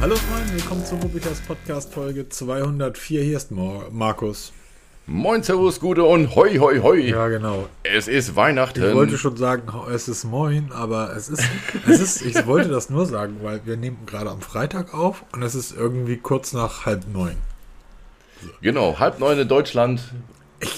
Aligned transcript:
Hallo 0.00 0.16
Freunde, 0.16 0.54
willkommen 0.54 0.84
zu 0.84 0.94
Rubikas 0.96 1.40
Podcast 1.40 1.92
Folge 1.92 2.28
204. 2.28 3.22
Hier 3.22 3.36
ist 3.36 3.50
Mar 3.50 3.84
Markus. 3.90 4.52
Moin, 5.06 5.42
Servus, 5.42 5.80
Gute 5.80 6.04
und 6.04 6.34
hoi, 6.36 6.56
hoi, 6.58 6.78
hoi. 6.80 7.00
Ja, 7.00 7.28
genau. 7.28 7.68
Es 7.82 8.06
ist 8.08 8.36
Weihnachten. 8.36 8.82
Ich 8.82 8.94
wollte 8.94 9.18
schon 9.18 9.36
sagen, 9.36 9.62
es 9.92 10.08
ist 10.08 10.24
Moin, 10.24 10.70
aber 10.72 11.14
es 11.16 11.28
ist, 11.28 11.42
es 11.88 12.00
ist, 12.00 12.22
ich 12.24 12.46
wollte 12.46 12.68
das 12.68 12.90
nur 12.90 13.06
sagen, 13.06 13.36
weil 13.42 13.60
wir 13.64 13.76
nehmen 13.76 13.98
gerade 14.06 14.30
am 14.30 14.40
Freitag 14.40 14.94
auf 14.94 15.24
und 15.32 15.42
es 15.42 15.54
ist 15.54 15.76
irgendwie 15.76 16.16
kurz 16.16 16.52
nach 16.52 16.86
halb 16.86 17.06
neun. 17.12 17.36
Genau, 18.62 18.98
halb 18.98 19.18
neun 19.18 19.38
in 19.38 19.48
Deutschland. 19.48 20.00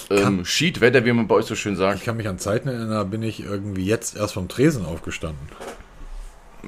kann- 0.09 0.18
Ähm, 0.18 0.45
Schiedwetter, 0.45 1.04
wie 1.04 1.12
man 1.12 1.29
bei 1.29 1.34
euch 1.36 1.46
so 1.46 1.54
schön 1.54 1.73
Ich 1.75 1.79
sagt. 1.79 2.04
kann 2.04 2.16
mich 2.16 2.29
an 2.29 2.39
Zeiten 2.39 2.68
erinnern, 2.68 2.91
da 2.91 3.04
bin 3.04 3.23
ich 3.23 3.41
irgendwie 3.41 3.84
jetzt 3.84 4.16
erst 4.16 4.34
vom 4.34 4.48
Tresen 4.48 4.84
aufgestanden. 4.86 5.48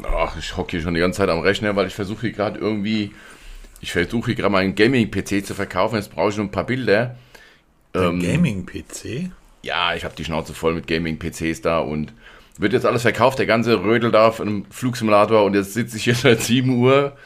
Ach, 0.03 0.37
ich 0.37 0.57
hocke 0.57 0.73
hier 0.73 0.80
schon 0.80 0.95
die 0.95 1.01
ganze 1.01 1.19
Zeit 1.19 1.29
am 1.29 1.41
Rechner, 1.41 1.77
weil 1.77 1.87
ich 1.87 1.95
versuche 1.95 2.23
hier 2.23 2.33
gerade 2.33 2.59
irgendwie, 2.59 3.12
ich 3.80 3.93
versuche 3.93 4.27
hier 4.27 4.34
gerade 4.34 4.53
meinen 4.53 4.75
Gaming-PC 4.75 5.47
zu 5.47 5.55
verkaufen. 5.55 5.97
Jetzt 5.97 6.11
brauche 6.11 6.30
ich 6.30 6.37
noch 6.37 6.45
ein 6.45 6.51
paar 6.51 6.67
Bilder. 6.67 7.17
Ein 7.93 8.20
Gaming-PC? 8.20 9.30
Ja, 9.62 9.95
ich 9.95 10.05
habe 10.05 10.15
die 10.17 10.25
Schnauze 10.25 10.53
voll 10.53 10.75
mit 10.75 10.87
Gaming-PCs 10.87 11.61
da 11.62 11.79
und 11.79 12.12
wird 12.59 12.73
jetzt 12.73 12.87
alles 12.87 13.03
verkauft. 13.03 13.39
Der 13.39 13.47
ganze 13.47 13.83
Rödel 13.83 14.11
da 14.11 14.29
auf 14.29 14.41
einem 14.41 14.65
Flugsimulator 14.70 15.45
und 15.45 15.55
jetzt 15.55 15.75
sitze 15.75 15.97
ich 15.97 16.05
hier 16.05 16.15
seit 16.15 16.42
7 16.42 16.77
Uhr 16.79 17.17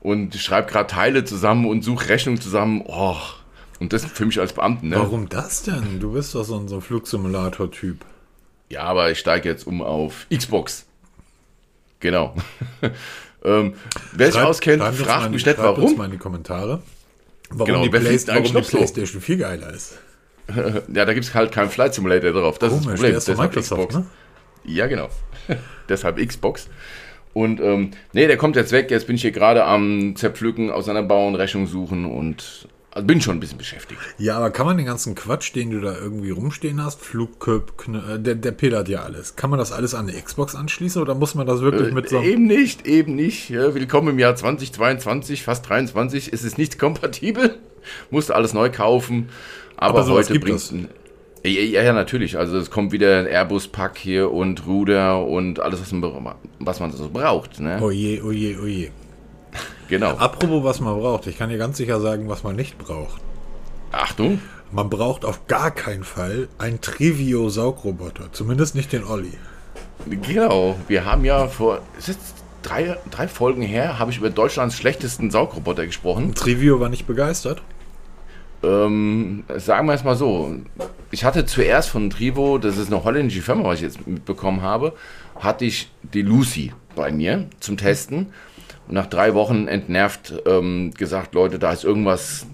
und 0.00 0.34
schreibe 0.34 0.70
gerade 0.70 0.86
Teile 0.88 1.24
zusammen 1.24 1.66
und 1.66 1.82
suche 1.82 2.08
Rechnungen 2.08 2.40
zusammen. 2.40 2.82
Oh, 2.86 3.16
und 3.80 3.94
das 3.94 4.04
für 4.04 4.26
mich 4.26 4.38
als 4.38 4.52
Beamten, 4.52 4.90
ne? 4.90 4.96
Warum 4.96 5.28
das 5.28 5.62
denn? 5.62 6.00
Du 6.00 6.12
bist 6.12 6.34
doch 6.34 6.44
so 6.44 6.58
ein 6.58 6.80
Flugsimulator-Typ. 6.80 8.04
Ja, 8.68 8.82
aber 8.82 9.10
ich 9.10 9.18
steige 9.18 9.48
jetzt 9.48 9.66
um 9.66 9.82
auf 9.82 10.26
Xbox. 10.32 10.86
Genau. 12.00 12.34
ähm, 13.44 13.74
wer 14.12 14.32
sich 14.32 14.40
auskennt, 14.40 14.82
fragt 14.82 15.30
mich 15.30 15.44
nicht 15.44 15.56
schreib 15.56 15.76
uns 15.76 15.78
warum. 15.78 15.96
mal 15.96 16.04
in 16.06 16.10
die 16.12 16.18
Kommentare. 16.18 16.82
Warum 17.50 17.66
Genau, 17.66 17.82
die, 17.82 17.90
Play 17.90 18.18
warum 18.26 18.44
die? 18.44 18.76
Playstation 18.76 19.20
viel 19.20 19.38
geiler 19.38 19.72
ist. 19.72 19.98
Ja, 20.92 21.04
da 21.04 21.12
gibt 21.14 21.24
es 21.26 21.32
halt 21.32 21.52
keinen 21.52 21.70
Flight 21.70 21.94
Simulator 21.94 22.32
drauf. 22.32 22.58
Das 22.58 22.72
ist 22.72 22.78
das 22.78 22.84
Komisch, 22.84 22.96
Problem. 22.98 23.12
der 23.12 23.18
ist 23.18 23.28
Deshalb 23.28 23.50
Microsoft, 23.50 23.88
Xbox. 23.90 23.94
ne? 23.94 24.06
Ja, 24.64 24.86
genau. 24.88 25.08
Deshalb 25.88 26.16
Xbox. 26.26 26.68
Und 27.34 27.60
ähm, 27.60 27.92
nee, 28.12 28.26
der 28.26 28.36
kommt 28.36 28.56
jetzt 28.56 28.72
weg. 28.72 28.90
Jetzt 28.90 29.06
bin 29.06 29.14
ich 29.14 29.22
hier 29.22 29.30
gerade 29.30 29.64
am 29.64 30.16
Zerpflücken, 30.16 30.70
auseinanderbauen, 30.72 31.36
Rechnung 31.36 31.68
suchen 31.68 32.04
und 32.04 32.66
also 32.92 33.06
bin 33.06 33.20
schon 33.20 33.36
ein 33.36 33.40
bisschen 33.40 33.58
beschäftigt. 33.58 34.00
Ja, 34.18 34.36
aber 34.36 34.50
kann 34.50 34.66
man 34.66 34.76
den 34.76 34.86
ganzen 34.86 35.14
Quatsch, 35.14 35.54
den 35.54 35.70
du 35.70 35.80
da 35.80 35.94
irgendwie 35.96 36.30
rumstehen 36.30 36.82
hast, 36.84 37.00
Flugköp, 37.00 37.74
Kn- 37.78 38.14
äh, 38.16 38.18
der, 38.20 38.34
der 38.34 38.50
pedert 38.52 38.88
ja 38.88 39.02
alles. 39.02 39.36
Kann 39.36 39.48
man 39.50 39.58
das 39.60 39.70
alles 39.70 39.94
an 39.94 40.08
eine 40.08 40.20
Xbox 40.20 40.54
anschließen 40.56 41.00
oder 41.00 41.14
muss 41.14 41.34
man 41.36 41.46
das 41.46 41.60
wirklich 41.60 41.92
mit 41.92 42.08
so. 42.08 42.20
Eben 42.20 42.46
nicht, 42.46 42.86
eben 42.86 43.14
nicht. 43.14 43.48
Ja, 43.48 43.74
willkommen 43.74 44.08
im 44.08 44.18
Jahr 44.18 44.34
2022, 44.34 45.42
fast 45.44 45.68
23. 45.68 46.32
Es 46.32 46.42
ist 46.42 46.58
nicht 46.58 46.78
kompatibel. 46.78 47.58
Musste 48.10 48.34
alles 48.34 48.54
neu 48.54 48.70
kaufen. 48.70 49.28
Aber, 49.76 50.00
Aber 50.00 50.10
heute 50.10 50.38
bringt 50.40 50.56
es. 50.58 50.72
ja, 51.44 51.48
ja, 51.50 51.82
ja, 51.82 51.92
natürlich. 51.92 52.36
Also 52.38 52.58
es 52.58 52.70
kommt 52.70 52.92
wieder 52.92 53.18
ein 53.20 53.26
Airbus-Pack 53.26 53.96
hier 53.98 54.30
und 54.32 54.66
Ruder 54.66 55.24
und 55.24 55.60
alles, 55.60 55.80
was 55.80 55.92
man, 55.92 56.34
was 56.58 56.80
man 56.80 56.92
so 56.92 57.08
braucht. 57.08 57.60
Ne? 57.60 57.78
Oje, 57.80 58.22
oje, 58.24 58.58
oje. 58.60 58.90
Genau. 59.90 60.12
Apropos, 60.16 60.62
was 60.62 60.80
man 60.80 60.98
braucht. 60.98 61.26
Ich 61.26 61.36
kann 61.36 61.50
dir 61.50 61.58
ganz 61.58 61.76
sicher 61.76 62.00
sagen, 62.00 62.28
was 62.28 62.44
man 62.44 62.54
nicht 62.54 62.78
braucht. 62.78 63.20
Achtung. 63.90 64.40
Man 64.70 64.88
braucht 64.88 65.24
auf 65.24 65.48
gar 65.48 65.72
keinen 65.72 66.04
Fall 66.04 66.48
einen 66.58 66.80
Trivio-Saugroboter. 66.80 68.32
Zumindest 68.32 68.76
nicht 68.76 68.92
den 68.92 69.04
Olli. 69.04 69.32
Genau. 70.06 70.78
Wir 70.86 71.04
haben 71.04 71.24
ja 71.24 71.48
vor 71.48 71.80
drei, 72.62 72.96
drei 73.10 73.26
Folgen 73.26 73.62
her, 73.62 73.98
habe 73.98 74.12
ich 74.12 74.18
über 74.18 74.30
Deutschlands 74.30 74.76
schlechtesten 74.76 75.32
Saugroboter 75.32 75.86
gesprochen. 75.86 76.34
Trivio 76.36 76.78
war 76.78 76.88
nicht 76.88 77.08
begeistert. 77.08 77.60
Ähm, 78.62 79.42
sagen 79.56 79.88
wir 79.88 79.94
es 79.94 80.04
mal 80.04 80.14
so. 80.14 80.54
Ich 81.10 81.24
hatte 81.24 81.46
zuerst 81.46 81.88
von 81.88 82.10
Trivo, 82.10 82.58
das 82.58 82.76
ist 82.76 82.92
eine 82.92 83.02
holländische 83.02 83.42
Firma, 83.42 83.64
was 83.64 83.76
ich 83.76 83.82
jetzt 83.82 84.06
mitbekommen 84.06 84.62
habe, 84.62 84.92
hatte 85.36 85.64
ich 85.64 85.90
die 86.02 86.22
Lucy 86.22 86.72
bei 86.94 87.10
mir 87.10 87.48
zum 87.58 87.76
Testen. 87.76 88.32
Und 88.88 88.94
nach 88.94 89.06
drei 89.06 89.34
Wochen 89.34 89.68
entnervt 89.68 90.34
ähm, 90.46 90.92
gesagt, 90.96 91.34
Leute, 91.34 91.58
da 91.58 91.72
ist 91.72 91.84
irgendwas 91.84 92.46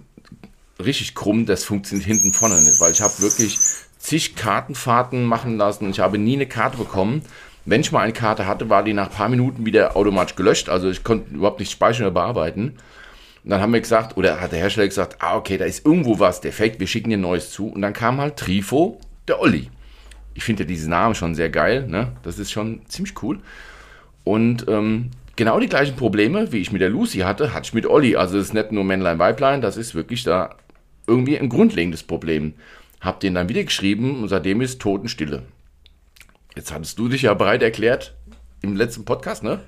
richtig 0.83 1.15
krumm, 1.15 1.47
das 1.47 1.65
funktioniert 1.65 2.07
hinten 2.07 2.33
vorne 2.33 2.63
nicht, 2.63 2.81
weil 2.81 2.93
ich 2.93 3.01
habe 3.01 3.19
wirklich 3.21 3.59
zig 3.99 4.37
Kartenfahrten 4.37 5.25
machen 5.25 5.57
lassen 5.57 5.87
und 5.87 5.91
ich 5.91 6.01
habe 6.01 6.19
nie 6.19 6.35
eine 6.35 6.47
Karte 6.47 6.77
bekommen. 6.77 7.23
Wenn 7.65 7.81
ich 7.81 7.91
mal 7.91 8.01
eine 8.01 8.13
Karte 8.13 8.47
hatte, 8.47 8.71
war 8.71 8.85
die 8.85 8.93
nach 8.93 9.09
ein 9.09 9.15
paar 9.15 9.29
Minuten 9.29 9.67
wieder 9.67 9.97
automatisch 9.97 10.37
gelöscht, 10.37 10.69
also 10.69 10.91
ich 10.91 11.03
konnte 11.03 11.35
überhaupt 11.35 11.59
nicht 11.59 11.73
speichern 11.73 12.07
oder 12.07 12.15
bearbeiten. 12.15 12.77
Und 13.43 13.51
dann 13.51 13.61
haben 13.61 13.73
wir 13.73 13.81
gesagt, 13.81 14.17
oder 14.17 14.41
hat 14.41 14.53
der 14.53 14.59
Hersteller 14.59 14.89
gesagt, 14.89 15.17
ah, 15.21 15.37
okay, 15.37 15.57
da 15.57 15.65
ist 15.65 15.87
irgendwo 15.87 16.19
was 16.19 16.41
defekt, 16.41 16.81
wir 16.81 16.87
schicken 16.89 17.11
dir 17.11 17.17
Neues 17.17 17.53
zu. 17.53 17.69
Und 17.69 17.81
dann 17.83 17.93
kam 17.93 18.21
halt 18.21 18.37
Trifo, 18.37 19.01
der 19.29 19.41
Olli. 19.41 19.71
Ich 20.35 20.45
finde 20.45 20.65
ja 20.65 20.67
diesen 20.67 20.91
Namen 20.91 21.15
schon 21.15 21.35
sehr 21.35 21.49
geil, 21.49 21.87
ne? 21.87 22.13
Das 22.23 22.41
ist 22.41 22.51
schon 22.51 22.81
ziemlich 22.89 23.23
cool. 23.23 23.39
Und 24.25 24.67
ähm, 24.69 25.13
genau 25.37 25.61
die 25.61 25.69
gleichen 25.69 25.97
Probleme, 25.97 26.53
wie 26.53 26.59
ich 26.59 26.73
mit 26.73 26.81
der 26.81 26.89
Lucy 26.89 27.19
hatte, 27.19 27.55
hatte 27.55 27.67
ich 27.67 27.75
mit 27.75 27.87
Olli. 27.87 28.17
Also 28.17 28.39
es 28.39 28.47
ist 28.47 28.55
nicht 28.55 28.73
nur 28.73 28.85
Männlein, 28.85 29.19
Weiblein, 29.19 29.61
das 29.61 29.77
ist 29.77 29.95
wirklich 29.95 30.25
da 30.25 30.57
irgendwie 31.07 31.39
ein 31.39 31.49
grundlegendes 31.49 32.03
Problem. 32.03 32.55
Hab 33.01 33.21
den 33.21 33.35
dann 33.35 33.49
wieder 33.49 33.63
geschrieben 33.63 34.23
und 34.23 34.29
seitdem 34.29 34.61
ist 34.61 34.81
Totenstille. 34.81 35.43
Jetzt 36.57 36.73
hattest 36.73 36.99
du 36.99 37.09
dich 37.09 37.23
ja 37.23 37.35
bereit 37.35 37.63
erklärt 37.63 38.15
im 38.63 38.75
letzten 38.75 39.05
Podcast, 39.05 39.43
ne? 39.43 39.61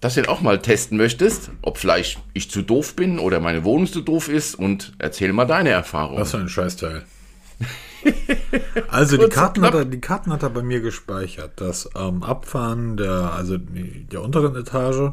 Dass 0.00 0.14
du 0.14 0.20
den 0.20 0.28
auch 0.28 0.42
mal 0.42 0.60
testen 0.60 0.98
möchtest, 0.98 1.50
ob 1.62 1.78
vielleicht 1.78 2.18
ich 2.34 2.50
zu 2.50 2.60
doof 2.60 2.94
bin 2.94 3.18
oder 3.18 3.40
meine 3.40 3.64
Wohnung 3.64 3.86
zu 3.86 4.02
doof 4.02 4.28
ist 4.28 4.54
und 4.54 4.92
erzähl 4.98 5.32
mal 5.32 5.46
deine 5.46 5.70
Erfahrung. 5.70 6.18
Was 6.18 6.32
für 6.32 6.38
ein 6.38 6.50
Scheißteil. 6.50 7.04
Also 8.88 9.16
die 9.16 9.28
Karten, 9.28 9.62
hat 9.62 9.74
er, 9.74 9.84
die 9.84 10.00
Karten 10.00 10.32
hat 10.32 10.42
er 10.42 10.50
bei 10.50 10.62
mir 10.62 10.80
gespeichert. 10.80 11.52
Das 11.56 11.90
ähm, 11.96 12.22
Abfahren 12.22 12.96
der, 12.96 13.32
also 13.32 13.58
der 13.58 14.22
unteren 14.22 14.54
Etage 14.54 15.12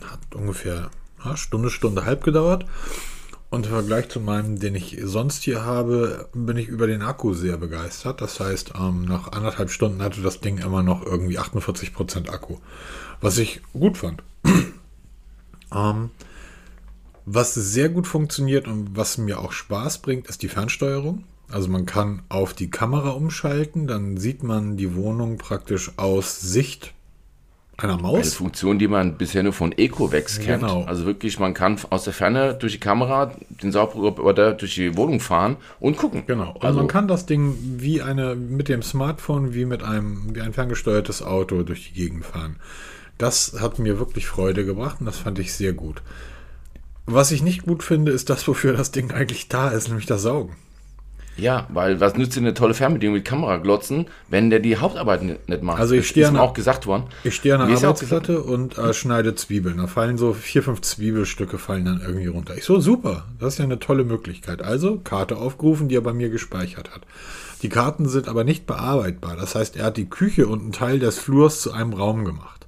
hat 0.00 0.34
ungefähr 0.34 0.90
ja, 1.24 1.36
Stunde, 1.36 1.70
Stunde 1.70 2.04
halb 2.04 2.24
gedauert. 2.24 2.66
Und 3.50 3.66
im 3.66 3.72
Vergleich 3.72 4.08
zu 4.08 4.18
meinem, 4.18 4.58
den 4.58 4.74
ich 4.74 4.98
sonst 5.02 5.42
hier 5.42 5.62
habe, 5.64 6.28
bin 6.32 6.56
ich 6.56 6.68
über 6.68 6.86
den 6.86 7.02
Akku 7.02 7.34
sehr 7.34 7.58
begeistert. 7.58 8.22
Das 8.22 8.40
heißt, 8.40 8.72
ähm, 8.78 9.04
nach 9.04 9.32
anderthalb 9.32 9.70
Stunden 9.70 10.02
hatte 10.02 10.22
das 10.22 10.40
Ding 10.40 10.58
immer 10.58 10.82
noch 10.82 11.04
irgendwie 11.04 11.38
48% 11.38 12.30
Akku. 12.30 12.56
Was 13.20 13.36
ich 13.36 13.60
gut 13.74 13.98
fand. 13.98 14.22
ähm, 15.74 16.10
was 17.26 17.54
sehr 17.54 17.90
gut 17.90 18.06
funktioniert 18.06 18.66
und 18.66 18.96
was 18.96 19.18
mir 19.18 19.38
auch 19.38 19.52
Spaß 19.52 19.98
bringt, 19.98 20.28
ist 20.28 20.42
die 20.42 20.48
Fernsteuerung. 20.48 21.24
Also 21.52 21.68
man 21.68 21.86
kann 21.86 22.22
auf 22.28 22.54
die 22.54 22.70
Kamera 22.70 23.10
umschalten, 23.10 23.86
dann 23.86 24.16
sieht 24.16 24.42
man 24.42 24.76
die 24.76 24.94
Wohnung 24.96 25.36
praktisch 25.38 25.92
aus 25.98 26.40
Sicht 26.40 26.94
einer 27.76 27.94
Eine 27.94 28.02
Maus. 28.02 28.34
Funktion, 28.34 28.78
die 28.78 28.88
man 28.88 29.16
bisher 29.16 29.42
nur 29.42 29.52
von 29.52 29.72
Ecovex 29.72 30.38
kennt. 30.38 30.62
Genau. 30.62 30.84
Also 30.84 31.04
wirklich, 31.04 31.38
man 31.38 31.54
kann 31.54 31.78
aus 31.90 32.04
der 32.04 32.12
Ferne 32.12 32.54
durch 32.54 32.72
die 32.74 32.80
Kamera 32.80 33.32
den 33.62 33.72
Saugroboter 33.72 34.52
durch 34.52 34.74
die 34.74 34.96
Wohnung 34.96 35.20
fahren 35.20 35.56
und 35.80 35.96
gucken. 35.96 36.24
Genau. 36.26 36.52
Und 36.52 36.64
Also, 36.64 36.78
man 36.78 36.88
kann 36.88 37.08
das 37.08 37.26
Ding 37.26 37.56
wie 37.78 38.02
eine 38.02 38.34
mit 38.34 38.68
dem 38.68 38.82
Smartphone 38.82 39.54
wie 39.54 39.64
mit 39.64 39.82
einem 39.82 40.34
wie 40.34 40.40
ein 40.40 40.52
ferngesteuertes 40.52 41.22
Auto 41.22 41.62
durch 41.62 41.88
die 41.88 41.94
Gegend 41.94 42.24
fahren. 42.24 42.56
Das 43.18 43.56
hat 43.60 43.78
mir 43.78 43.98
wirklich 43.98 44.26
Freude 44.26 44.64
gebracht 44.64 44.96
und 45.00 45.06
das 45.06 45.18
fand 45.18 45.38
ich 45.38 45.52
sehr 45.52 45.72
gut. 45.72 46.02
Was 47.06 47.30
ich 47.30 47.42
nicht 47.42 47.64
gut 47.64 47.82
finde, 47.82 48.12
ist 48.12 48.30
das, 48.30 48.46
wofür 48.46 48.72
das 48.74 48.92
Ding 48.92 49.10
eigentlich 49.10 49.48
da 49.48 49.70
ist, 49.70 49.88
nämlich 49.88 50.06
das 50.06 50.22
Saugen. 50.22 50.56
Ja, 51.36 51.66
weil 51.72 52.00
was 52.00 52.16
nützt 52.16 52.36
dir 52.36 52.40
eine 52.40 52.54
tolle 52.54 52.74
Fernbedienung 52.74 53.14
mit 53.16 53.24
Kamera 53.24 53.56
glotzen, 53.56 54.06
wenn 54.28 54.50
der 54.50 54.60
die 54.60 54.76
Hauptarbeit 54.76 55.22
ni- 55.22 55.36
nicht 55.46 55.62
macht? 55.62 55.80
Also 55.80 55.94
ich 55.94 56.06
stehe 56.08 56.28
an- 56.28 56.36
auch 56.36 56.52
gesagt 56.54 56.86
worden. 56.86 57.04
Ich 57.24 57.34
stehe 57.34 57.54
an 57.58 57.66
der 57.68 57.76
Arbeitsplatte 57.76 58.42
und 58.42 58.76
äh, 58.78 58.92
schneide 58.92 59.34
Zwiebeln. 59.34 59.78
Da 59.78 59.86
fallen 59.86 60.18
so 60.18 60.32
vier, 60.34 60.62
fünf 60.62 60.82
Zwiebelstücke 60.82 61.58
fallen 61.58 61.84
dann 61.84 62.00
irgendwie 62.00 62.26
runter. 62.26 62.56
Ich 62.56 62.64
so, 62.64 62.80
super, 62.80 63.24
das 63.40 63.54
ist 63.54 63.58
ja 63.58 63.64
eine 63.64 63.78
tolle 63.78 64.04
Möglichkeit. 64.04 64.62
Also 64.62 64.98
Karte 65.02 65.36
aufgerufen, 65.36 65.88
die 65.88 65.96
er 65.96 66.00
bei 66.02 66.12
mir 66.12 66.28
gespeichert 66.30 66.90
hat. 66.94 67.02
Die 67.62 67.68
Karten 67.68 68.08
sind 68.08 68.28
aber 68.28 68.44
nicht 68.44 68.66
bearbeitbar. 68.66 69.36
Das 69.36 69.54
heißt, 69.54 69.76
er 69.76 69.84
hat 69.86 69.96
die 69.96 70.10
Küche 70.10 70.48
und 70.48 70.60
einen 70.62 70.72
Teil 70.72 70.98
des 70.98 71.18
Flurs 71.18 71.60
zu 71.62 71.72
einem 71.72 71.92
Raum 71.92 72.24
gemacht. 72.24 72.61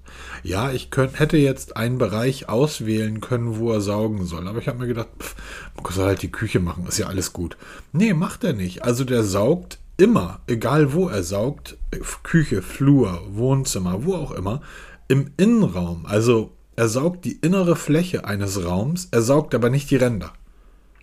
Ja, 0.44 0.70
ich 0.70 0.90
könnt, 0.90 1.18
hätte 1.18 1.38
jetzt 1.38 1.78
einen 1.78 1.96
Bereich 1.96 2.50
auswählen 2.50 3.22
können, 3.22 3.58
wo 3.58 3.72
er 3.72 3.80
saugen 3.80 4.26
soll. 4.26 4.46
Aber 4.46 4.58
ich 4.58 4.68
habe 4.68 4.78
mir 4.78 4.86
gedacht, 4.86 5.08
pff, 5.18 5.34
man 5.74 5.90
soll 5.90 6.04
halt 6.04 6.20
die 6.20 6.30
Küche 6.30 6.60
machen, 6.60 6.86
ist 6.86 6.98
ja 6.98 7.06
alles 7.06 7.32
gut. 7.32 7.56
Nee, 7.92 8.12
macht 8.12 8.44
er 8.44 8.52
nicht. 8.52 8.84
Also 8.84 9.04
der 9.04 9.24
saugt 9.24 9.78
immer, 9.96 10.40
egal 10.46 10.92
wo 10.92 11.08
er 11.08 11.22
saugt, 11.22 11.78
Küche, 12.22 12.60
Flur, 12.60 13.22
Wohnzimmer, 13.30 14.04
wo 14.04 14.16
auch 14.16 14.32
immer, 14.32 14.60
im 15.08 15.30
Innenraum. 15.38 16.04
Also 16.04 16.52
er 16.76 16.88
saugt 16.88 17.24
die 17.24 17.38
innere 17.40 17.74
Fläche 17.74 18.26
eines 18.26 18.62
Raums, 18.62 19.08
er 19.12 19.22
saugt 19.22 19.54
aber 19.54 19.70
nicht 19.70 19.90
die 19.90 19.96
Ränder. 19.96 20.34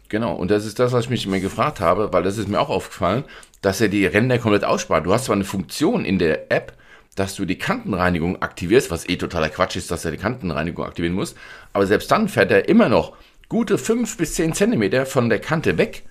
Genau, 0.09 0.35
und 0.35 0.51
das 0.51 0.67
ist 0.67 0.77
das, 0.77 0.91
was 0.91 1.05
ich 1.05 1.09
mich 1.09 1.25
immer 1.25 1.39
gefragt 1.39 1.79
habe, 1.79 2.13
weil 2.13 2.21
das 2.21 2.38
ist 2.38 2.47
mir 2.47 2.59
auch 2.59 2.69
aufgefallen, 2.69 3.23
dass 3.61 3.81
er 3.81 3.89
die 3.89 4.05
Ränder 4.05 4.38
komplett 4.38 4.65
ausspart. 4.65 5.07
Du 5.07 5.13
hast 5.13 5.25
zwar 5.25 5.35
eine 5.35 5.45
Funktion 5.45 6.05
in 6.05 6.19
der 6.19 6.51
App, 6.51 6.77
dass 7.15 7.35
du 7.35 7.45
die 7.45 7.57
Kantenreinigung 7.57 8.41
aktivierst, 8.41 8.89
was 8.89 9.07
eh 9.07 9.17
totaler 9.17 9.49
Quatsch 9.49 9.75
ist, 9.75 9.91
dass 9.91 10.05
er 10.05 10.11
die 10.11 10.17
Kantenreinigung 10.17 10.85
aktivieren 10.85 11.15
muss. 11.15 11.35
Aber 11.73 11.85
selbst 11.85 12.09
dann 12.11 12.29
fährt 12.29 12.51
er 12.51 12.69
immer 12.69 12.89
noch 12.89 13.13
gute 13.49 13.77
5 13.77 14.17
bis 14.17 14.35
10 14.35 14.53
Zentimeter 14.53 15.05
von 15.05 15.29
der 15.29 15.39
Kante 15.39 15.77
weg, 15.77 16.03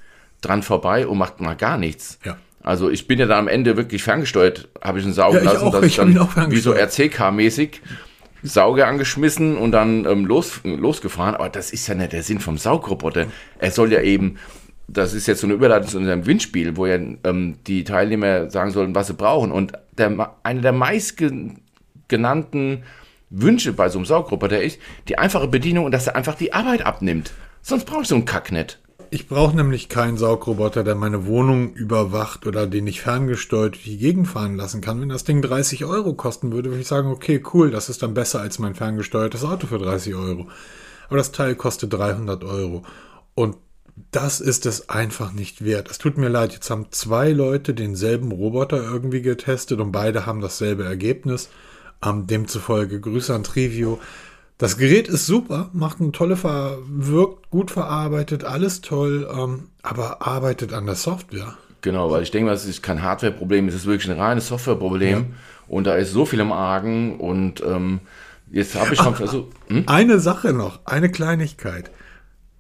dran 0.43 0.63
vorbei 0.63 1.07
und 1.07 1.19
macht 1.19 1.41
mal 1.41 1.57
gar 1.57 1.79
nichts. 1.79 2.19
Ja. 2.25 2.37
Also 2.63 2.91
ich 2.91 3.07
bin 3.07 3.19
ja 3.19 3.27
dann 3.27 3.39
am 3.39 3.49
Ende 3.49 3.77
wirklich 3.77 4.03
ferngesteuert, 4.03 4.69
habe 4.83 4.99
ich 4.99 5.07
ihn 5.07 5.15
saugen 5.15 5.37
Ja, 5.37 5.41
ich 5.41 5.53
lassen, 5.53 5.67
auch, 5.67 5.73
dass 5.73 5.85
ich 5.85 5.93
ich 5.93 5.97
dann 5.97 6.19
auch 6.19 6.51
wie 6.51 6.59
so. 6.59 6.75
RCK-mäßig 6.75 7.81
Sauger 8.43 8.87
angeschmissen 8.87 9.57
und 9.57 9.73
dann 9.73 10.07
ähm, 10.07 10.25
los, 10.25 10.61
losgefahren. 10.65 11.35
Aber 11.35 11.49
das 11.49 11.73
ist 11.73 11.87
ja 11.87 11.95
nicht 11.95 12.13
der 12.13 12.23
Sinn 12.23 12.41
vom 12.41 12.59
Saugroboter. 12.59 13.27
Er 13.59 13.71
soll 13.71 13.93
ja 13.93 14.01
eben, 14.01 14.37
das 14.93 15.15
ist 15.15 15.27
jetzt 15.27 15.41
so 15.41 15.47
eine 15.47 15.55
Überleitung 15.55 15.89
zu 15.89 15.97
unserem 15.99 16.27
Windspiel, 16.27 16.77
wo 16.77 16.87
ja 16.87 16.97
ähm, 16.97 17.57
die 17.67 17.85
Teilnehmer 17.85 18.51
sagen 18.51 18.73
sollen, 18.73 18.95
was 18.95 19.07
sie 19.07 19.15
brauchen. 19.15 19.53
Und 19.53 19.73
der, 19.97 20.35
einer 20.43 20.61
der 20.61 20.73
meistgenannten 20.73 22.83
Wünsche 23.31 23.73
bei 23.73 23.89
so 23.89 23.99
einem 23.99 24.07
Saugroboter 24.07 24.61
ist 24.61 24.81
die 25.09 25.19
einfache 25.19 25.47
Bedienung 25.47 25.85
und 25.85 25.93
dass 25.93 26.09
er 26.09 26.17
einfach 26.17 26.35
die 26.35 26.53
Arbeit 26.53 26.85
abnimmt. 26.85 27.33
Sonst 27.63 27.85
brauche 27.85 28.03
ich 28.03 28.09
so 28.09 28.17
einen 28.17 28.25
Kack 28.25 28.51
nicht. 28.51 28.81
Ich 29.13 29.29
brauche 29.29 29.57
nämlich 29.57 29.89
keinen 29.89 30.17
Saugroboter, 30.17 30.85
der 30.85 30.95
meine 30.95 31.27
Wohnung 31.27 31.75
überwacht 31.75 32.47
oder 32.47 32.67
den 32.67 32.87
ich 32.87 33.01
ferngesteuert 33.01 33.75
durch 33.75 33.85
die 33.85 33.99
Gegend 33.99 34.29
fahren 34.29 34.57
lassen 34.57 34.81
kann. 34.81 35.01
Wenn 35.01 35.09
das 35.09 35.25
Ding 35.25 35.43
30 35.43 35.85
Euro 35.85 36.15
kosten 36.15 36.53
würde, 36.53 36.71
würde 36.71 36.81
ich 36.81 36.87
sagen, 36.87 37.09
okay, 37.09 37.43
cool, 37.53 37.71
das 37.71 37.89
ist 37.89 38.03
dann 38.03 38.15
besser 38.15 38.41
als 38.41 38.61
mein 38.61 38.77
ferngesteuertes 38.77 39.45
Auto 39.45 39.67
für 39.67 39.79
30 39.79 40.15
Euro. 40.15 40.49
Aber 41.09 41.17
das 41.17 41.33
Teil 41.33 41.57
kostet 41.57 41.93
300 41.93 42.45
Euro. 42.45 42.83
Und 43.35 43.57
das 44.11 44.41
ist 44.41 44.67
es 44.67 44.89
einfach 44.89 45.33
nicht 45.33 45.65
wert. 45.65 45.91
Es 45.91 45.99
tut 45.99 46.19
mir 46.19 46.29
leid, 46.29 46.53
jetzt 46.53 46.71
haben 46.71 46.87
zwei 46.91 47.31
Leute 47.33 47.75
denselben 47.75 48.33
Roboter 48.33 48.83
irgendwie 48.83 49.23
getestet 49.23 49.81
und 49.81 49.93
beide 49.93 50.27
haben 50.27 50.41
dasselbe 50.41 50.85
Ergebnis. 50.85 51.49
Ähm, 52.05 52.27
demzufolge 52.27 53.01
Grüße 53.01 53.35
an 53.35 53.45
Trivio. 53.45 54.01
Das 54.59 54.77
Gerät 54.77 55.09
ist 55.09 55.27
super, 55.27 55.71
macht 55.73 56.01
eine 56.01 56.13
tolle 56.13 56.37
Ver 56.37 56.79
wirkt 56.87 57.51
gut 57.51 57.71
verarbeitet, 57.71 58.45
alles 58.45 58.81
toll, 58.81 59.29
ähm, 59.35 59.69
aber 59.83 60.27
arbeitet 60.27 60.73
an 60.73 60.87
der 60.87 60.97
Software. 60.97 61.57
Genau, 61.83 62.11
weil 62.11 62.23
ich 62.23 62.31
denke 62.31 62.47
mal, 62.47 62.55
es 62.55 62.67
ist 62.67 62.83
kein 62.83 63.03
Hardware-Problem, 63.03 63.69
es 63.69 63.75
ist 63.75 63.87
wirklich 63.87 64.11
ein 64.11 64.19
reines 64.19 64.49
Software-Problem. 64.49 65.35
Und 65.67 65.87
da 65.87 65.95
ist 65.95 66.13
so 66.13 66.27
viel 66.27 66.41
im 66.41 66.53
Argen. 66.53 67.19
Und 67.19 67.63
ähm, 67.63 68.01
jetzt 68.51 68.75
habe 68.75 68.93
ich 68.93 69.01
schon 69.01 69.15
versucht. 69.15 69.53
Hm? 69.69 69.85
Eine 69.87 70.19
Sache 70.19 70.53
noch, 70.53 70.81
eine 70.85 71.11
Kleinigkeit. 71.11 71.91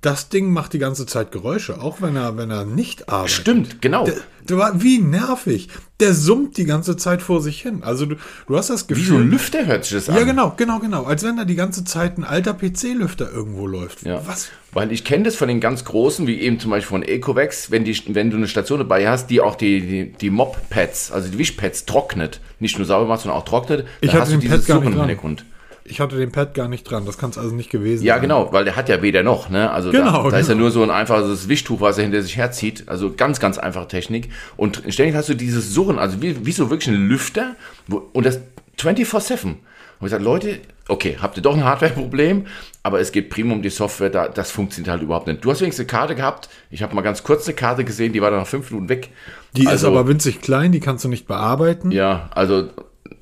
Das 0.02 0.30
Ding 0.30 0.50
macht 0.50 0.72
die 0.72 0.78
ganze 0.78 1.04
Zeit 1.04 1.30
Geräusche, 1.30 1.80
auch 1.82 2.00
wenn 2.00 2.16
er, 2.16 2.38
wenn 2.38 2.50
er 2.50 2.64
nicht 2.64 3.10
arbeitet. 3.10 3.32
Stimmt, 3.36 3.82
genau. 3.82 4.06
Der, 4.06 4.14
der 4.48 4.56
war 4.56 4.82
wie 4.82 4.98
nervig. 4.98 5.68
Der 6.00 6.14
summt 6.14 6.56
die 6.56 6.64
ganze 6.64 6.96
Zeit 6.96 7.20
vor 7.20 7.42
sich 7.42 7.60
hin. 7.60 7.82
Also 7.82 8.06
du, 8.06 8.16
du 8.46 8.56
hast 8.56 8.70
das 8.70 8.88
Wie 8.88 8.94
Gefühl. 8.94 9.06
so 9.06 9.16
ein 9.16 9.30
Lüfter 9.30 9.66
hört 9.66 9.84
sich 9.84 9.92
das 9.92 10.08
an. 10.08 10.16
ja, 10.16 10.24
genau, 10.24 10.54
genau, 10.56 10.78
genau. 10.78 11.04
Als 11.04 11.22
wenn 11.22 11.36
da 11.36 11.44
die 11.44 11.54
ganze 11.54 11.84
Zeit 11.84 12.16
ein 12.16 12.24
alter 12.24 12.54
PC-Lüfter 12.54 13.30
irgendwo 13.30 13.66
läuft. 13.66 14.06
Ja. 14.06 14.22
Was? 14.26 14.48
Weil 14.72 14.90
ich 14.90 15.04
kenne 15.04 15.24
das 15.24 15.36
von 15.36 15.48
den 15.48 15.60
ganz 15.60 15.84
großen, 15.84 16.26
wie 16.26 16.40
eben 16.40 16.58
zum 16.58 16.70
Beispiel 16.70 16.88
von 16.88 17.02
Ecovex, 17.02 17.70
wenn, 17.70 17.84
die, 17.84 18.00
wenn 18.14 18.30
du 18.30 18.38
eine 18.38 18.48
Station 18.48 18.78
dabei 18.78 19.06
hast, 19.06 19.28
die 19.28 19.42
auch 19.42 19.54
die, 19.54 19.82
die, 19.82 20.12
die 20.12 20.30
Mop-Pads, 20.30 21.12
also 21.12 21.28
die 21.28 21.36
Wischpads 21.36 21.84
trocknet. 21.84 22.40
Nicht 22.58 22.78
nur 22.78 22.86
sauber 22.86 23.06
macht, 23.06 23.20
sondern 23.20 23.38
auch 23.38 23.44
trocknet. 23.44 23.86
Ich 24.00 24.12
dann 24.12 24.22
hast 24.22 24.28
du 24.28 24.38
den 24.38 24.40
dieses 24.40 24.66
Suchen 24.66 24.94
im. 24.94 24.98
Hintergrund. 24.98 25.44
Ich 25.90 26.00
hatte 26.00 26.16
den 26.16 26.32
Pad 26.32 26.54
gar 26.54 26.68
nicht 26.68 26.84
dran. 26.84 27.04
Das 27.04 27.18
kann 27.18 27.30
es 27.30 27.38
also 27.38 27.54
nicht 27.54 27.70
gewesen 27.70 28.04
Ja, 28.04 28.14
sein. 28.14 28.22
genau, 28.22 28.52
weil 28.52 28.64
der 28.64 28.76
hat 28.76 28.88
ja 28.88 29.02
weder 29.02 29.22
noch, 29.22 29.50
ne? 29.50 29.70
Also 29.70 29.90
Genau, 29.90 30.24
da, 30.24 30.30
da 30.30 30.38
ist 30.38 30.48
ja 30.48 30.54
genau. 30.54 30.64
nur 30.64 30.70
so 30.70 30.82
ein 30.82 30.90
einfaches 30.90 31.48
Wischtuch, 31.48 31.80
was 31.80 31.98
er 31.98 32.04
hinter 32.04 32.22
sich 32.22 32.36
herzieht. 32.36 32.84
Also 32.86 33.12
ganz, 33.14 33.40
ganz 33.40 33.58
einfache 33.58 33.88
Technik. 33.88 34.30
Und 34.56 34.82
ständig 34.88 35.14
hast 35.16 35.28
du 35.28 35.34
dieses 35.34 35.74
Surren, 35.74 35.98
also 35.98 36.22
wie, 36.22 36.46
wie 36.46 36.52
so 36.52 36.70
wirklich 36.70 36.88
ein 36.94 37.08
Lüfter. 37.08 37.56
Wo, 37.88 38.02
und 38.12 38.24
das 38.24 38.40
24-7. 38.78 39.44
Und 40.00 40.06
ich 40.06 40.12
gesagt, 40.12 40.22
Leute, 40.22 40.60
okay, 40.88 41.18
habt 41.20 41.36
ihr 41.36 41.42
doch 41.42 41.54
ein 41.54 41.64
Hardware-Problem, 41.64 42.46
aber 42.82 43.00
es 43.00 43.12
geht 43.12 43.28
prima 43.28 43.52
um 43.52 43.60
die 43.60 43.68
Software, 43.68 44.08
da, 44.08 44.28
das 44.28 44.50
funktioniert 44.50 44.90
halt 44.90 45.02
überhaupt 45.02 45.26
nicht. 45.26 45.44
Du 45.44 45.50
hast 45.50 45.60
wenigstens 45.60 45.84
eine 45.90 45.98
Karte 45.98 46.14
gehabt. 46.14 46.48
Ich 46.70 46.82
habe 46.82 46.94
mal 46.94 47.02
ganz 47.02 47.22
kurz 47.22 47.46
eine 47.46 47.54
Karte 47.54 47.84
gesehen, 47.84 48.12
die 48.14 48.22
war 48.22 48.30
dann 48.30 48.40
nach 48.40 48.46
fünf 48.46 48.70
Minuten 48.70 48.88
weg. 48.88 49.10
Die 49.56 49.66
also, 49.66 49.88
ist 49.88 49.92
aber 49.92 50.08
winzig 50.08 50.40
klein, 50.40 50.72
die 50.72 50.80
kannst 50.80 51.04
du 51.04 51.08
nicht 51.08 51.26
bearbeiten. 51.26 51.90
Ja, 51.90 52.30
also 52.34 52.68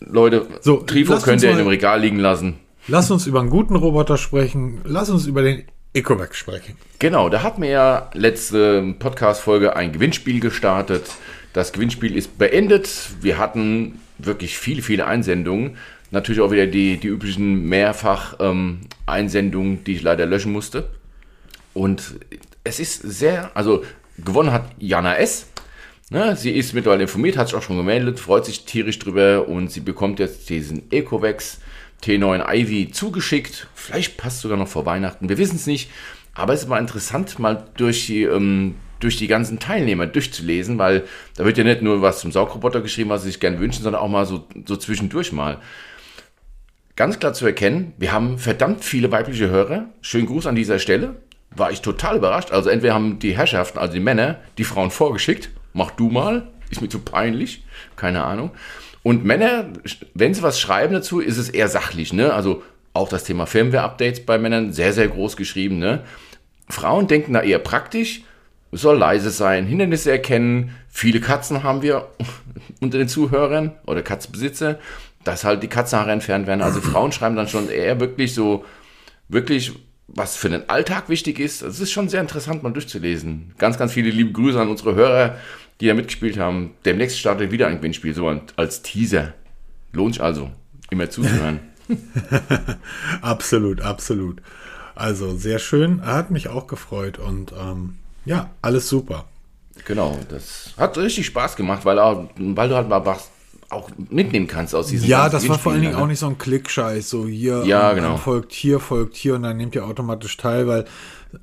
Leute, 0.00 0.46
So, 0.60 0.78
Trifo 0.78 1.18
könnt 1.18 1.42
ihr 1.42 1.50
in 1.50 1.58
dem 1.58 1.68
Regal 1.68 2.00
liegen 2.00 2.18
lassen. 2.18 2.54
Lass 2.86 3.10
uns 3.10 3.26
über 3.26 3.40
einen 3.40 3.50
guten 3.50 3.76
Roboter 3.76 4.16
sprechen. 4.16 4.80
Lass 4.84 5.10
uns 5.10 5.26
über 5.26 5.42
den 5.42 5.64
Ecovac 5.92 6.34
sprechen. 6.34 6.76
Genau, 6.98 7.28
da 7.28 7.42
hatten 7.42 7.60
wir 7.62 7.68
ja 7.70 8.10
letzte 8.14 8.94
Podcast-Folge 8.98 9.76
ein 9.76 9.92
Gewinnspiel 9.92 10.40
gestartet. 10.40 11.04
Das 11.52 11.72
Gewinnspiel 11.72 12.16
ist 12.16 12.38
beendet. 12.38 12.88
Wir 13.20 13.36
hatten 13.38 14.00
wirklich 14.18 14.58
viele, 14.58 14.82
viele 14.82 15.06
Einsendungen. 15.06 15.76
Natürlich 16.10 16.40
auch 16.40 16.50
wieder 16.50 16.66
die, 16.66 16.96
die 16.96 17.08
üblichen 17.08 17.68
Mehrfach-Einsendungen, 17.68 19.84
die 19.84 19.94
ich 19.94 20.02
leider 20.02 20.26
löschen 20.26 20.52
musste. 20.52 20.88
Und 21.74 22.14
es 22.64 22.80
ist 22.80 23.02
sehr, 23.02 23.50
also 23.54 23.84
gewonnen 24.16 24.52
hat 24.52 24.64
Jana 24.78 25.16
S. 25.16 25.46
Ne, 26.10 26.34
sie 26.36 26.52
ist 26.52 26.72
mittlerweile 26.72 27.02
informiert, 27.02 27.36
hat 27.36 27.48
sich 27.48 27.56
auch 27.56 27.62
schon 27.62 27.76
gemeldet, 27.76 28.18
freut 28.18 28.46
sich 28.46 28.64
tierisch 28.64 28.98
drüber 28.98 29.46
und 29.46 29.70
sie 29.70 29.80
bekommt 29.80 30.18
jetzt 30.20 30.48
diesen 30.48 30.90
Ecovex 30.90 31.60
T9 32.02 32.50
Ivy 32.50 32.90
zugeschickt. 32.90 33.66
Vielleicht 33.74 34.16
passt 34.16 34.40
sogar 34.40 34.56
noch 34.56 34.68
vor 34.68 34.86
Weihnachten, 34.86 35.28
wir 35.28 35.36
wissen 35.36 35.56
es 35.56 35.66
nicht. 35.66 35.90
Aber 36.32 36.54
es 36.54 36.62
ist 36.62 36.68
mal 36.68 36.78
interessant, 36.78 37.38
mal 37.38 37.66
durch 37.76 38.06
die, 38.06 38.22
ähm, 38.22 38.76
durch 39.00 39.16
die 39.16 39.26
ganzen 39.26 39.58
Teilnehmer 39.58 40.06
durchzulesen, 40.06 40.78
weil 40.78 41.04
da 41.36 41.44
wird 41.44 41.58
ja 41.58 41.64
nicht 41.64 41.82
nur 41.82 42.00
was 42.00 42.20
zum 42.20 42.32
Saugroboter 42.32 42.80
geschrieben, 42.80 43.10
was 43.10 43.22
sie 43.22 43.28
sich 43.28 43.40
gerne 43.40 43.60
wünschen, 43.60 43.82
sondern 43.82 44.00
auch 44.00 44.08
mal 44.08 44.24
so, 44.24 44.46
so 44.64 44.76
zwischendurch 44.76 45.32
mal. 45.32 45.58
Ganz 46.96 47.18
klar 47.18 47.34
zu 47.34 47.44
erkennen, 47.44 47.92
wir 47.98 48.12
haben 48.12 48.38
verdammt 48.38 48.84
viele 48.84 49.12
weibliche 49.12 49.50
Hörer. 49.50 49.90
Schönen 50.00 50.26
Gruß 50.26 50.46
an 50.46 50.54
dieser 50.54 50.78
Stelle. 50.78 51.16
War 51.50 51.70
ich 51.70 51.82
total 51.82 52.16
überrascht. 52.16 52.50
Also 52.50 52.70
entweder 52.70 52.94
haben 52.94 53.18
die 53.18 53.36
Herrschaften, 53.36 53.78
also 53.78 53.92
die 53.92 54.00
Männer, 54.00 54.38
die 54.56 54.64
Frauen 54.64 54.90
vorgeschickt. 54.90 55.50
Mach 55.78 55.92
du 55.92 56.10
mal. 56.10 56.48
Ist 56.70 56.82
mir 56.82 56.88
zu 56.88 56.98
peinlich. 56.98 57.64
Keine 57.96 58.24
Ahnung. 58.24 58.50
Und 59.04 59.24
Männer, 59.24 59.66
wenn 60.12 60.34
sie 60.34 60.42
was 60.42 60.60
schreiben 60.60 60.92
dazu, 60.92 61.20
ist 61.20 61.38
es 61.38 61.48
eher 61.48 61.68
sachlich. 61.68 62.12
Ne? 62.12 62.34
Also 62.34 62.62
auch 62.92 63.08
das 63.08 63.22
Thema 63.22 63.46
Firmware-Updates 63.46 64.26
bei 64.26 64.38
Männern 64.38 64.72
sehr, 64.72 64.92
sehr 64.92 65.06
groß 65.06 65.36
geschrieben. 65.36 65.78
Ne? 65.78 66.02
Frauen 66.68 67.06
denken 67.06 67.32
da 67.32 67.42
eher 67.42 67.60
praktisch. 67.60 68.22
Es 68.72 68.82
soll 68.82 68.98
leise 68.98 69.30
sein, 69.30 69.66
Hindernisse 69.66 70.10
erkennen. 70.10 70.74
Viele 70.88 71.20
Katzen 71.20 71.62
haben 71.62 71.80
wir 71.80 72.08
unter 72.80 72.98
den 72.98 73.08
Zuhörern 73.08 73.76
oder 73.86 74.02
Katzenbesitzer, 74.02 74.78
dass 75.22 75.44
halt 75.44 75.62
die 75.62 75.68
Katzenhaare 75.68 76.10
entfernt 76.10 76.48
werden. 76.48 76.60
Also 76.60 76.80
Frauen 76.80 77.12
schreiben 77.12 77.36
dann 77.36 77.48
schon 77.48 77.70
eher 77.70 78.00
wirklich 78.00 78.34
so, 78.34 78.64
wirklich, 79.28 79.72
was 80.08 80.36
für 80.36 80.50
den 80.50 80.68
Alltag 80.68 81.08
wichtig 81.08 81.38
ist. 81.38 81.62
Es 81.62 81.80
ist 81.80 81.92
schon 81.92 82.08
sehr 82.08 82.20
interessant, 82.20 82.62
mal 82.62 82.72
durchzulesen. 82.72 83.54
Ganz, 83.58 83.78
ganz 83.78 83.92
viele 83.92 84.10
liebe 84.10 84.32
Grüße 84.32 84.60
an 84.60 84.68
unsere 84.68 84.94
Hörer, 84.94 85.36
die 85.80 85.86
da 85.86 85.94
mitgespielt 85.94 86.38
haben. 86.38 86.72
Demnächst 86.84 87.18
startet 87.18 87.50
wieder 87.50 87.66
ein 87.66 87.76
Gewinnspiel, 87.76 88.14
so 88.14 88.40
als 88.56 88.82
Teaser. 88.82 89.34
Lohnt 89.92 90.14
sich 90.14 90.22
also, 90.22 90.50
immer 90.90 91.08
zuzuhören. 91.10 91.60
Absolut, 93.22 93.80
absolut. 93.80 94.42
Also 94.94 95.36
sehr 95.36 95.58
schön. 95.58 96.00
Er 96.00 96.14
hat 96.14 96.30
mich 96.30 96.48
auch 96.48 96.66
gefreut 96.66 97.18
und 97.18 97.52
ähm, 97.58 97.96
ja, 98.24 98.50
alles 98.60 98.88
super. 98.88 99.24
Genau, 99.86 100.18
das 100.28 100.74
hat 100.76 100.98
richtig 100.98 101.26
Spaß 101.26 101.56
gemacht, 101.56 101.84
weil, 101.84 101.98
auch, 101.98 102.28
weil 102.36 102.68
du 102.68 102.74
halt 102.74 102.88
mal 102.88 103.06
was 103.06 103.30
auch 103.70 103.90
mitnehmen 104.10 104.46
kannst 104.46 104.74
aus 104.74 104.88
diesem 104.88 105.08
Ja, 105.08 105.28
das 105.28 105.48
war 105.48 105.58
vor 105.58 105.72
allen 105.72 105.82
Dingen 105.82 105.94
auch 105.94 106.06
nicht 106.06 106.18
so 106.18 106.26
ein 106.26 106.36
Klickscheiß, 106.36 107.08
so 107.08 107.26
hier 107.26 107.64
Ja, 107.64 107.90
ähm, 107.90 107.96
genau. 107.96 108.16
folgt 108.16 108.52
hier, 108.52 108.80
folgt 108.80 109.14
hier 109.16 109.34
und 109.34 109.44
dann 109.44 109.56
nehmt 109.56 109.74
ihr 109.74 109.84
automatisch 109.84 110.36
teil, 110.36 110.66
weil 110.66 110.84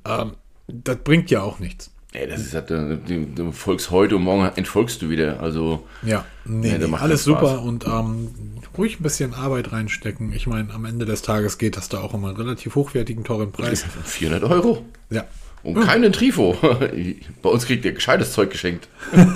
ähm, 0.04 0.32
das 0.68 0.96
bringt 0.98 1.30
ja 1.30 1.42
auch 1.42 1.58
nichts. 1.60 1.90
Ey, 2.16 2.26
das 2.26 2.40
ist 2.40 2.54
halt, 2.54 2.70
du, 2.70 2.96
du 3.34 3.52
folgst 3.52 3.90
heute 3.90 4.16
und 4.16 4.22
morgen 4.22 4.50
entfolgst 4.56 5.02
du 5.02 5.10
wieder. 5.10 5.40
Also, 5.40 5.86
Ja, 6.02 6.24
nee, 6.46 6.78
Nee, 6.78 6.86
nee, 6.86 6.96
alles 6.96 7.24
super 7.24 7.60
und 7.60 7.86
ähm, 7.86 8.30
ruhig 8.78 8.98
ein 8.98 9.02
bisschen 9.02 9.34
Arbeit 9.34 9.72
reinstecken. 9.72 10.32
Ich 10.32 10.46
meine, 10.46 10.72
am 10.72 10.86
Ende 10.86 11.04
des 11.04 11.20
Tages 11.20 11.58
geht 11.58 11.76
das 11.76 11.90
da 11.90 12.00
auch 12.00 12.14
um 12.14 12.24
einen 12.24 12.36
relativ 12.36 12.74
hochwertigen, 12.74 13.22
teuren 13.22 13.52
Preis. 13.52 13.84
400 14.04 14.50
Euro. 14.50 14.82
Ja. 15.10 15.24
Und 15.62 15.78
keinen 15.80 16.10
Trifo. 16.12 16.56
Bei 17.42 17.48
uns 17.50 17.66
kriegt 17.66 17.84
ihr 17.84 17.92
gescheites 17.92 18.32
Zeug 18.32 18.50
geschenkt. 18.50 18.88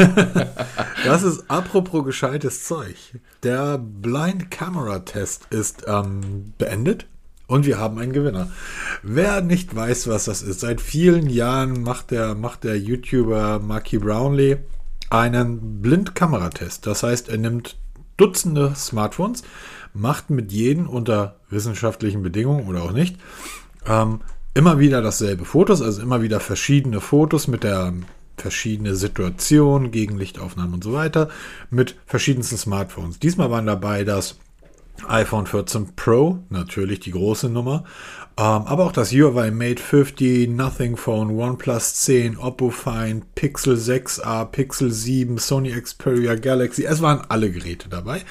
Das 1.05 1.23
ist 1.23 1.45
apropos 1.49 2.05
gescheites 2.05 2.65
Zeug. 2.65 2.95
Der 3.43 3.79
Blind 3.79 4.51
Camera 4.51 4.99
Test 4.99 5.47
ist 5.49 5.85
ähm, 5.89 6.53
beendet 6.59 7.07
und 7.51 7.67
wir 7.67 7.79
haben 7.79 7.99
einen 7.99 8.13
Gewinner. 8.13 8.49
Wer 9.03 9.41
nicht 9.41 9.75
weiß, 9.75 10.07
was 10.07 10.27
das 10.27 10.41
ist, 10.41 10.61
seit 10.61 10.81
vielen 10.81 11.29
Jahren 11.29 11.83
macht 11.83 12.13
der, 12.13 12.37
macht 12.37 12.63
der 12.63 12.79
YouTuber 12.79 13.59
Marky 13.59 13.99
Brownlee 13.99 14.59
einen 15.11 15.83
Blindkameratest. 15.83 16.87
Das 16.87 17.03
heißt, 17.03 17.29
er 17.29 17.39
nimmt 17.39 17.77
Dutzende 18.17 18.75
Smartphones, 18.77 19.43
macht 19.95 20.31
mit 20.31 20.53
jedem 20.53 20.89
unter 20.89 21.41
wissenschaftlichen 21.49 22.23
Bedingungen 22.23 22.69
oder 22.69 22.83
auch 22.83 22.93
nicht 22.93 23.17
ähm, 23.85 24.21
immer 24.55 24.79
wieder 24.79 25.03
dasselbe 25.03 25.45
Fotos, 25.45 25.83
also 25.83 26.03
immer 26.03 26.23
wieder 26.23 26.39
verschiedene 26.39 27.01
Fotos 27.01 27.49
mit 27.49 27.65
der 27.65 27.93
verschiedene 28.37 28.95
Situationen, 28.95 29.91
Gegenlichtaufnahmen 29.91 30.75
und 30.75 30.85
so 30.85 30.93
weiter 30.93 31.29
mit 31.69 31.97
verschiedensten 32.07 32.59
Smartphones. 32.59 33.19
Diesmal 33.19 33.51
waren 33.51 33.67
dabei 33.67 34.05
das 34.05 34.39
iPhone 35.09 35.47
14 35.47 35.95
Pro, 35.97 36.39
natürlich 36.49 37.01
die 37.01 37.11
große 37.11 37.49
Nummer, 37.49 37.85
ähm, 38.37 38.63
aber 38.67 38.85
auch 38.85 38.93
das 38.93 39.13
Huawei 39.13 39.51
Mate 39.51 39.83
50, 39.83 40.49
Nothing 40.49 40.97
Phone, 40.97 41.31
OnePlus 41.31 41.95
10, 41.95 42.39
Oppo 42.39 42.71
Find, 42.71 43.35
Pixel 43.35 43.75
6a, 43.77 44.47
Pixel 44.47 44.91
7, 44.91 45.39
Sony 45.39 45.71
Xperia, 45.73 46.35
Galaxy, 46.35 46.85
es 46.85 47.03
waren 47.03 47.23
alle 47.29 47.51
Geräte 47.51 47.89
dabei. 47.89 48.23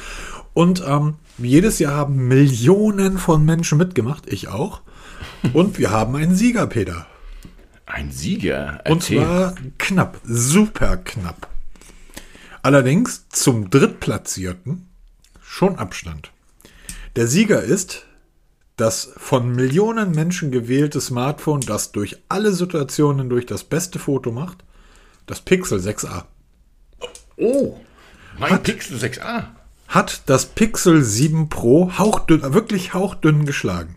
Und 0.53 0.83
ähm, 0.85 1.15
jedes 1.37 1.79
Jahr 1.79 1.95
haben 1.95 2.27
Millionen 2.27 3.17
von 3.17 3.45
Menschen 3.45 3.77
mitgemacht, 3.77 4.31
ich 4.31 4.47
auch. 4.47 4.81
Und 5.53 5.77
wir 5.77 5.91
haben 5.91 6.15
einen 6.15 6.35
Sieger, 6.35 6.67
Peter. 6.67 7.07
Ein 7.85 8.11
Sieger? 8.11 8.81
Und 8.87 9.03
zwar 9.03 9.55
knapp, 9.77 10.19
super 10.23 10.97
knapp. 10.97 11.47
Allerdings 12.61 13.29
zum 13.29 13.69
Drittplatzierten 13.69 14.89
schon 15.41 15.77
Abstand. 15.77 16.31
Der 17.15 17.27
Sieger 17.27 17.61
ist 17.61 18.05
das 18.79 19.11
von 19.17 19.51
Millionen 19.51 20.11
Menschen 20.11 20.51
gewählte 20.51 21.01
Smartphone, 21.01 21.61
das 21.61 21.91
durch 21.91 22.17
alle 22.29 22.53
Situationen 22.53 23.29
durch 23.29 23.45
das 23.45 23.63
beste 23.65 23.99
Foto 23.99 24.31
macht, 24.31 24.63
das 25.25 25.41
Pixel 25.41 25.79
6a. 25.79 26.23
Oh, 27.35 27.77
mein 28.37 28.51
hat, 28.51 28.63
Pixel 28.63 28.97
6a. 28.97 29.47
Hat 29.89 30.23
das 30.27 30.45
Pixel 30.45 31.03
7 31.03 31.49
Pro 31.49 31.97
hauchdünn, 31.97 32.53
wirklich 32.53 32.93
hauchdünn 32.93 33.45
geschlagen. 33.45 33.95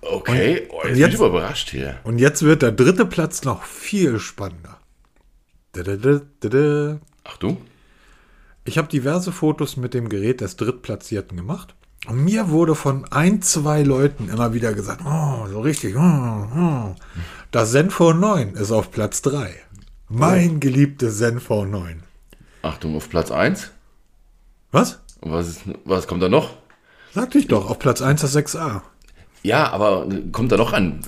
Okay, 0.00 0.68
oh, 0.70 0.82
jetzt, 0.84 0.98
jetzt 0.98 1.10
bin 1.10 1.20
ich 1.20 1.28
überrascht 1.28 1.70
hier. 1.70 1.98
Und 2.04 2.18
jetzt 2.18 2.42
wird 2.42 2.62
der 2.62 2.72
dritte 2.72 3.06
Platz 3.06 3.44
noch 3.44 3.64
viel 3.64 4.18
spannender. 4.18 4.78
Achtung. 7.24 7.58
Ich 8.64 8.78
habe 8.78 8.88
diverse 8.88 9.32
Fotos 9.32 9.76
mit 9.76 9.92
dem 9.92 10.08
Gerät 10.08 10.40
des 10.40 10.56
Drittplatzierten 10.56 11.36
gemacht. 11.36 11.74
Und 12.06 12.24
mir 12.24 12.50
wurde 12.50 12.74
von 12.74 13.04
ein, 13.10 13.42
zwei 13.42 13.82
Leuten 13.82 14.28
immer 14.28 14.54
wieder 14.54 14.72
gesagt, 14.72 15.02
oh, 15.04 15.46
so 15.48 15.60
richtig, 15.60 15.96
oh, 15.96 16.00
oh. 16.56 16.94
das 17.50 17.72
Zenfone 17.72 18.18
9 18.18 18.54
ist 18.54 18.72
auf 18.72 18.90
Platz 18.90 19.22
3. 19.22 19.54
Mein 20.08 20.56
oh. 20.56 20.58
geliebtes 20.58 21.18
Zenfone 21.18 21.70
9. 21.70 22.02
Achtung, 22.62 22.96
auf 22.96 23.08
Platz 23.08 23.30
1? 23.30 23.70
Was? 24.72 25.00
Was, 25.20 25.48
ist, 25.48 25.62
was 25.84 26.06
kommt 26.06 26.22
da 26.22 26.28
noch? 26.28 26.56
Sagte 27.12 27.38
ich 27.38 27.46
doch, 27.46 27.68
auf 27.68 27.78
Platz 27.78 28.00
1 28.00 28.20
das 28.20 28.36
6a. 28.36 28.82
Ja, 29.42 29.70
aber 29.70 30.08
kommt 30.30 30.52
da 30.52 30.56
noch 30.56 30.72
an? 30.72 31.00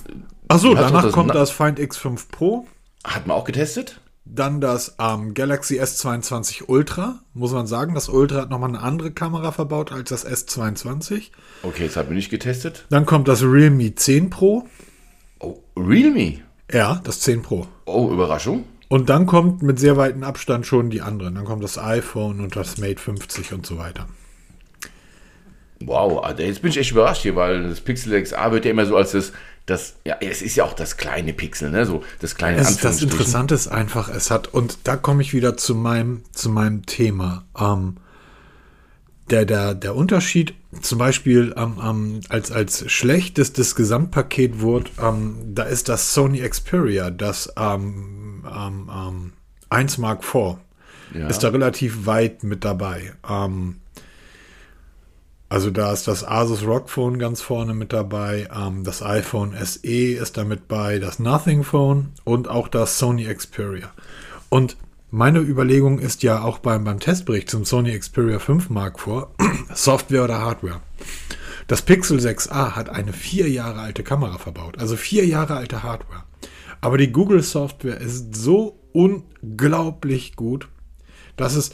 Achso, 0.47 0.75
danach 0.75 1.03
das 1.03 1.13
kommt 1.13 1.33
das 1.33 1.51
Find 1.51 1.79
X5 1.79 2.27
Pro. 2.31 2.67
Hat 3.03 3.27
man 3.27 3.35
auch 3.35 3.45
getestet? 3.45 3.99
Dann 4.25 4.59
das 4.59 4.95
ähm, 4.99 5.35
Galaxy 5.35 5.79
S22 5.79 6.63
Ultra. 6.67 7.19
Muss 7.33 7.51
man 7.51 7.67
sagen, 7.67 7.93
das 7.93 8.09
Ultra 8.09 8.41
hat 8.41 8.49
nochmal 8.49 8.69
eine 8.69 8.81
andere 8.81 9.11
Kamera 9.11 9.51
verbaut 9.51 9.91
als 9.91 10.09
das 10.09 10.27
S22. 10.27 11.29
Okay, 11.61 11.85
das 11.85 11.95
hat 11.95 12.07
man 12.07 12.15
nicht 12.15 12.31
getestet. 12.31 12.85
Dann 12.89 13.05
kommt 13.05 13.27
das 13.27 13.43
Realme 13.43 13.93
10 13.93 14.31
Pro. 14.31 14.67
Oh, 15.39 15.59
Realme? 15.77 16.39
Ja, 16.71 17.01
das 17.03 17.19
10 17.19 17.43
Pro. 17.43 17.67
Oh, 17.85 18.09
Überraschung. 18.11 18.65
Und 18.87 19.09
dann 19.09 19.27
kommt 19.27 19.61
mit 19.61 19.79
sehr 19.79 19.97
weitem 19.97 20.23
Abstand 20.23 20.65
schon 20.65 20.89
die 20.89 21.01
anderen. 21.01 21.35
Dann 21.35 21.45
kommt 21.45 21.63
das 21.63 21.77
iPhone 21.77 22.39
und 22.39 22.55
das 22.55 22.77
Mate 22.79 22.99
50 22.99 23.53
und 23.53 23.65
so 23.65 23.77
weiter. 23.77 24.07
Wow, 25.81 26.23
also 26.23 26.41
jetzt 26.41 26.61
bin 26.61 26.71
ich 26.71 26.77
echt 26.77 26.91
überrascht 26.91 27.23
hier, 27.23 27.35
weil 27.35 27.63
das 27.63 27.81
Pixel 27.81 28.19
XA 28.21 28.51
wird 28.51 28.65
ja 28.65 28.71
immer 28.71 28.85
so 28.85 28.95
als 28.95 29.11
das 29.11 29.33
das, 29.65 29.95
ja, 30.05 30.17
es 30.21 30.41
ist 30.41 30.55
ja 30.55 30.63
auch 30.63 30.73
das 30.73 30.97
kleine 30.97 31.33
Pixel, 31.33 31.71
ne? 31.71 31.85
So 31.85 32.03
das 32.19 32.35
kleine 32.35 32.59
es, 32.59 32.77
Das 32.77 33.01
Interessante 33.01 33.55
ist 33.55 33.67
einfach, 33.67 34.09
es 34.09 34.29
hat, 34.29 34.53
und 34.53 34.79
da 34.83 34.95
komme 34.95 35.23
ich 35.23 35.33
wieder 35.33 35.57
zu 35.57 35.73
meinem, 35.73 36.23
zu 36.31 36.49
meinem 36.49 36.85
Thema. 36.85 37.45
Ähm, 37.59 37.97
der, 39.31 39.45
der, 39.45 39.73
der 39.73 39.95
Unterschied, 39.95 40.53
zum 40.81 40.99
Beispiel 40.99 41.53
ähm, 41.57 41.79
ähm, 41.83 42.19
als, 42.29 42.51
als 42.51 42.91
schlechtestes 42.91 43.75
Gesamtpaket 43.75 44.59
wurde, 44.61 44.91
ähm, 45.01 45.37
da 45.55 45.63
ist 45.63 45.89
das 45.89 46.13
Sony 46.13 46.47
Xperia, 46.47 47.09
das 47.09 47.51
ähm, 47.57 48.45
ähm, 48.47 48.91
ähm, 48.93 49.33
1 49.69 49.97
Mark 49.97 50.23
IV, 50.23 50.57
ja. 51.15 51.27
ist 51.27 51.39
da 51.39 51.49
relativ 51.49 52.05
weit 52.05 52.43
mit 52.43 52.63
dabei. 52.63 53.13
Ähm, 53.27 53.77
also 55.55 55.69
da 55.69 55.93
ist 55.93 56.09
das 56.09 56.27
Asus 56.27 56.65
ROG 56.65 56.89
Phone 56.89 57.17
ganz 57.17 57.39
vorne 57.39 57.73
mit 57.73 57.93
dabei, 57.93 58.49
ähm, 58.53 58.83
das 58.83 59.01
iPhone 59.01 59.55
SE 59.63 59.79
ist 59.87 60.35
da 60.35 60.43
mit 60.43 60.67
bei, 60.67 60.99
das 60.99 61.17
Nothing 61.17 61.63
Phone 61.63 62.11
und 62.25 62.49
auch 62.49 62.67
das 62.67 62.99
Sony 62.99 63.33
Xperia. 63.33 63.89
Und 64.49 64.75
meine 65.11 65.39
Überlegung 65.39 65.99
ist 65.99 66.23
ja 66.23 66.41
auch 66.41 66.59
beim, 66.59 66.83
beim 66.83 66.99
Testbericht 66.99 67.49
zum 67.49 67.63
Sony 67.63 67.97
Xperia 67.97 68.39
5 68.39 68.69
Mark 68.69 68.99
vor, 68.99 69.33
Software 69.73 70.25
oder 70.25 70.41
Hardware. 70.41 70.81
Das 71.67 71.83
Pixel 71.83 72.19
6a 72.19 72.71
hat 72.71 72.89
eine 72.89 73.13
vier 73.13 73.49
Jahre 73.49 73.79
alte 73.79 74.03
Kamera 74.03 74.37
verbaut, 74.37 74.77
also 74.77 74.97
vier 74.97 75.25
Jahre 75.25 75.55
alte 75.55 75.83
Hardware. 75.83 76.25
Aber 76.81 76.97
die 76.97 77.13
Google 77.13 77.43
Software 77.43 78.01
ist 78.01 78.35
so 78.35 78.77
unglaublich 78.91 80.35
gut, 80.35 80.67
dass 81.37 81.55
es 81.55 81.71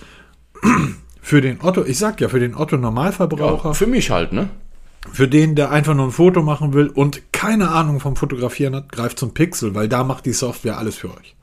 für 1.21 1.39
den 1.39 1.61
Otto, 1.61 1.85
ich 1.85 1.97
sag 1.97 2.19
ja, 2.19 2.29
für 2.29 2.39
den 2.39 2.55
Otto 2.55 2.77
Normalverbraucher. 2.77 3.69
Ja, 3.69 3.73
für 3.73 3.87
mich 3.87 4.09
halt, 4.09 4.33
ne? 4.33 4.49
Für 5.13 5.27
den, 5.27 5.55
der 5.55 5.71
einfach 5.71 5.93
nur 5.93 6.05
ein 6.05 6.11
Foto 6.11 6.41
machen 6.41 6.73
will 6.73 6.87
und 6.87 7.31
keine 7.31 7.69
Ahnung 7.69 7.99
vom 7.99 8.15
Fotografieren 8.15 8.75
hat, 8.75 8.91
greift 8.91 9.17
zum 9.17 9.33
Pixel, 9.33 9.73
weil 9.73 9.87
da 9.87 10.03
macht 10.03 10.25
die 10.25 10.33
Software 10.33 10.77
alles 10.77 10.97
für 10.97 11.09
euch. 11.09 11.35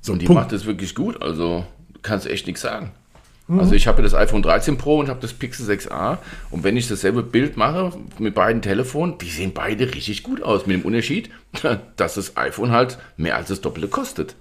So, 0.00 0.12
und 0.12 0.20
die 0.20 0.26
Punkt. 0.26 0.42
macht 0.42 0.52
es 0.52 0.66
wirklich 0.66 0.94
gut, 0.94 1.22
also 1.22 1.64
kannst 2.02 2.26
du 2.26 2.30
echt 2.30 2.46
nichts 2.46 2.62
sagen. 2.62 2.92
Mhm. 3.46 3.60
Also 3.60 3.74
ich 3.74 3.86
habe 3.86 4.02
das 4.02 4.14
iPhone 4.14 4.42
13 4.42 4.78
Pro 4.78 4.98
und 4.98 5.08
habe 5.08 5.20
das 5.20 5.32
Pixel 5.32 5.68
6a 5.68 6.18
und 6.50 6.64
wenn 6.64 6.76
ich 6.76 6.88
dasselbe 6.88 7.22
Bild 7.22 7.56
mache 7.56 7.92
mit 8.18 8.34
beiden 8.34 8.62
Telefonen, 8.62 9.18
die 9.18 9.30
sehen 9.30 9.52
beide 9.54 9.94
richtig 9.94 10.22
gut 10.22 10.42
aus, 10.42 10.66
mit 10.66 10.78
dem 10.78 10.86
Unterschied, 10.86 11.30
dass 11.96 12.14
das 12.14 12.36
iPhone 12.36 12.70
halt 12.70 12.98
mehr 13.16 13.36
als 13.36 13.48
das 13.48 13.60
Doppelte 13.60 13.88
kostet. 13.88 14.34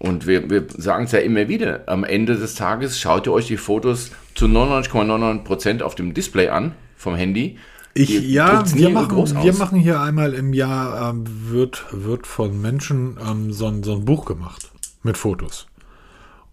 Und 0.00 0.26
wir, 0.26 0.48
wir 0.48 0.64
sagen 0.74 1.04
es 1.04 1.12
ja 1.12 1.18
immer 1.18 1.46
wieder, 1.48 1.82
am 1.86 2.04
Ende 2.04 2.36
des 2.36 2.54
Tages 2.54 2.98
schaut 2.98 3.26
ihr 3.26 3.34
euch 3.34 3.48
die 3.48 3.58
Fotos 3.58 4.10
zu 4.34 4.46
99,99% 4.46 5.82
auf 5.82 5.94
dem 5.94 6.14
Display 6.14 6.48
an 6.48 6.72
vom 6.96 7.14
Handy. 7.14 7.58
Ich, 7.92 8.08
ja, 8.08 8.64
wir 8.74 8.88
machen, 8.88 9.42
wir 9.42 9.52
machen 9.52 9.78
hier 9.78 10.00
einmal 10.00 10.32
im 10.32 10.54
Jahr, 10.54 11.10
ähm, 11.10 11.24
wird, 11.50 11.84
wird 11.90 12.26
von 12.26 12.58
Menschen 12.62 13.18
ähm, 13.20 13.52
so, 13.52 13.66
ein, 13.66 13.82
so 13.82 13.94
ein 13.94 14.06
Buch 14.06 14.24
gemacht 14.24 14.70
mit 15.02 15.18
Fotos. 15.18 15.66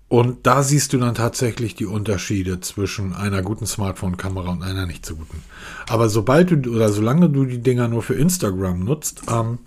Und 0.09 0.45
da 0.45 0.61
siehst 0.61 0.91
du 0.91 0.97
dann 0.97 1.15
tatsächlich 1.15 1.73
die 1.75 1.85
Unterschiede 1.85 2.59
zwischen 2.59 3.13
einer 3.13 3.41
guten 3.43 3.65
Smartphone-Kamera 3.65 4.51
und 4.51 4.61
einer 4.61 4.85
nicht 4.85 5.05
so 5.05 5.15
guten. 5.15 5.41
Aber 5.87 6.09
sobald 6.09 6.51
du 6.51 6.75
oder 6.75 6.89
solange 6.89 7.29
du 7.29 7.45
die 7.45 7.59
Dinger 7.59 7.87
nur 7.87 8.03
für 8.03 8.15
Instagram 8.15 8.83
nutzt 8.83 9.21
ähm, 9.29 9.59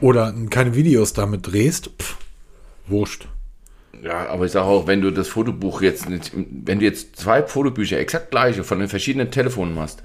oder 0.00 0.34
keine 0.50 0.74
Videos 0.74 1.12
damit 1.12 1.46
drehst, 1.46 1.90
pff, 2.00 2.16
wurscht. 2.90 3.28
Ja, 4.02 4.28
aber 4.28 4.44
ich 4.44 4.52
sage 4.52 4.66
auch, 4.66 4.86
wenn 4.86 5.00
du 5.00 5.10
das 5.10 5.28
Fotobuch 5.28 5.82
jetzt, 5.82 6.06
wenn 6.08 6.78
du 6.78 6.84
jetzt 6.84 7.16
zwei 7.16 7.42
Fotobücher 7.42 7.98
exakt 7.98 8.30
gleiche 8.30 8.62
von 8.62 8.78
den 8.78 8.88
verschiedenen 8.88 9.30
Telefonen 9.30 9.78
hast, 9.78 10.02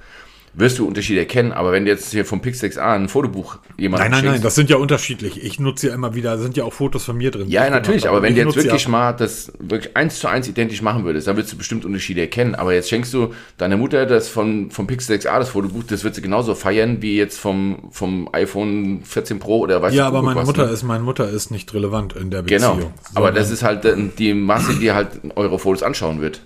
wirst 0.54 0.80
du 0.80 0.88
Unterschiede 0.88 1.20
erkennen. 1.20 1.52
Aber 1.52 1.72
wenn 1.72 1.86
du 1.86 1.92
jetzt 1.92 2.12
hier 2.12 2.26
vom 2.26 2.42
Pixel 2.42 2.70
XA 2.70 2.94
ein 2.94 3.10
Fotobuch 3.10 3.58
jemand 3.78 4.02
Nein, 4.02 4.12
nein, 4.12 4.20
schenkst, 4.20 4.34
nein, 4.36 4.42
das 4.44 4.56
sind 4.56 4.70
ja 4.70 4.78
unterschiedlich. 4.78 5.44
Ich 5.44 5.60
nutze 5.60 5.88
ja 5.88 5.94
immer 5.94 6.14
wieder, 6.14 6.38
sind 6.38 6.58
ja 6.58 6.64
auch 6.64 6.74
Fotos 6.74 7.06
von 7.06 7.18
mir 7.18 7.32
drin. 7.32 7.50
Ja, 7.50 7.70
natürlich, 7.70 8.08
aber 8.08 8.22
wenn 8.22 8.36
du 8.36 8.42
jetzt 8.42 8.56
wirklich 8.56 8.84
ja 8.84 8.90
mal 8.90 9.14
das 9.14 9.52
wirklich 9.60 9.96
eins 9.98 10.20
zu 10.20 10.28
eins 10.28 10.48
identisch 10.48 10.82
machen 10.82 11.06
würdest, 11.06 11.28
dann 11.28 11.36
würdest 11.36 11.54
du 11.54 11.58
bestimmt 11.58 11.86
Unterschiede 11.86 12.22
erkennen. 12.22 12.56
Aber 12.56 12.74
jetzt 12.74 12.90
schenkst 12.90 13.14
du 13.14 13.34
deiner 13.58 13.78
Mutter 13.78 14.06
das 14.06 14.30
von, 14.30 14.70
vom 14.70 14.88
Pixel 14.88 15.18
XA, 15.18 15.40
das 15.40 15.50
Fotobuch, 15.50 15.84
das 15.84 16.04
wird 16.04 16.16
sie 16.16 16.22
genauso 16.22 16.56
feiern 16.56 17.02
wie 17.02 17.18
jetzt 17.18 17.40
vom, 17.40 17.90
vom 17.92 18.30
iPhone 18.34 19.02
14 19.04 19.40
Pro 19.40 19.60
oder 19.60 19.82
weißt 19.82 19.96
Ja, 19.96 20.08
aber 20.08 20.22
meine 20.22 20.42
was, 20.42 20.46
Mutter 20.46 20.68
ne? 20.68 20.72
ist, 20.72 20.84
meine 20.84 21.04
Mutter 21.04 21.30
ist 21.30 21.52
nicht 21.52 21.74
relevant 21.74 22.16
in 22.16 22.30
der 22.30 22.44
genau. 22.44 22.76
Beziehung. 22.76 22.94
Genau. 22.94 23.16
Aber 23.16 23.32
das 23.32 23.50
ist 23.50 23.64
halt 23.64 23.88
die 24.20 24.34
Masse, 24.34 24.76
die 24.80 24.92
halt 24.92 25.10
eure 25.36 25.58
Fotos 25.60 25.84
anschauen 25.84 26.22
wird. 26.22 26.42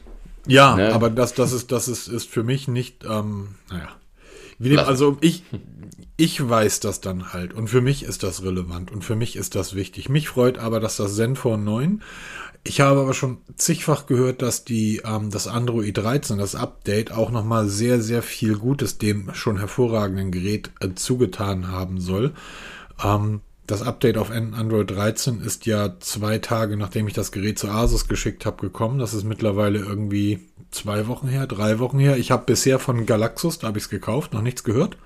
Ja, 0.47 0.75
ne? 0.75 0.93
aber 0.93 1.09
das, 1.09 1.33
das 1.33 1.51
ist, 1.51 1.71
das 1.71 1.87
ist, 1.87 2.07
ist 2.07 2.29
für 2.29 2.43
mich 2.43 2.67
nicht, 2.67 3.03
ähm, 3.03 3.49
naja. 3.69 3.89
Nehmen, 4.59 4.79
also 4.79 5.17
ich, 5.21 5.43
ich 6.15 6.49
weiß 6.49 6.79
das 6.79 6.99
dann 6.99 7.31
halt 7.31 7.53
und 7.53 7.67
für 7.67 7.81
mich 7.81 8.01
ist 8.01 8.23
das 8.23 8.41
relevant 8.41 8.91
und 8.91 9.03
für 9.03 9.15
mich 9.15 9.35
ist 9.35 9.53
das 9.53 9.75
wichtig. 9.75 10.09
Mich 10.09 10.29
freut 10.29 10.57
aber, 10.57 10.79
dass 10.79 10.97
das 10.97 11.15
Zenfone 11.15 11.61
9, 11.61 12.01
ich 12.67 12.81
habe 12.81 12.99
aber 12.99 13.13
schon 13.13 13.37
zigfach 13.55 14.07
gehört, 14.07 14.41
dass 14.41 14.65
die, 14.65 15.01
ähm, 15.05 15.31
das 15.31 15.47
Android 15.47 15.97
13, 15.97 16.37
das 16.37 16.55
Update 16.55 17.11
auch 17.11 17.31
nochmal 17.31 17.67
sehr, 17.67 18.01
sehr 18.01 18.21
viel 18.21 18.57
Gutes 18.57 18.97
dem 18.97 19.33
schon 19.33 19.57
hervorragenden 19.57 20.31
Gerät 20.31 20.71
äh, 20.81 20.89
zugetan 20.93 21.71
haben 21.71 22.01
soll. 22.01 22.33
Ähm, 23.01 23.41
das 23.67 23.81
Update 23.81 24.17
auf 24.17 24.31
Android 24.31 24.89
13 24.89 25.41
ist 25.41 25.65
ja 25.65 25.99
zwei 25.99 26.37
Tage, 26.37 26.77
nachdem 26.77 27.07
ich 27.07 27.13
das 27.13 27.33
Gerät 27.33 27.59
zu 27.59 27.67
Asus 27.67 28.07
geschickt 28.07 28.45
habe, 28.45 28.61
gekommen. 28.61 28.97
Das 28.97 29.13
ist 29.13 29.25
mittlerweile 29.25 29.79
irgendwie 29.79 30.39
zwei 30.71 31.07
Wochen 31.07 31.27
her, 31.27 31.47
drei 31.47 31.77
Wochen 31.77 31.99
her. 31.99 32.15
Ich 32.15 32.31
habe 32.31 32.45
bisher 32.45 32.79
von 32.79 33.05
Galaxus, 33.05 33.59
da 33.59 33.67
habe 33.67 33.77
ich 33.77 33.83
es 33.83 33.89
gekauft, 33.89 34.33
noch 34.33 34.41
nichts 34.41 34.63
gehört. 34.63 34.97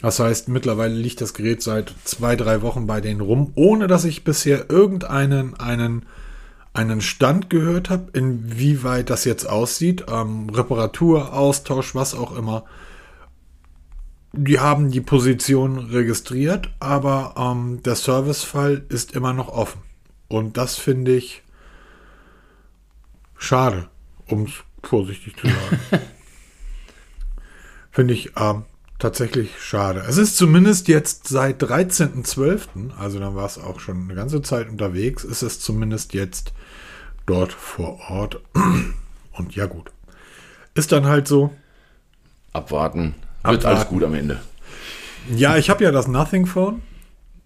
Das 0.00 0.20
heißt, 0.20 0.48
mittlerweile 0.48 0.94
liegt 0.94 1.20
das 1.20 1.34
Gerät 1.34 1.60
seit 1.60 1.92
zwei, 2.04 2.36
drei 2.36 2.62
Wochen 2.62 2.86
bei 2.86 3.00
denen 3.00 3.20
rum, 3.20 3.50
ohne 3.56 3.88
dass 3.88 4.04
ich 4.04 4.22
bisher 4.22 4.70
irgendeinen 4.70 5.58
einen, 5.58 6.06
einen 6.72 7.00
Stand 7.00 7.50
gehört 7.50 7.90
habe, 7.90 8.10
inwieweit 8.12 9.10
das 9.10 9.24
jetzt 9.24 9.48
aussieht. 9.48 10.04
Ähm, 10.08 10.50
Reparatur, 10.50 11.32
Austausch, 11.32 11.96
was 11.96 12.14
auch 12.14 12.36
immer. 12.36 12.64
Die 14.36 14.60
haben 14.60 14.90
die 14.90 15.00
Position 15.00 15.78
registriert, 15.78 16.70
aber 16.78 17.34
ähm, 17.38 17.82
der 17.82 17.96
Servicefall 17.96 18.84
ist 18.88 19.12
immer 19.12 19.32
noch 19.32 19.48
offen. 19.48 19.80
Und 20.28 20.56
das 20.56 20.76
finde 20.76 21.16
ich 21.16 21.42
schade, 23.38 23.88
um 24.26 24.44
es 24.44 24.52
vorsichtig 24.82 25.36
zu 25.38 25.46
sagen. 25.46 25.80
finde 27.90 28.12
ich 28.12 28.32
ähm, 28.36 28.64
tatsächlich 28.98 29.58
schade. 29.58 30.04
Es 30.06 30.18
ist 30.18 30.36
zumindest 30.36 30.86
jetzt 30.88 31.28
seit 31.28 31.62
13.12., 31.62 32.94
also 32.98 33.18
dann 33.18 33.34
war 33.34 33.46
es 33.46 33.56
auch 33.56 33.80
schon 33.80 34.02
eine 34.02 34.14
ganze 34.14 34.42
Zeit 34.42 34.68
unterwegs, 34.68 35.24
ist 35.24 35.40
es 35.40 35.60
zumindest 35.60 36.12
jetzt 36.12 36.52
dort 37.24 37.52
vor 37.52 37.98
Ort. 38.10 38.40
Und 39.32 39.54
ja 39.54 39.64
gut. 39.64 39.90
Ist 40.74 40.92
dann 40.92 41.06
halt 41.06 41.26
so. 41.26 41.54
Abwarten. 42.52 43.14
Wird 43.46 43.64
Abwarten. 43.64 43.66
alles 43.78 43.88
gut 43.88 44.04
am 44.04 44.14
Ende. 44.14 44.40
Ja, 45.34 45.56
ich 45.56 45.70
habe 45.70 45.84
ja 45.84 45.90
das 45.90 46.06
Nothing 46.08 46.46
Phone 46.46 46.82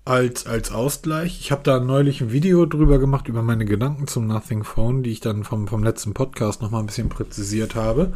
als, 0.05 0.47
als 0.47 0.71
Ausgleich. 0.71 1.41
Ich 1.41 1.53
habe 1.53 1.63
da 1.63 1.81
neulich 1.81 2.21
ein 2.21 2.33
Video 2.33 2.67
drüber 2.67 2.99
gemacht, 2.99 3.29
über 3.29 3.43
meine 3.43 3.65
Gedanken 3.65 4.07
zum 4.07 4.27
Nothing 4.27 4.65
Phone, 4.65 5.03
die 5.03 5.13
ich 5.13 5.21
dann 5.21 5.45
vom, 5.45 5.69
vom 5.69 5.83
letzten 5.83 6.15
Podcast 6.15 6.63
nochmal 6.63 6.83
ein 6.83 6.87
bisschen 6.87 7.09
präzisiert 7.09 7.75
habe. 7.75 8.13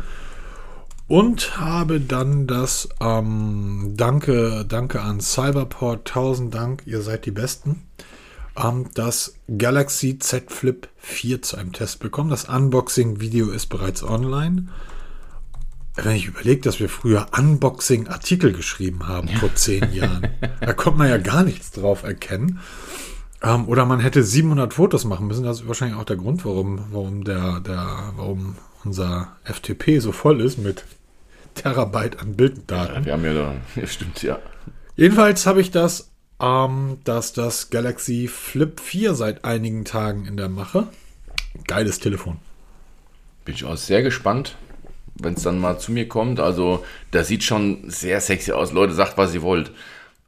Und 1.06 1.60
habe 1.60 2.00
dann 2.00 2.46
das 2.46 2.88
ähm, 3.00 3.92
Danke, 3.94 4.64
Danke 4.66 5.02
an 5.02 5.20
Cyberport, 5.20 6.08
tausend 6.08 6.54
Dank, 6.54 6.82
ihr 6.86 7.02
seid 7.02 7.26
die 7.26 7.30
Besten. 7.30 7.82
Ähm, 8.56 8.86
das 8.94 9.34
Galaxy 9.58 10.18
Z 10.18 10.50
Flip 10.50 10.88
4 10.96 11.42
zu 11.42 11.56
einem 11.56 11.72
Test 11.72 12.00
bekommen. 12.00 12.30
Das 12.30 12.46
Unboxing-Video 12.46 13.50
ist 13.50 13.66
bereits 13.66 14.02
online. 14.02 14.68
Wenn 15.96 16.16
ich 16.16 16.26
überlege, 16.26 16.60
dass 16.60 16.80
wir 16.80 16.88
früher 16.88 17.26
Unboxing-Artikel 17.36 18.52
geschrieben 18.52 19.06
haben 19.06 19.28
vor 19.28 19.54
zehn 19.54 19.92
Jahren, 19.92 20.28
da 20.60 20.72
konnte 20.72 20.98
man 20.98 21.08
ja 21.08 21.18
gar 21.18 21.44
nichts 21.44 21.70
drauf 21.70 22.02
erkennen. 22.02 22.58
Ähm, 23.42 23.68
oder 23.68 23.84
man 23.84 24.00
hätte 24.00 24.24
700 24.24 24.74
Fotos 24.74 25.04
machen 25.04 25.28
müssen. 25.28 25.44
Das 25.44 25.60
ist 25.60 25.68
wahrscheinlich 25.68 25.98
auch 25.98 26.04
der 26.04 26.16
Grund, 26.16 26.44
warum, 26.44 26.86
warum 26.90 27.24
der, 27.24 27.60
der, 27.60 28.12
warum 28.16 28.56
unser 28.84 29.36
FTP 29.44 30.00
so 30.00 30.12
voll 30.12 30.40
ist 30.40 30.58
mit 30.58 30.84
Terabyte 31.54 32.20
an 32.20 32.34
Bilddaten. 32.34 32.96
Ja, 32.96 33.04
wir 33.04 33.12
haben 33.12 33.24
ja 33.24 33.34
da. 33.34 33.54
Ja, 33.80 33.86
stimmt, 33.86 34.22
ja. 34.22 34.38
Jedenfalls 34.96 35.46
habe 35.46 35.60
ich 35.60 35.70
das, 35.70 36.10
ähm, 36.40 36.98
dass 37.04 37.32
das 37.32 37.70
Galaxy 37.70 38.28
Flip 38.28 38.80
4 38.80 39.14
seit 39.14 39.44
einigen 39.44 39.84
Tagen 39.84 40.26
in 40.26 40.36
der 40.36 40.48
Mache. 40.48 40.88
Geiles 41.66 42.00
Telefon. 42.00 42.38
Bin 43.44 43.54
ich 43.54 43.64
auch 43.64 43.76
sehr 43.76 44.02
gespannt, 44.02 44.56
wenn 45.14 45.34
es 45.34 45.42
dann 45.42 45.58
mal 45.58 45.78
zu 45.78 45.92
mir 45.92 46.08
kommt. 46.08 46.40
Also, 46.40 46.84
das 47.10 47.28
sieht 47.28 47.44
schon 47.44 47.88
sehr 47.88 48.20
sexy 48.20 48.52
aus. 48.52 48.72
Leute, 48.72 48.94
sagt, 48.94 49.16
was 49.16 49.34
ihr 49.34 49.42
wollt. 49.42 49.70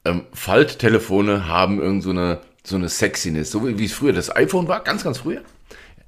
Ähm, 0.05 0.23
Falttelefone 0.33 1.49
haben 1.49 1.81
irgend 1.81 2.03
so 2.03 2.11
eine, 2.11 2.41
so 2.65 2.77
eine 2.77 2.89
Sexiness. 2.89 3.51
So 3.51 3.67
wie 3.67 3.79
wie 3.79 3.85
es 3.87 3.93
früher 3.93 4.13
das 4.13 4.35
iPhone 4.35 4.69
war, 4.69 4.83
ganz, 4.85 5.05
ganz 5.05 5.19
früher, 5.19 5.43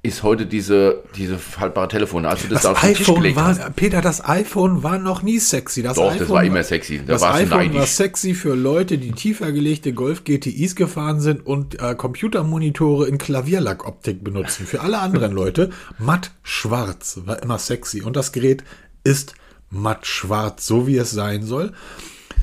ist 0.02 0.22
heute 0.22 0.46
diese, 0.46 1.02
diese 1.16 1.38
faltbare 1.38 1.88
Telefone. 1.88 2.28
Als 2.28 2.42
du 2.42 2.48
das, 2.48 2.62
Das 2.62 2.62
da 2.62 2.72
auf 2.72 2.80
den 2.80 2.94
Tisch 2.94 3.00
iPhone 3.00 3.16
gelegt 3.16 3.36
war, 3.36 3.46
hast. 3.46 3.76
Peter, 3.76 4.00
das 4.00 4.24
iPhone 4.24 4.82
war 4.82 4.98
noch 4.98 5.22
nie 5.22 5.38
sexy. 5.38 5.82
Das 5.82 5.96
Doch, 5.96 6.04
iPhone 6.06 6.18
das 6.20 6.28
war 6.30 6.44
immer 6.44 6.62
sexy. 6.62 6.98
Da 6.98 7.14
das 7.14 7.22
iPhone 7.24 7.50
war 7.50 7.58
neidisch. 7.64 7.90
sexy 7.90 8.34
für 8.34 8.54
Leute, 8.54 8.98
die 8.98 9.10
tiefer 9.10 9.50
gelegte 9.50 9.92
Golf 9.92 10.22
GTIs 10.22 10.76
gefahren 10.76 11.20
sind 11.20 11.44
und 11.44 11.80
äh, 11.80 11.96
Computermonitore 11.96 13.08
in 13.08 13.18
Klavierlackoptik 13.18 14.22
benutzen. 14.22 14.66
Für 14.66 14.82
alle 14.82 14.98
anderen 14.98 15.32
Leute 15.38 15.70
matt 15.98 16.30
schwarz 16.44 17.20
war 17.24 17.42
immer 17.42 17.58
sexy 17.58 18.02
und 18.02 18.14
das 18.14 18.30
Gerät 18.30 18.62
ist 19.02 19.34
matt 19.68 20.06
schwarz, 20.06 20.64
so 20.66 20.86
wie 20.86 20.96
es 20.96 21.10
sein 21.10 21.42
soll. 21.42 21.72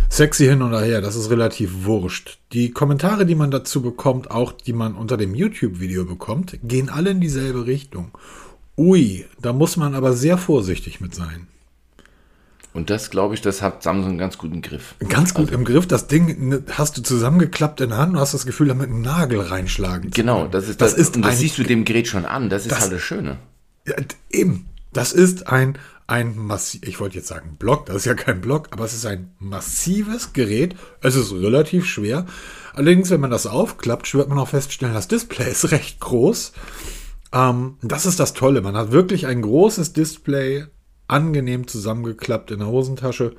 Sexy 0.09 0.45
hin 0.45 0.61
oder 0.61 0.81
her, 0.81 1.01
das 1.01 1.15
ist 1.15 1.29
relativ 1.29 1.83
wurscht. 1.83 2.39
Die 2.53 2.71
Kommentare, 2.71 3.25
die 3.25 3.35
man 3.35 3.51
dazu 3.51 3.81
bekommt, 3.81 4.31
auch 4.31 4.51
die 4.51 4.73
man 4.73 4.95
unter 4.95 5.17
dem 5.17 5.35
YouTube-Video 5.35 6.05
bekommt, 6.05 6.57
gehen 6.63 6.89
alle 6.89 7.09
in 7.11 7.19
dieselbe 7.21 7.65
Richtung. 7.65 8.11
Ui, 8.77 9.25
da 9.41 9.53
muss 9.53 9.77
man 9.77 9.95
aber 9.95 10.13
sehr 10.13 10.37
vorsichtig 10.37 11.01
mit 11.01 11.15
sein. 11.15 11.47
Und 12.73 12.89
das, 12.89 13.09
glaube 13.09 13.33
ich, 13.35 13.41
das 13.41 13.61
hat 13.61 13.83
Samsung 13.83 14.09
einen 14.11 14.17
ganz 14.17 14.37
guten 14.37 14.61
Griff. 14.61 14.95
Ganz 15.07 15.33
gut 15.33 15.45
Also 15.47 15.57
im 15.59 15.63
Griff. 15.63 15.87
Das 15.87 16.07
Ding 16.07 16.49
ne, 16.49 16.63
hast 16.71 16.97
du 16.97 17.01
zusammengeklappt 17.01 17.79
in 17.79 17.89
der 17.91 17.97
Hand 17.99 18.13
und 18.13 18.19
hast 18.19 18.33
das 18.33 18.45
Gefühl, 18.45 18.67
damit 18.67 18.89
einen 18.89 19.01
Nagel 19.01 19.39
reinschlagen 19.39 20.11
zu 20.11 20.21
Genau, 20.21 20.47
das 20.47 20.67
ist 20.67 20.81
das 20.81 20.91
das, 20.91 20.99
ist 21.07 21.15
und 21.15 21.21
das 21.23 21.31
ein, 21.33 21.37
siehst 21.37 21.57
du 21.57 21.63
dem 21.63 21.85
Gerät 21.85 22.07
schon 22.09 22.25
an. 22.25 22.49
Das 22.49 22.63
ist 22.63 22.71
Das- 22.71 22.81
halt 22.81 22.91
das 22.91 23.01
Schöne. 23.01 23.37
ja, 23.87 23.95
eben. 24.29 24.65
Das 24.91 25.13
ist 25.13 25.47
ein 25.47 25.77
ein 26.07 26.37
massiv, 26.37 26.83
ich 26.83 26.99
wollte 26.99 27.17
jetzt 27.17 27.27
sagen 27.27 27.55
Block, 27.57 27.87
das 27.87 27.97
ist 27.97 28.05
ja 28.05 28.13
kein 28.13 28.41
Block, 28.41 28.67
aber 28.71 28.85
es 28.85 28.93
ist 28.93 29.05
ein 29.05 29.31
massives 29.39 30.33
Gerät. 30.33 30.75
Es 31.01 31.15
ist 31.15 31.31
relativ 31.33 31.85
schwer. 31.85 32.25
Allerdings, 32.73 33.09
wenn 33.09 33.21
man 33.21 33.31
das 33.31 33.47
aufklappt, 33.47 34.13
wird 34.13 34.29
man 34.29 34.37
auch 34.37 34.49
feststellen, 34.49 34.93
das 34.93 35.07
Display 35.07 35.49
ist 35.49 35.71
recht 35.71 35.99
groß. 35.99 36.53
Ähm, 37.33 37.77
das 37.81 38.05
ist 38.05 38.19
das 38.19 38.33
Tolle. 38.33 38.61
Man 38.61 38.75
hat 38.75 38.91
wirklich 38.91 39.25
ein 39.25 39.41
großes 39.41 39.93
Display, 39.93 40.65
angenehm 41.07 41.67
zusammengeklappt 41.67 42.51
in 42.51 42.59
der 42.59 42.67
Hosentasche. 42.67 43.35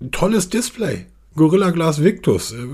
Ein 0.00 0.10
tolles 0.10 0.48
Display. 0.48 1.06
Gorilla 1.36 1.70
Glass 1.70 2.02
Victus. 2.02 2.52
Äh, 2.52 2.66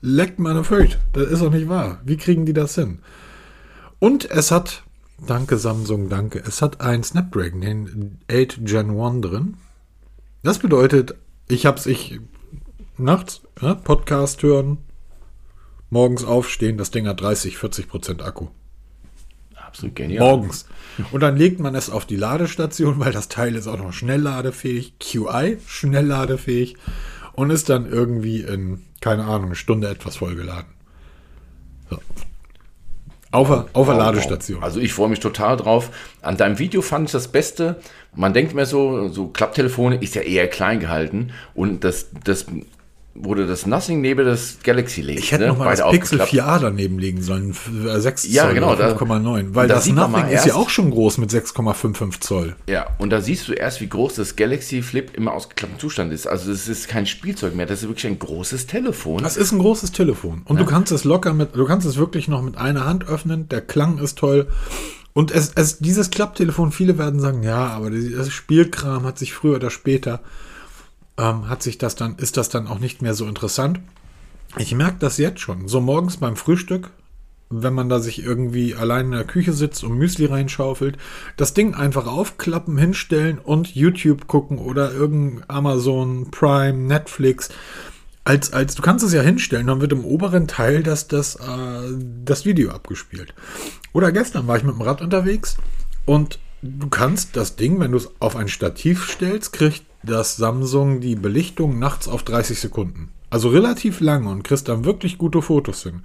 Leckt 0.00 0.38
meine 0.38 0.64
Föt. 0.64 0.98
Das 1.14 1.30
ist 1.30 1.42
doch 1.42 1.50
nicht 1.50 1.68
wahr. 1.68 2.00
Wie 2.04 2.18
kriegen 2.18 2.44
die 2.44 2.52
das 2.52 2.74
hin? 2.74 2.98
Und 3.98 4.30
es 4.30 4.50
hat, 4.50 4.82
danke 5.18 5.58
Samsung, 5.58 6.08
danke, 6.08 6.42
es 6.46 6.62
hat 6.62 6.80
ein 6.80 7.02
Snapdragon, 7.02 7.60
den 7.60 8.18
8 8.30 8.64
Gen 8.64 8.98
1 8.98 9.20
drin. 9.20 9.56
Das 10.42 10.58
bedeutet, 10.58 11.14
ich 11.48 11.66
hab's, 11.66 11.86
ich 11.86 12.20
nachts 12.96 13.42
ja, 13.60 13.74
Podcast 13.74 14.42
hören, 14.42 14.78
morgens 15.90 16.24
aufstehen, 16.24 16.76
das 16.76 16.90
Ding 16.90 17.06
hat 17.06 17.20
30, 17.20 17.56
40 17.56 17.88
Prozent 17.88 18.22
Akku. 18.22 18.48
Absolut 19.54 19.96
genial. 19.96 20.20
Morgens. 20.20 20.66
Und 21.10 21.20
dann 21.20 21.36
legt 21.36 21.58
man 21.58 21.74
es 21.74 21.90
auf 21.90 22.06
die 22.06 22.16
Ladestation, 22.16 23.00
weil 23.00 23.12
das 23.12 23.28
Teil 23.28 23.56
ist 23.56 23.66
auch 23.66 23.78
noch 23.78 23.92
schnellladefähig, 23.92 24.98
QI, 25.00 25.58
schnellladefähig 25.66 26.76
und 27.32 27.50
ist 27.50 27.68
dann 27.68 27.86
irgendwie 27.90 28.42
in, 28.42 28.82
keine 29.00 29.24
Ahnung, 29.24 29.46
eine 29.46 29.54
Stunde 29.56 29.88
etwas 29.88 30.16
vollgeladen. 30.16 30.73
Auf, 33.34 33.48
der- 33.48 33.66
auf 33.72 33.86
der 33.88 33.96
Ladestation. 33.96 34.62
Also 34.62 34.80
ich 34.80 34.92
freue 34.92 35.08
mich 35.08 35.20
total 35.20 35.56
drauf. 35.56 35.90
An 36.22 36.36
deinem 36.36 36.58
Video 36.58 36.82
fand 36.82 37.06
ich 37.08 37.12
das 37.12 37.28
Beste. 37.28 37.76
Man 38.14 38.32
denkt 38.32 38.54
mir 38.54 38.64
so, 38.64 39.08
so 39.08 39.26
Klapptelefone 39.28 39.96
ist 39.96 40.14
ja 40.14 40.22
eher 40.22 40.46
klein 40.48 40.78
gehalten 40.80 41.32
und 41.54 41.82
das, 41.84 42.08
das 42.24 42.46
wurde 43.16 43.46
das 43.46 43.64
Nothing 43.64 44.00
neben 44.00 44.24
das 44.24 44.58
Galaxy 44.64 45.00
legt. 45.00 45.20
Ich 45.20 45.30
hätte 45.30 45.44
ne? 45.44 45.50
noch 45.50 45.58
mal 45.58 45.74
das 45.76 45.88
Pixel 45.90 46.20
aufgeklappt. 46.20 46.48
4a 46.48 46.58
daneben 46.60 46.98
legen 46.98 47.22
sollen. 47.22 47.50
f- 47.50 47.70
äh, 47.86 48.00
6 48.00 48.24
Ja, 48.32 48.44
Zoll 48.44 48.54
genau, 48.54 48.72
oder 48.72 48.88
da- 48.94 48.96
5,9. 48.96 49.54
Weil 49.54 49.68
da 49.68 49.74
das 49.76 49.86
man 49.88 50.10
Nothing 50.12 50.28
ist 50.34 50.46
ja 50.46 50.54
auch 50.54 50.68
schon 50.68 50.90
groß 50.90 51.18
mit 51.18 51.30
6,55 51.30 52.20
Zoll. 52.20 52.56
Ja, 52.68 52.88
und 52.98 53.10
da 53.10 53.20
siehst 53.20 53.46
du 53.46 53.52
erst, 53.52 53.80
wie 53.80 53.88
groß 53.88 54.14
das 54.16 54.34
Galaxy 54.34 54.82
Flip 54.82 55.10
im 55.16 55.28
ausgeklappten 55.28 55.78
Zustand 55.78 56.12
ist. 56.12 56.26
Also 56.26 56.50
es 56.50 56.66
ist 56.68 56.88
kein 56.88 57.06
Spielzeug 57.06 57.54
mehr, 57.54 57.66
das 57.66 57.82
ist 57.82 57.88
wirklich 57.88 58.06
ein 58.06 58.18
großes 58.18 58.66
Telefon. 58.66 59.22
Das 59.22 59.36
ist 59.36 59.52
ein 59.52 59.60
großes 59.60 59.92
Telefon. 59.92 60.42
Und 60.44 60.58
du 60.58 60.64
kannst 60.64 60.90
es 60.90 61.04
locker 61.04 61.34
mit, 61.34 61.54
du 61.54 61.64
kannst 61.66 61.86
es 61.86 61.96
wirklich 61.96 62.26
noch 62.28 62.42
mit 62.42 62.56
einer 62.58 62.84
Hand 62.84 63.06
öffnen. 63.06 63.48
Der 63.48 63.60
Klang 63.60 63.98
ist 63.98 64.18
toll. 64.18 64.48
Und 65.12 65.30
es, 65.30 65.52
es, 65.54 65.78
dieses 65.78 66.10
Klapptelefon, 66.10 66.72
viele 66.72 66.98
werden 66.98 67.20
sagen, 67.20 67.44
ja, 67.44 67.68
aber 67.68 67.90
das 67.90 68.32
Spielkram 68.32 69.04
hat 69.04 69.16
sich 69.20 69.32
früher 69.32 69.54
oder 69.54 69.70
später, 69.70 70.20
ähm, 71.18 71.48
hat 71.48 71.62
sich 71.62 71.78
das 71.78 71.94
dann, 71.94 72.16
ist 72.16 72.36
das 72.36 72.48
dann 72.48 72.66
auch 72.66 72.78
nicht 72.78 73.02
mehr 73.02 73.14
so 73.14 73.26
interessant. 73.26 73.80
Ich 74.56 74.74
merke 74.74 74.98
das 75.00 75.18
jetzt 75.18 75.40
schon. 75.40 75.68
So 75.68 75.80
morgens 75.80 76.16
beim 76.18 76.36
Frühstück, 76.36 76.90
wenn 77.50 77.74
man 77.74 77.88
da 77.88 78.00
sich 78.00 78.22
irgendwie 78.22 78.74
allein 78.74 79.06
in 79.06 79.12
der 79.12 79.24
Küche 79.24 79.52
sitzt 79.52 79.84
und 79.84 79.96
Müsli 79.96 80.26
reinschaufelt, 80.26 80.96
das 81.36 81.54
Ding 81.54 81.74
einfach 81.74 82.06
aufklappen, 82.06 82.76
hinstellen 82.78 83.38
und 83.38 83.74
YouTube 83.74 84.26
gucken 84.26 84.58
oder 84.58 84.92
irgendein 84.92 85.44
Amazon 85.48 86.30
Prime, 86.30 86.78
Netflix. 86.78 87.50
Als, 88.24 88.52
als, 88.52 88.74
du 88.74 88.82
kannst 88.82 89.04
es 89.04 89.12
ja 89.12 89.20
hinstellen, 89.20 89.66
dann 89.66 89.80
wird 89.80 89.92
im 89.92 90.04
oberen 90.04 90.48
Teil 90.48 90.82
das, 90.82 91.08
das, 91.08 91.36
äh, 91.36 91.94
das 92.24 92.46
Video 92.46 92.70
abgespielt. 92.70 93.34
Oder 93.92 94.12
gestern 94.12 94.46
war 94.46 94.56
ich 94.56 94.64
mit 94.64 94.74
dem 94.74 94.80
Rad 94.80 95.02
unterwegs 95.02 95.58
und 96.06 96.38
du 96.62 96.88
kannst 96.88 97.36
das 97.36 97.56
Ding, 97.56 97.78
wenn 97.80 97.92
du 97.92 97.98
es 97.98 98.10
auf 98.20 98.34
ein 98.34 98.48
Stativ 98.48 99.10
stellst, 99.10 99.52
kriegt 99.52 99.84
das 100.04 100.36
Samsung 100.36 101.00
die 101.00 101.16
Belichtung 101.16 101.78
nachts 101.78 102.08
auf 102.08 102.22
30 102.22 102.58
Sekunden. 102.58 103.10
Also 103.30 103.48
relativ 103.48 104.00
lange 104.00 104.28
und 104.28 104.42
kriegst 104.44 104.68
dann 104.68 104.84
wirklich 104.84 105.18
gute 105.18 105.42
Fotos 105.42 105.82
hin. 105.82 106.02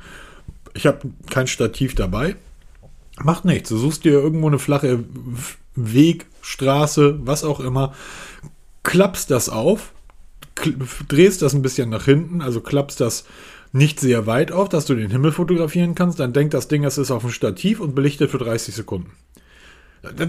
Ich 0.73 0.85
habe 0.85 1.09
kein 1.29 1.47
Stativ 1.47 1.95
dabei. 1.95 2.35
Macht 3.21 3.45
nichts. 3.45 3.69
Du 3.69 3.77
suchst 3.77 4.05
dir 4.05 4.13
irgendwo 4.13 4.47
eine 4.47 4.59
flache 4.59 5.03
Weg, 5.75 6.25
Straße, 6.41 7.19
was 7.23 7.43
auch 7.43 7.59
immer, 7.59 7.93
klappst 8.83 9.29
das 9.29 9.49
auf, 9.49 9.93
drehst 11.07 11.41
das 11.41 11.53
ein 11.53 11.61
bisschen 11.61 11.89
nach 11.89 12.05
hinten, 12.05 12.41
also 12.41 12.61
klappst 12.61 12.99
das 12.99 13.25
nicht 13.71 13.99
sehr 13.99 14.25
weit 14.25 14.51
auf, 14.51 14.67
dass 14.67 14.85
du 14.85 14.95
den 14.95 15.11
Himmel 15.11 15.31
fotografieren 15.31 15.95
kannst, 15.95 16.19
dann 16.19 16.33
denkt 16.33 16.53
das 16.53 16.67
Ding, 16.67 16.83
es 16.83 16.97
ist 16.97 17.11
auf 17.11 17.21
dem 17.21 17.31
Stativ 17.31 17.79
und 17.79 17.93
belichtet 17.93 18.31
für 18.31 18.39
30 18.39 18.73
Sekunden. 18.73 19.11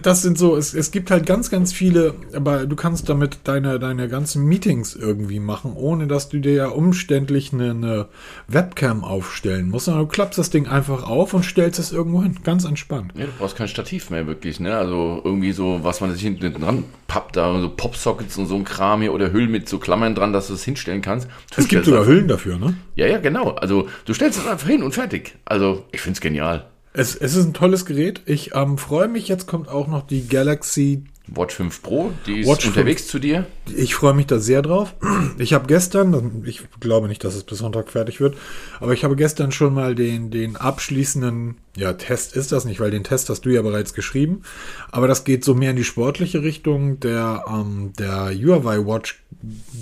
Das 0.03 0.23
sind 0.23 0.37
so, 0.37 0.57
es, 0.57 0.75
es 0.75 0.91
gibt 0.91 1.13
halt 1.13 1.27
ganz, 1.27 1.49
ganz 1.49 1.73
viele, 1.73 2.15
aber 2.35 2.67
du 2.67 2.75
kannst 2.75 3.09
damit 3.09 3.39
deine, 3.45 3.79
deine 3.79 4.09
ganzen 4.09 4.45
Meetings 4.45 4.97
irgendwie 4.97 5.39
machen, 5.39 5.75
ohne 5.75 6.09
dass 6.09 6.29
du 6.29 6.41
dir 6.41 6.55
ja 6.55 6.67
umständlich 6.69 7.53
eine, 7.53 7.71
eine 7.71 8.09
Webcam 8.49 9.05
aufstellen 9.05 9.69
musst, 9.69 9.85
sondern 9.85 10.05
du 10.05 10.09
klappst 10.09 10.39
das 10.39 10.51
Ding 10.51 10.67
einfach 10.67 11.05
auf 11.05 11.35
und 11.35 11.45
stellst 11.45 11.79
es 11.79 11.93
irgendwo 11.93 12.21
hin. 12.23 12.37
Ganz 12.43 12.65
entspannt. 12.65 13.13
Ja, 13.15 13.27
du 13.27 13.33
brauchst 13.39 13.57
kein 13.57 13.69
Stativ 13.69 14.11
mehr 14.11 14.27
wirklich, 14.27 14.59
ne? 14.59 14.77
Also 14.77 15.21
irgendwie 15.25 15.53
so, 15.53 15.81
was 15.83 16.01
man 16.01 16.13
sich 16.13 16.23
hinten 16.23 16.53
dran 16.53 16.85
pappt, 17.07 17.37
da 17.37 17.61
so 17.61 17.69
Popsockets 17.69 18.39
und 18.39 18.47
so 18.47 18.57
ein 18.57 18.65
Kram 18.65 19.03
hier 19.03 19.13
oder 19.13 19.33
Hüllen 19.33 19.51
mit 19.51 19.69
so 19.69 19.79
Klammern 19.79 20.15
dran, 20.15 20.33
dass 20.33 20.49
du 20.49 20.55
es 20.55 20.65
hinstellen 20.65 21.03
kannst. 21.03 21.29
Du 21.55 21.61
Es 21.61 21.69
gibt 21.69 21.85
sogar 21.85 22.07
Hüllen 22.07 22.29
dafür, 22.29 22.59
ne? 22.59 22.75
Ja, 22.97 23.07
ja, 23.07 23.19
genau. 23.19 23.51
Also 23.51 23.89
du 24.05 24.15
stellst 24.15 24.39
es 24.39 24.47
einfach 24.47 24.69
hin 24.69 24.83
und 24.83 24.95
fertig. 24.95 25.37
Also 25.45 25.85
ich 25.93 26.01
find's 26.01 26.21
genial. 26.21 26.67
Es, 26.93 27.15
es 27.15 27.37
ist 27.37 27.47
ein 27.47 27.55
tolles 27.55 27.87
Gerät. 27.87 28.23
Ich 28.27 28.55
ähm, 28.55 28.77
freue 28.77 29.09
mich, 29.09 29.29
jetzt 29.29 29.47
kommt 29.47 29.69
auch 29.69 29.87
noch 29.87 30.07
die 30.07 30.27
Galaxy. 30.27 31.05
Watch 31.33 31.55
5 31.55 31.83
Pro, 31.83 32.11
die 32.27 32.41
ist 32.41 32.49
Watch 32.49 32.67
unterwegs 32.67 33.07
zu 33.07 33.21
dir. 33.21 33.47
Ich 33.77 33.95
freue 33.95 34.15
mich 34.15 34.27
da 34.27 34.41
sehr 34.41 34.63
drauf. 34.63 34.97
Ich 35.39 35.53
habe 35.53 35.69
gestern, 35.69 36.43
ich 36.45 36.63
glaube 36.81 37.07
nicht, 37.07 37.23
dass 37.23 37.37
es 37.37 37.45
bis 37.45 37.59
Sonntag 37.59 37.89
fertig 37.89 38.21
wird, 38.21 38.37
aber 38.81 38.95
ich 38.95 39.05
habe 39.05 39.15
gestern 39.15 39.53
schon 39.53 39.73
mal 39.73 39.95
den, 39.95 40.33
den 40.33 40.57
abschließenden, 40.57 41.59
ja, 41.77 41.93
Test 41.93 42.35
ist 42.35 42.51
das 42.51 42.65
nicht, 42.65 42.81
weil 42.81 42.91
den 42.91 43.05
Test 43.05 43.29
hast 43.29 43.43
du 43.43 43.51
ja 43.51 43.63
bereits 43.63 43.95
geschrieben, 43.95 44.43
aber 44.91 45.07
das 45.07 45.23
geht 45.23 45.45
so 45.45 45.55
mehr 45.55 45.71
in 45.71 45.77
die 45.77 45.85
sportliche 45.85 46.43
Richtung 46.43 46.99
der, 46.99 47.45
ähm, 47.49 47.93
der 47.97 48.33
Huawei 48.35 48.79
Watch 48.85 49.23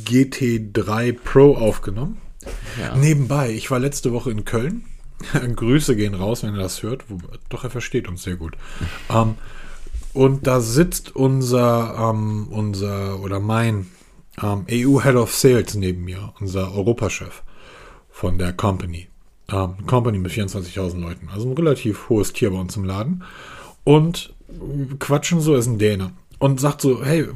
GT3 0.05 1.17
Pro 1.25 1.57
aufgenommen. 1.57 2.19
Ja. 2.79 2.95
Nebenbei, 2.95 3.53
ich 3.53 3.71
war 3.71 3.79
letzte 3.79 4.13
Woche 4.13 4.31
in 4.31 4.45
Köln. 4.45 4.85
Grüße 5.57 5.97
gehen 5.97 6.15
raus, 6.15 6.43
wenn 6.43 6.55
er 6.55 6.63
das 6.63 6.83
hört. 6.83 7.05
Doch, 7.49 7.65
er 7.65 7.71
versteht 7.71 8.09
uns 8.09 8.23
sehr 8.23 8.37
gut. 8.37 8.57
ähm, 9.11 9.35
und 10.15 10.47
da 10.47 10.61
sitzt 10.61 11.15
unser, 11.15 12.11
ähm, 12.11 12.49
unser 12.51 13.21
oder 13.21 13.41
mein 13.41 13.87
ähm, 14.43 14.65
EU 14.71 15.01
Head 15.01 15.17
of 15.17 15.35
Sales 15.35 15.75
neben 15.75 16.05
mir, 16.05 16.33
unser 16.41 16.75
Europachef 16.75 17.43
von 18.11 18.39
der 18.39 18.53
Company. 18.53 19.09
Ähm, 19.51 19.87
Company 19.87 20.19
mit 20.19 20.33
24.000 20.33 21.01
Leuten. 21.01 21.29
Also 21.33 21.49
ein 21.49 21.55
relativ 21.55 22.09
hohes 22.09 22.33
Tier 22.33 22.51
bei 22.51 22.59
uns 22.59 22.77
im 22.77 22.85
Laden. 22.85 23.23
Und 23.85 24.35
quatschen 24.99 25.41
so, 25.41 25.55
ist 25.55 25.67
ein 25.67 25.79
Däne. 25.79 26.13
Und 26.39 26.61
sagt 26.61 26.81
so, 26.81 27.05
hey, 27.05 27.27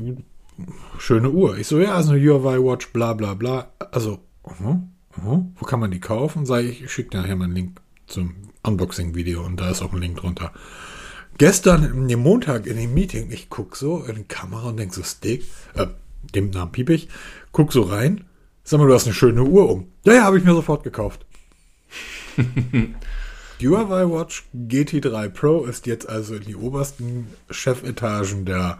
schöne 0.99 1.31
Uhr. 1.31 1.59
Ich 1.59 1.67
so, 1.67 1.79
ja, 1.79 1.99
ist 1.99 2.09
eine 2.09 2.21
Huawei 2.21 2.59
Watch, 2.59 2.93
bla 2.93 3.15
bla 3.15 3.35
bla. 3.35 3.69
Also, 3.91 4.19
uh, 4.45 4.79
uh, 5.19 5.45
wo 5.57 5.65
kann 5.67 5.81
man 5.81 5.91
die 5.91 6.01
kaufen? 6.01 6.47
Sag 6.47 6.65
ich, 6.65 6.83
ich 6.85 6.93
schicke 6.93 7.11
dir 7.11 7.23
nachher 7.23 7.37
mal 7.37 7.45
einen 7.45 7.55
Link 7.55 7.81
zum 8.07 8.35
Unboxing-Video 8.63 9.45
und 9.45 9.59
da 9.59 9.71
ist 9.71 9.83
auch 9.83 9.93
ein 9.93 10.01
Link 10.01 10.19
drunter. 10.19 10.53
Gestern, 11.39 12.09
dem 12.09 12.21
Montag 12.21 12.67
in 12.67 12.77
dem 12.77 12.95
Meeting, 12.95 13.31
ich 13.31 13.49
guck 13.49 13.77
so 13.77 14.05
in 14.05 14.17
die 14.17 14.25
Kamera 14.25 14.69
und 14.69 14.77
denk 14.77 14.93
so, 14.93 15.03
Stick, 15.03 15.45
äh, 15.75 15.87
dem 16.35 16.51
Namen 16.51 16.73
piep 16.73 16.91
ich, 16.91 17.09
guck 17.53 17.73
so 17.73 17.83
rein, 17.83 18.25
sag 18.65 18.79
mal, 18.79 18.87
du 18.87 18.95
hast 18.95 19.07
eine 19.07 19.15
schöne 19.15 19.43
Uhr 19.43 19.71
um. 19.71 19.89
Ja, 20.05 20.15
ja, 20.15 20.23
habe 20.25 20.39
ich 20.39 20.45
mir 20.45 20.55
sofort 20.55 20.85
gekauft. 20.85 21.25
Die 23.61 23.69
Huawei 23.69 24.11
Watch 24.11 24.45
GT3 24.55 25.29
Pro 25.29 25.65
ist 25.65 25.87
jetzt 25.87 26.09
also 26.09 26.35
in 26.35 26.43
die 26.43 26.57
obersten 26.57 27.29
Chefetagen 27.49 28.45
der, 28.45 28.79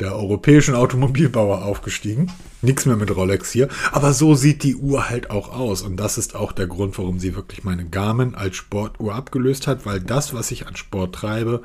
der 0.00 0.14
europäischen 0.14 0.74
Automobilbauer 0.74 1.64
aufgestiegen. 1.64 2.30
Nichts 2.62 2.84
mehr 2.86 2.96
mit 2.96 3.14
Rolex 3.14 3.50
hier. 3.50 3.68
Aber 3.92 4.12
so 4.12 4.34
sieht 4.34 4.62
die 4.62 4.76
Uhr 4.76 5.08
halt 5.08 5.30
auch 5.30 5.52
aus. 5.52 5.82
Und 5.82 5.96
das 5.96 6.18
ist 6.18 6.34
auch 6.34 6.52
der 6.52 6.66
Grund, 6.66 6.98
warum 6.98 7.18
sie 7.18 7.34
wirklich 7.34 7.64
meine 7.64 7.86
Garmin 7.86 8.34
als 8.34 8.56
Sportuhr 8.56 9.14
abgelöst 9.14 9.66
hat, 9.66 9.86
weil 9.86 10.00
das, 10.00 10.34
was 10.34 10.50
ich 10.50 10.66
an 10.66 10.76
Sport 10.76 11.14
treibe, 11.14 11.62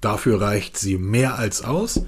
dafür 0.00 0.40
reicht 0.40 0.78
sie 0.78 0.98
mehr 0.98 1.38
als 1.38 1.64
aus. 1.64 2.02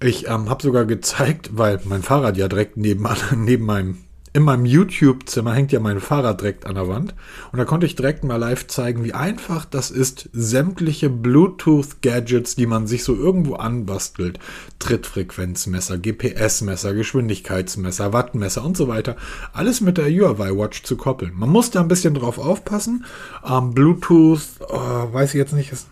Ich 0.00 0.28
ähm, 0.28 0.48
habe 0.48 0.62
sogar 0.62 0.84
gezeigt, 0.84 1.50
weil 1.52 1.80
mein 1.84 2.02
Fahrrad 2.02 2.36
ja 2.36 2.48
direkt 2.48 2.76
nebenan, 2.76 3.16
neben 3.36 3.66
meinem, 3.66 3.98
in 4.32 4.42
meinem 4.42 4.64
YouTube-Zimmer 4.64 5.54
hängt 5.54 5.72
ja 5.72 5.80
mein 5.80 6.00
Fahrrad 6.00 6.40
direkt 6.40 6.66
an 6.66 6.74
der 6.74 6.88
Wand. 6.88 7.14
Und 7.52 7.58
da 7.58 7.64
konnte 7.64 7.86
ich 7.86 7.96
direkt 7.96 8.24
mal 8.24 8.36
live 8.36 8.66
zeigen, 8.66 9.04
wie 9.04 9.14
einfach 9.14 9.64
das 9.64 9.90
ist, 9.90 10.28
sämtliche 10.32 11.10
Bluetooth-Gadgets, 11.10 12.56
die 12.56 12.66
man 12.66 12.86
sich 12.86 13.04
so 13.04 13.14
irgendwo 13.14 13.54
anbastelt, 13.54 14.38
Trittfrequenzmesser, 14.78 15.98
GPS-Messer, 15.98 16.94
Geschwindigkeitsmesser, 16.94 18.12
Wattmesser 18.12 18.64
und 18.64 18.76
so 18.76 18.88
weiter, 18.88 19.16
alles 19.52 19.80
mit 19.80 19.98
der 19.98 20.10
Huawei 20.10 20.50
Watch 20.50 20.82
zu 20.82 20.96
koppeln. 20.96 21.32
Man 21.34 21.50
muss 21.50 21.70
da 21.70 21.80
ein 21.80 21.88
bisschen 21.88 22.14
drauf 22.14 22.38
aufpassen. 22.38 23.04
Ähm, 23.48 23.72
Bluetooth, 23.74 24.40
äh, 24.68 24.74
weiß 25.12 25.30
ich 25.30 25.38
jetzt 25.38 25.52
nicht, 25.54 25.72
ist 25.72 25.88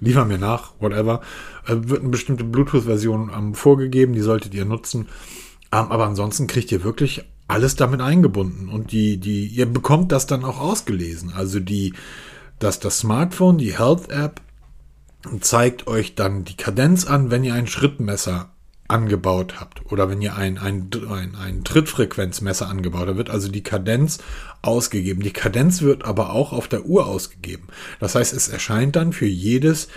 liefer 0.00 0.24
mir 0.24 0.38
nach, 0.38 0.72
whatever. 0.80 1.20
Äh, 1.66 1.76
wird 1.76 2.00
eine 2.00 2.10
bestimmte 2.10 2.44
Bluetooth-Version 2.44 3.30
ähm, 3.36 3.54
vorgegeben, 3.54 4.14
die 4.14 4.20
solltet 4.20 4.54
ihr 4.54 4.64
nutzen. 4.64 5.08
Ähm, 5.72 5.90
aber 5.90 6.06
ansonsten 6.06 6.46
kriegt 6.46 6.72
ihr 6.72 6.84
wirklich 6.84 7.24
alles 7.46 7.76
damit 7.76 8.00
eingebunden 8.00 8.68
und 8.68 8.92
die, 8.92 9.16
die, 9.16 9.46
ihr 9.46 9.66
bekommt 9.66 10.12
das 10.12 10.26
dann 10.26 10.44
auch 10.44 10.60
ausgelesen. 10.60 11.32
Also 11.34 11.60
die, 11.60 11.94
dass 12.58 12.78
das 12.78 12.98
Smartphone, 12.98 13.58
die 13.58 13.78
Health-App 13.78 14.40
zeigt 15.40 15.86
euch 15.86 16.14
dann 16.14 16.44
die 16.44 16.56
Kadenz 16.56 17.06
an, 17.06 17.30
wenn 17.30 17.44
ihr 17.44 17.54
ein 17.54 17.66
Schrittmesser 17.66 18.50
angebaut 18.86 19.60
habt 19.60 19.90
oder 19.92 20.08
wenn 20.08 20.22
ihr 20.22 20.36
ein, 20.36 20.56
ein, 20.56 20.90
ein, 21.10 21.34
ein 21.34 21.64
Trittfrequenzmesser 21.64 22.68
angebaut 22.68 23.08
habt, 23.08 23.18
wird 23.18 23.30
also 23.30 23.50
die 23.50 23.62
Kadenz 23.62 24.18
ausgegeben. 24.62 25.22
Die 25.22 25.32
Kadenz 25.32 25.82
wird 25.82 26.04
aber 26.04 26.32
auch 26.32 26.52
auf 26.52 26.68
der 26.68 26.86
Uhr 26.86 27.06
ausgegeben. 27.06 27.68
Das 28.00 28.14
heißt, 28.14 28.32
es 28.32 28.48
erscheint 28.48 28.96
dann 28.96 29.12
für 29.12 29.26
jedes 29.26 29.88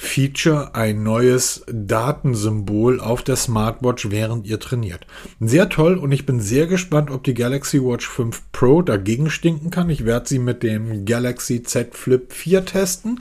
Feature 0.00 0.76
ein 0.76 1.02
neues 1.02 1.64
Datensymbol 1.66 3.00
auf 3.00 3.22
der 3.22 3.34
Smartwatch, 3.34 4.10
während 4.10 4.46
ihr 4.46 4.60
trainiert. 4.60 5.08
Sehr 5.40 5.68
toll 5.68 5.98
und 5.98 6.12
ich 6.12 6.24
bin 6.24 6.40
sehr 6.40 6.68
gespannt, 6.68 7.10
ob 7.10 7.24
die 7.24 7.34
Galaxy 7.34 7.82
Watch 7.82 8.08
5 8.08 8.52
Pro 8.52 8.80
dagegen 8.80 9.28
stinken 9.28 9.70
kann. 9.70 9.90
Ich 9.90 10.04
werde 10.04 10.28
sie 10.28 10.38
mit 10.38 10.62
dem 10.62 11.04
Galaxy 11.04 11.64
Z 11.64 11.96
Flip 11.96 12.32
4 12.32 12.64
testen. 12.64 13.20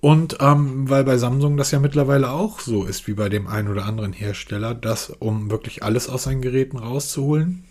Und 0.00 0.38
ähm, 0.40 0.88
weil 0.90 1.04
bei 1.04 1.16
Samsung 1.16 1.56
das 1.56 1.70
ja 1.70 1.78
mittlerweile 1.78 2.30
auch 2.30 2.60
so 2.60 2.84
ist 2.84 3.06
wie 3.06 3.14
bei 3.14 3.30
dem 3.30 3.46
einen 3.46 3.68
oder 3.68 3.86
anderen 3.86 4.12
Hersteller, 4.12 4.74
dass 4.74 5.10
um 5.10 5.50
wirklich 5.50 5.82
alles 5.82 6.08
aus 6.08 6.24
seinen 6.24 6.42
Geräten 6.42 6.76
rauszuholen, 6.76 7.64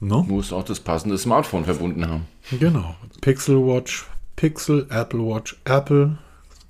no? 0.00 0.24
Muss 0.24 0.52
auch 0.52 0.64
das 0.64 0.80
passende 0.80 1.18
Smartphone 1.18 1.64
verbunden 1.64 2.08
haben. 2.08 2.26
Genau. 2.58 2.96
Pixel 3.20 3.56
Watch, 3.56 4.06
Pixel, 4.34 4.86
Apple 4.90 5.20
Watch, 5.20 5.56
Apple, 5.64 6.18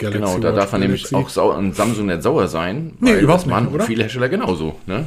Galaxy 0.02 0.18
Genau, 0.20 0.38
da 0.38 0.48
Watch, 0.50 0.56
darf 0.56 0.72
man 0.72 0.80
nämlich 0.82 1.02
Galaxy. 1.04 1.16
auch 1.16 1.28
sau 1.30 1.50
an 1.50 1.72
Samsung 1.72 2.06
nicht 2.06 2.22
sauer 2.22 2.48
sein. 2.48 2.94
Nee, 3.00 3.10
weil 3.14 3.20
überhaupt 3.20 3.46
nicht, 3.46 3.72
oder? 3.72 3.84
viele 3.84 4.02
Hersteller 4.02 4.28
genauso. 4.28 4.76
Ne? 4.86 5.06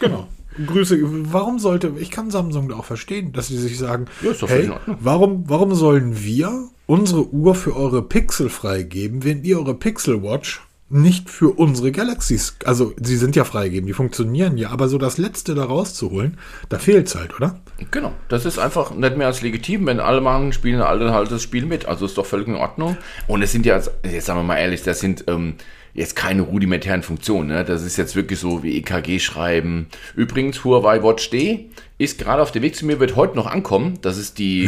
Genau. 0.00 0.28
Grüße. 0.66 0.98
Warum 1.32 1.58
sollte, 1.58 1.92
ich 1.98 2.10
kann 2.10 2.30
Samsung 2.30 2.68
da 2.68 2.76
auch 2.76 2.84
verstehen, 2.84 3.32
dass 3.32 3.48
sie 3.48 3.58
sich 3.58 3.76
sagen, 3.78 4.06
Ja, 4.22 4.32
hey, 4.46 4.70
warum, 4.86 5.44
warum 5.48 5.74
sollen 5.74 6.22
wir 6.24 6.68
unsere 6.86 7.28
Uhr 7.28 7.54
für 7.54 7.76
eure 7.76 8.02
Pixel 8.02 8.48
freigeben, 8.48 9.24
wenn 9.24 9.44
ihr 9.44 9.58
eure 9.58 9.74
Pixel 9.74 10.22
Watch 10.22 10.62
nicht 10.88 11.30
für 11.30 11.50
unsere 11.50 11.90
Galaxies, 11.90 12.56
also 12.64 12.94
sie 13.00 13.16
sind 13.16 13.34
ja 13.34 13.44
freigegeben, 13.44 13.86
die 13.86 13.92
funktionieren 13.92 14.56
ja, 14.56 14.70
aber 14.70 14.88
so 14.88 14.98
das 14.98 15.18
Letzte 15.18 15.54
da 15.54 15.64
rauszuholen, 15.64 16.38
da 16.68 16.78
fehlt's 16.78 17.16
halt, 17.16 17.34
oder? 17.34 17.60
Genau, 17.90 18.12
das 18.28 18.46
ist 18.46 18.58
einfach 18.58 18.94
nicht 18.94 19.16
mehr 19.16 19.26
als 19.26 19.42
legitim. 19.42 19.86
Wenn 19.86 20.00
alle 20.00 20.20
machen, 20.20 20.52
spielen 20.52 20.80
alle 20.80 21.12
halt 21.12 21.30
das 21.30 21.42
Spiel 21.42 21.66
mit. 21.66 21.86
Also 21.86 22.06
ist 22.06 22.16
doch 22.16 22.24
völlig 22.24 22.48
in 22.48 22.54
Ordnung. 22.54 22.96
Und 23.26 23.42
es 23.42 23.52
sind 23.52 23.66
ja, 23.66 23.76
jetzt 23.76 24.26
sagen 24.26 24.38
wir 24.38 24.44
mal 24.44 24.56
ehrlich, 24.56 24.82
das 24.82 25.00
sind 25.00 25.24
ähm, 25.26 25.56
jetzt 25.92 26.16
keine 26.16 26.42
rudimentären 26.42 27.02
Funktionen. 27.02 27.48
Ne? 27.48 27.64
Das 27.64 27.82
ist 27.82 27.96
jetzt 27.98 28.16
wirklich 28.16 28.38
so 28.38 28.62
wie 28.62 28.78
EKG 28.78 29.18
schreiben. 29.18 29.88
Übrigens, 30.14 30.64
Huawei 30.64 31.02
Watch 31.02 31.28
D 31.30 31.68
ist 31.98 32.18
gerade 32.18 32.40
auf 32.40 32.52
dem 32.52 32.62
Weg 32.62 32.76
zu 32.76 32.86
mir, 32.86 32.98
wird 32.98 33.16
heute 33.16 33.36
noch 33.36 33.46
ankommen. 33.46 33.98
Das 34.00 34.16
ist 34.16 34.38
die, 34.38 34.64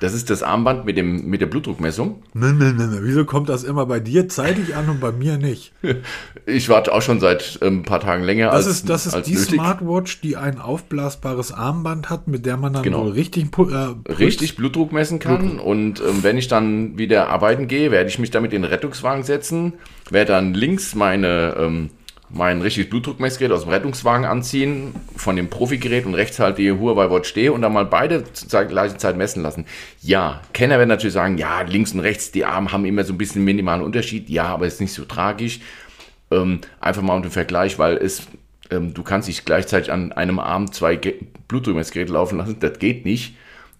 das 0.00 0.14
ist 0.14 0.30
das 0.30 0.42
Armband 0.42 0.84
mit 0.84 0.96
dem 0.96 1.28
mit 1.28 1.40
der 1.40 1.46
Blutdruckmessung. 1.46 2.22
Wieso 2.34 3.24
kommt 3.24 3.48
das 3.48 3.64
immer 3.64 3.86
bei 3.86 4.00
dir 4.00 4.28
zeitig 4.28 4.76
an 4.76 4.88
und 4.88 5.00
bei 5.00 5.12
mir 5.12 5.38
nicht? 5.38 5.72
Ich 6.46 6.70
warte 6.70 6.94
auch 6.94 7.02
schon 7.02 7.20
seit 7.20 7.58
ähm, 7.60 7.80
ein 7.80 7.82
paar 7.82 8.00
Tagen 8.00 8.22
länger 8.24 8.46
Das 8.46 8.66
als 8.66 8.76
ist, 8.76 8.88
das 8.88 9.06
ist 9.06 9.14
als 9.14 9.26
die 9.26 9.34
nötig. 9.34 9.54
Smartwatch, 9.54 10.22
die 10.22 10.36
ein 10.38 10.58
aufblasbares 10.58 11.52
Armband 11.52 12.08
hat, 12.08 12.26
mit 12.26 12.46
der 12.46 12.56
man 12.56 12.72
dann 12.72 12.82
Genau. 12.82 13.02
richtig, 13.08 13.48
äh, 13.58 14.12
richtig 14.12 14.56
Blutdruck 14.56 14.90
messen 14.92 15.18
kann. 15.18 15.58
Und 15.58 16.00
ähm, 16.00 16.22
wenn 16.22 16.38
ich 16.38 16.48
dann 16.48 16.96
wieder 16.96 17.28
arbeiten 17.28 17.68
gehe, 17.68 17.90
werde 17.90 18.08
ich 18.08 18.18
mich 18.18 18.30
damit 18.30 18.54
in 18.54 18.62
den 18.62 18.70
Rettungswagen 18.70 19.24
setzen, 19.24 19.74
werde 20.10 20.32
dann 20.32 20.54
links 20.54 20.94
meine, 20.94 21.54
ähm, 21.58 21.90
mein 22.30 22.60
richtiges 22.60 22.90
Blutdruckmessgerät 22.90 23.52
aus 23.52 23.62
dem 23.62 23.70
Rettungswagen 23.70 24.26
anziehen, 24.26 24.94
von 25.16 25.36
dem 25.36 25.48
Profigerät 25.48 26.04
und 26.04 26.14
rechts 26.14 26.38
halt 26.38 26.58
die 26.58 26.70
Huawei 26.70 27.10
Watch 27.10 27.32
D 27.32 27.48
und 27.48 27.62
dann 27.62 27.72
mal 27.72 27.86
beide 27.86 28.24
zur 28.32 28.64
gleichen 28.64 28.98
Zeit 28.98 29.16
messen 29.16 29.42
lassen. 29.42 29.64
Ja, 30.02 30.42
Kenner 30.52 30.78
werden 30.78 30.90
natürlich 30.90 31.14
sagen, 31.14 31.38
ja, 31.38 31.62
links 31.62 31.92
und 31.92 32.00
rechts, 32.00 32.30
die 32.30 32.44
Arme 32.44 32.70
haben 32.70 32.84
immer 32.84 33.04
so 33.04 33.14
ein 33.14 33.18
bisschen 33.18 33.44
minimalen 33.44 33.82
Unterschied. 33.82 34.28
Ja, 34.28 34.44
aber 34.44 34.66
ist 34.66 34.80
nicht 34.80 34.92
so 34.92 35.04
tragisch. 35.04 35.60
Ähm, 36.30 36.60
einfach 36.80 37.02
mal 37.02 37.20
den 37.22 37.30
Vergleich, 37.30 37.78
weil 37.78 37.96
es 37.96 38.26
ähm, 38.70 38.94
du 38.94 39.02
kannst 39.02 39.28
nicht 39.28 39.46
gleichzeitig 39.46 39.92
an 39.92 40.12
einem 40.12 40.38
Arm 40.38 40.72
zwei 40.72 40.96
Ge 40.96 41.14
Blutdruckmessgeräte 41.48 42.12
laufen 42.12 42.38
lassen. 42.38 42.60
Das 42.60 42.78
geht 42.78 43.04
nicht. 43.04 43.36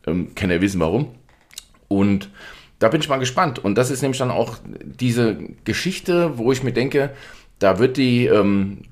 Ähm, 0.06 0.34
kann 0.34 0.50
ja 0.50 0.60
wissen, 0.60 0.80
warum. 0.80 1.14
Und 1.88 2.30
da 2.78 2.88
bin 2.88 3.00
ich 3.00 3.08
mal 3.08 3.18
gespannt. 3.18 3.58
Und 3.58 3.76
das 3.76 3.90
ist 3.90 4.02
nämlich 4.02 4.18
dann 4.18 4.30
auch 4.30 4.56
diese 4.82 5.36
Geschichte, 5.64 6.38
wo 6.38 6.52
ich 6.52 6.62
mir 6.62 6.72
denke, 6.72 7.10
da 7.58 7.78
wird 7.78 7.96
die, 7.96 8.26
ähm, 8.26 8.82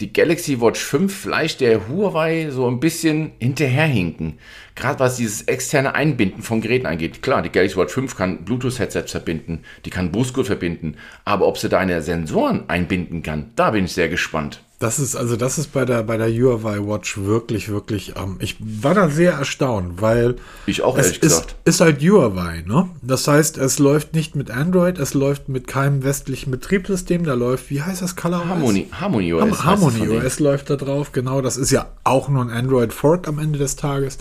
die 0.00 0.12
Galaxy 0.12 0.60
Watch 0.60 0.80
5 0.80 1.14
vielleicht 1.14 1.60
der 1.60 1.88
Huawei 1.88 2.48
so 2.50 2.66
ein 2.66 2.80
bisschen 2.80 3.32
hinterherhinken. 3.38 4.38
Gerade 4.74 4.98
was 5.00 5.16
dieses 5.16 5.42
externe 5.42 5.94
Einbinden 5.94 6.42
von 6.42 6.60
Geräten 6.60 6.86
angeht. 6.86 7.22
Klar, 7.22 7.42
die 7.42 7.50
Galaxy 7.50 7.76
Watch 7.76 7.92
5 7.92 8.16
kann 8.16 8.44
Bluetooth-Headsets 8.44 9.12
verbinden, 9.12 9.62
die 9.84 9.90
kann 9.90 10.10
Brustgurt 10.10 10.46
verbinden. 10.46 10.96
Aber 11.24 11.46
ob 11.46 11.58
sie 11.58 11.68
da 11.68 11.78
eine 11.78 12.00
Sensoren 12.02 12.68
einbinden 12.68 13.22
kann, 13.22 13.52
da 13.56 13.70
bin 13.72 13.84
ich 13.84 13.92
sehr 13.92 14.08
gespannt. 14.08 14.62
Das 14.80 14.98
ist, 14.98 15.14
also 15.14 15.36
das 15.36 15.58
ist 15.58 15.74
bei 15.74 15.84
der, 15.84 16.02
bei 16.04 16.16
der 16.16 16.28
Huawei 16.28 16.78
Watch 16.78 17.18
wirklich, 17.18 17.68
wirklich, 17.68 18.14
ähm, 18.16 18.38
ich 18.40 18.56
war 18.60 18.94
da 18.94 19.10
sehr 19.10 19.32
erstaunt, 19.32 20.00
weil 20.00 20.36
ich 20.64 20.80
auch 20.80 20.96
es. 20.96 21.18
Ist, 21.18 21.54
ist 21.66 21.82
halt 21.82 22.00
Huawei, 22.00 22.64
ne? 22.66 22.88
Das 23.02 23.28
heißt, 23.28 23.58
es 23.58 23.78
läuft 23.78 24.14
nicht 24.14 24.36
mit 24.36 24.50
Android, 24.50 24.98
es 24.98 25.12
läuft 25.12 25.50
mit 25.50 25.66
keinem 25.66 26.02
westlichen 26.02 26.50
Betriebssystem, 26.50 27.24
da 27.24 27.34
läuft, 27.34 27.68
wie 27.68 27.82
heißt 27.82 28.00
das 28.00 28.16
Color 28.16 28.48
Harmony, 28.48 28.88
Harmony 28.90 29.34
OS. 29.34 29.42
Ham 29.42 29.64
Harmony 29.64 30.08
OS 30.16 30.38
läuft 30.38 30.70
da 30.70 30.76
drauf, 30.76 31.12
genau, 31.12 31.42
das 31.42 31.58
ist 31.58 31.70
ja 31.70 31.90
auch 32.02 32.30
nur 32.30 32.42
ein 32.42 32.50
Android 32.50 32.94
Fork 32.94 33.28
am 33.28 33.38
Ende 33.38 33.58
des 33.58 33.76
Tages. 33.76 34.16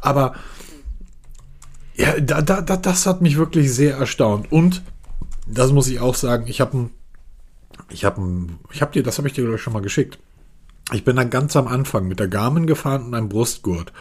Aber 0.00 0.34
ja, 1.94 2.18
da, 2.18 2.42
da, 2.42 2.60
da, 2.60 2.76
das 2.76 3.06
hat 3.06 3.22
mich 3.22 3.38
wirklich 3.38 3.72
sehr 3.72 3.98
erstaunt. 3.98 4.50
Und 4.50 4.82
das 5.46 5.70
muss 5.70 5.86
ich 5.86 6.00
auch 6.00 6.16
sagen, 6.16 6.48
ich 6.48 6.60
habe 6.60 6.76
ein 6.76 6.90
ich 7.90 8.04
habe 8.04 8.48
ich 8.70 8.82
hab 8.82 8.92
dir, 8.92 9.02
das 9.02 9.18
habe 9.18 9.28
ich 9.28 9.34
dir 9.34 9.58
schon 9.58 9.72
mal 9.72 9.82
geschickt. 9.82 10.18
Ich 10.92 11.04
bin 11.04 11.16
dann 11.16 11.30
ganz 11.30 11.56
am 11.56 11.68
Anfang 11.68 12.06
mit 12.08 12.20
der 12.20 12.28
Garmin 12.28 12.66
gefahren 12.66 13.06
und 13.06 13.14
einem 13.14 13.28
Brustgurt 13.28 13.92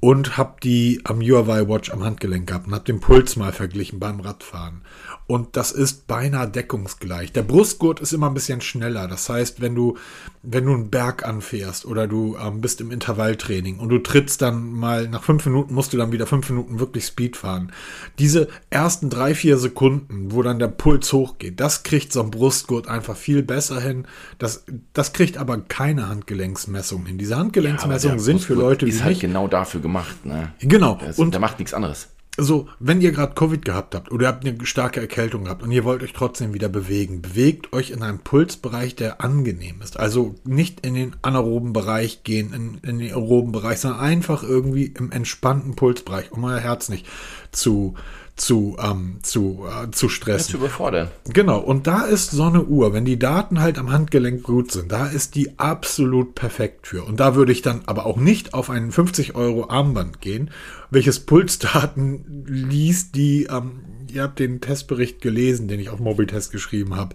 und 0.00 0.38
habe 0.38 0.56
die 0.62 1.00
am 1.04 1.20
Huawei 1.20 1.68
Watch 1.68 1.90
am 1.90 2.02
Handgelenk 2.02 2.48
gehabt 2.48 2.66
und 2.66 2.74
habe 2.74 2.84
den 2.84 3.00
Puls 3.00 3.36
mal 3.36 3.52
verglichen 3.52 3.98
beim 3.98 4.20
Radfahren 4.20 4.82
und 5.30 5.56
das 5.56 5.70
ist 5.70 6.08
beinahe 6.08 6.48
deckungsgleich. 6.48 7.30
Der 7.30 7.44
Brustgurt 7.44 8.00
ist 8.00 8.12
immer 8.12 8.26
ein 8.26 8.34
bisschen 8.34 8.60
schneller. 8.60 9.06
Das 9.06 9.28
heißt, 9.28 9.60
wenn 9.60 9.76
du, 9.76 9.96
wenn 10.42 10.66
du 10.66 10.74
einen 10.74 10.90
Berg 10.90 11.24
anfährst 11.24 11.86
oder 11.86 12.08
du 12.08 12.36
ähm, 12.36 12.60
bist 12.60 12.80
im 12.80 12.90
Intervalltraining 12.90 13.78
und 13.78 13.90
du 13.90 14.00
trittst 14.00 14.42
dann 14.42 14.72
mal 14.72 15.06
nach 15.06 15.22
fünf 15.22 15.46
Minuten, 15.46 15.72
musst 15.72 15.92
du 15.92 15.96
dann 15.96 16.10
wieder 16.10 16.26
fünf 16.26 16.50
Minuten 16.50 16.80
wirklich 16.80 17.04
Speed 17.04 17.36
fahren. 17.36 17.70
Diese 18.18 18.48
ersten 18.70 19.08
drei, 19.08 19.36
vier 19.36 19.56
Sekunden, 19.56 20.32
wo 20.32 20.42
dann 20.42 20.58
der 20.58 20.66
Puls 20.66 21.12
hochgeht, 21.12 21.60
das 21.60 21.84
kriegt 21.84 22.12
so 22.12 22.24
ein 22.24 22.32
Brustgurt 22.32 22.88
einfach 22.88 23.16
viel 23.16 23.44
besser 23.44 23.80
hin. 23.80 24.08
Das, 24.38 24.64
das 24.94 25.12
kriegt 25.12 25.38
aber 25.38 25.60
keine 25.60 26.08
Handgelenksmessung 26.08 27.06
hin. 27.06 27.18
Diese 27.18 27.36
Handgelenksmessungen 27.36 28.18
ja, 28.18 28.24
sind 28.24 28.40
für 28.40 28.54
Leute 28.54 28.84
wie 28.84 28.90
ist 28.90 29.04
halt 29.04 29.20
genau 29.20 29.46
dafür 29.46 29.80
gemacht. 29.80 30.26
Ne? 30.26 30.52
Genau. 30.58 30.98
Das, 31.00 31.20
und 31.20 31.34
der 31.34 31.40
macht 31.40 31.60
nichts 31.60 31.72
anderes 31.72 32.08
so, 32.38 32.68
wenn 32.78 33.00
ihr 33.00 33.12
gerade 33.12 33.34
Covid 33.34 33.64
gehabt 33.64 33.94
habt 33.94 34.10
oder 34.12 34.24
ihr 34.24 34.28
habt 34.28 34.46
eine 34.46 34.64
starke 34.64 35.00
Erkältung 35.00 35.44
gehabt 35.44 35.62
und 35.62 35.72
ihr 35.72 35.84
wollt 35.84 36.02
euch 36.02 36.12
trotzdem 36.12 36.54
wieder 36.54 36.68
bewegen, 36.68 37.22
bewegt 37.22 37.72
euch 37.72 37.90
in 37.90 38.02
einem 38.02 38.20
Pulsbereich, 38.20 38.94
der 38.94 39.20
angenehm 39.20 39.82
ist. 39.82 39.98
Also 39.98 40.36
nicht 40.44 40.86
in 40.86 40.94
den 40.94 41.16
anaeroben 41.22 41.72
Bereich 41.72 42.22
gehen, 42.22 42.52
in, 42.54 42.78
in 42.88 42.98
den 42.98 43.10
aeroben 43.10 43.52
Bereich, 43.52 43.80
sondern 43.80 44.00
einfach 44.00 44.42
irgendwie 44.42 44.86
im 44.86 45.10
entspannten 45.10 45.74
Pulsbereich, 45.74 46.32
um 46.32 46.44
euer 46.44 46.60
Herz 46.60 46.88
nicht 46.88 47.06
zu, 47.52 47.94
zu, 48.40 48.76
ähm, 48.82 49.18
zu, 49.22 49.66
äh, 49.68 49.90
zu 49.90 50.08
stressen. 50.08 50.52
Ja, 50.52 50.52
zu 50.52 50.56
überfordern. 50.56 51.08
Genau, 51.24 51.58
und 51.58 51.86
da 51.86 52.02
ist 52.02 52.30
so 52.30 52.44
eine 52.44 52.64
Uhr, 52.64 52.92
wenn 52.94 53.04
die 53.04 53.18
Daten 53.18 53.60
halt 53.60 53.78
am 53.78 53.92
Handgelenk 53.92 54.42
gut 54.42 54.72
sind, 54.72 54.90
da 54.90 55.06
ist 55.06 55.34
die 55.34 55.58
absolut 55.58 56.34
perfekt 56.34 56.86
für. 56.86 57.04
Und 57.04 57.20
da 57.20 57.34
würde 57.34 57.52
ich 57.52 57.60
dann 57.60 57.82
aber 57.86 58.06
auch 58.06 58.16
nicht 58.16 58.54
auf 58.54 58.70
einen 58.70 58.92
50 58.92 59.34
Euro 59.34 59.68
Armband 59.68 60.22
gehen, 60.22 60.50
welches 60.90 61.20
Pulsdaten 61.20 62.44
liest, 62.46 63.14
die, 63.14 63.44
ähm, 63.44 63.82
ihr 64.10 64.22
habt 64.22 64.38
den 64.38 64.60
Testbericht 64.60 65.20
gelesen, 65.20 65.68
den 65.68 65.78
ich 65.78 65.90
auf 65.90 66.00
Mobiltest 66.00 66.50
geschrieben 66.50 66.96
habe. 66.96 67.14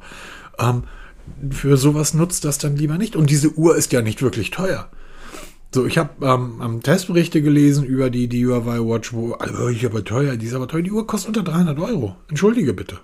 Ähm, 0.59 0.83
für 1.49 1.75
sowas 1.75 2.13
nutzt 2.13 2.45
das 2.45 2.59
dann 2.59 2.77
lieber 2.77 2.99
nicht. 2.99 3.15
Und 3.15 3.31
diese 3.31 3.51
Uhr 3.53 3.75
ist 3.75 3.91
ja 3.91 4.03
nicht 4.03 4.21
wirklich 4.21 4.51
teuer. 4.51 4.91
So, 5.75 5.85
ich 5.85 5.97
habe 5.97 6.25
ähm, 6.25 6.79
Testberichte 6.81 7.41
gelesen 7.41 7.83
über 7.83 8.09
die, 8.09 8.47
Huawei 8.47 8.77
Watch, 8.79 9.11
wo, 9.11 9.33
also, 9.33 9.67
ich 9.67 9.85
aber 9.85 10.05
teuer, 10.05 10.37
die 10.37 10.45
ist 10.45 10.53
aber 10.53 10.69
teuer, 10.69 10.83
die 10.83 10.91
Uhr 10.91 11.05
kostet 11.05 11.35
unter 11.35 11.51
300 11.51 11.77
Euro. 11.79 12.15
Entschuldige 12.29 12.73
bitte. 12.73 12.99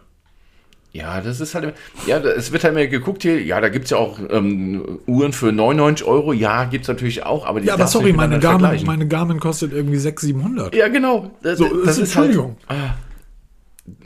Ja, 0.93 1.19
das 1.19 1.41
ist 1.41 1.53
halt, 1.53 1.73
ja, 2.07 2.19
es 2.19 2.53
wird 2.53 2.63
halt 2.63 2.73
mehr 2.73 2.87
geguckt 2.87 3.23
hier, 3.23 3.43
ja, 3.43 3.59
da 3.59 3.67
gibt 3.67 3.85
es 3.85 3.91
ja 3.91 3.97
auch 3.97 4.19
ähm, 4.29 4.99
Uhren 5.05 5.33
für 5.33 5.51
99 5.51 6.07
Euro, 6.07 6.31
ja, 6.31 6.63
gibt 6.63 6.85
es 6.85 6.87
natürlich 6.87 7.25
auch, 7.25 7.45
aber 7.45 7.59
die 7.59 7.67
Ja, 7.67 7.73
aber 7.73 7.87
sorry, 7.87 8.13
meine 8.13 8.39
Garmin, 8.39 8.85
meine 8.85 9.05
Garmin 9.05 9.41
kostet 9.41 9.73
irgendwie 9.73 9.97
600, 9.97 10.21
700. 10.21 10.73
Ja, 10.75 10.87
genau. 10.87 11.29
Das, 11.43 11.57
so, 11.57 11.65
das 11.83 11.97
ist, 11.97 12.15
Entschuldigung. 12.15 12.55
Halt, 12.69 12.79
ah, 12.79 12.95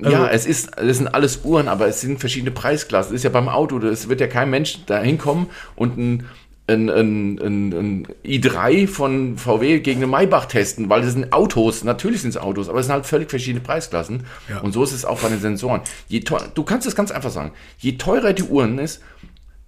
ja, 0.09 0.23
also, 0.23 0.35
es 0.35 0.45
ist, 0.47 0.77
es 0.77 0.97
sind 0.97 1.07
alles 1.09 1.41
Uhren, 1.43 1.67
aber 1.67 1.87
es 1.87 2.01
sind 2.01 2.19
verschiedene 2.19 2.51
Preisklassen. 2.51 3.13
Es 3.13 3.19
ist 3.19 3.23
ja 3.23 3.29
beim 3.29 3.47
Auto, 3.47 3.77
es 3.79 4.09
wird 4.09 4.21
ja 4.21 4.27
kein 4.27 4.49
Mensch 4.49 4.79
da 4.87 4.99
hinkommen 5.01 5.47
und 5.75 5.97
ein 5.97 6.25
ein, 6.67 6.89
ein, 6.89 7.39
ein, 7.39 7.73
ein 7.73 8.07
i3 8.25 8.87
von 8.87 9.37
VW 9.37 9.79
gegen 9.79 9.99
eine 9.99 10.07
Maybach 10.07 10.45
testen, 10.45 10.89
weil 10.89 11.01
das 11.01 11.13
sind 11.13 11.31
Autos, 11.31 11.83
natürlich 11.83 12.21
sind 12.21 12.31
es 12.31 12.37
Autos, 12.37 12.69
aber 12.69 12.79
es 12.79 12.87
sind 12.87 12.93
halt 12.93 13.05
völlig 13.05 13.29
verschiedene 13.29 13.63
Preisklassen. 13.63 14.25
Ja. 14.49 14.61
Und 14.61 14.71
so 14.71 14.83
ist 14.83 14.91
es 14.91 15.05
auch 15.05 15.19
bei 15.19 15.29
den 15.29 15.39
Sensoren. 15.39 15.81
Je 16.07 16.21
du 16.21 16.63
kannst 16.63 16.87
es 16.87 16.95
ganz 16.95 17.11
einfach 17.11 17.29
sagen, 17.29 17.51
je 17.77 17.93
teurer 17.93 18.33
die 18.33 18.43
Uhren 18.43 18.79
ist, 18.79 19.01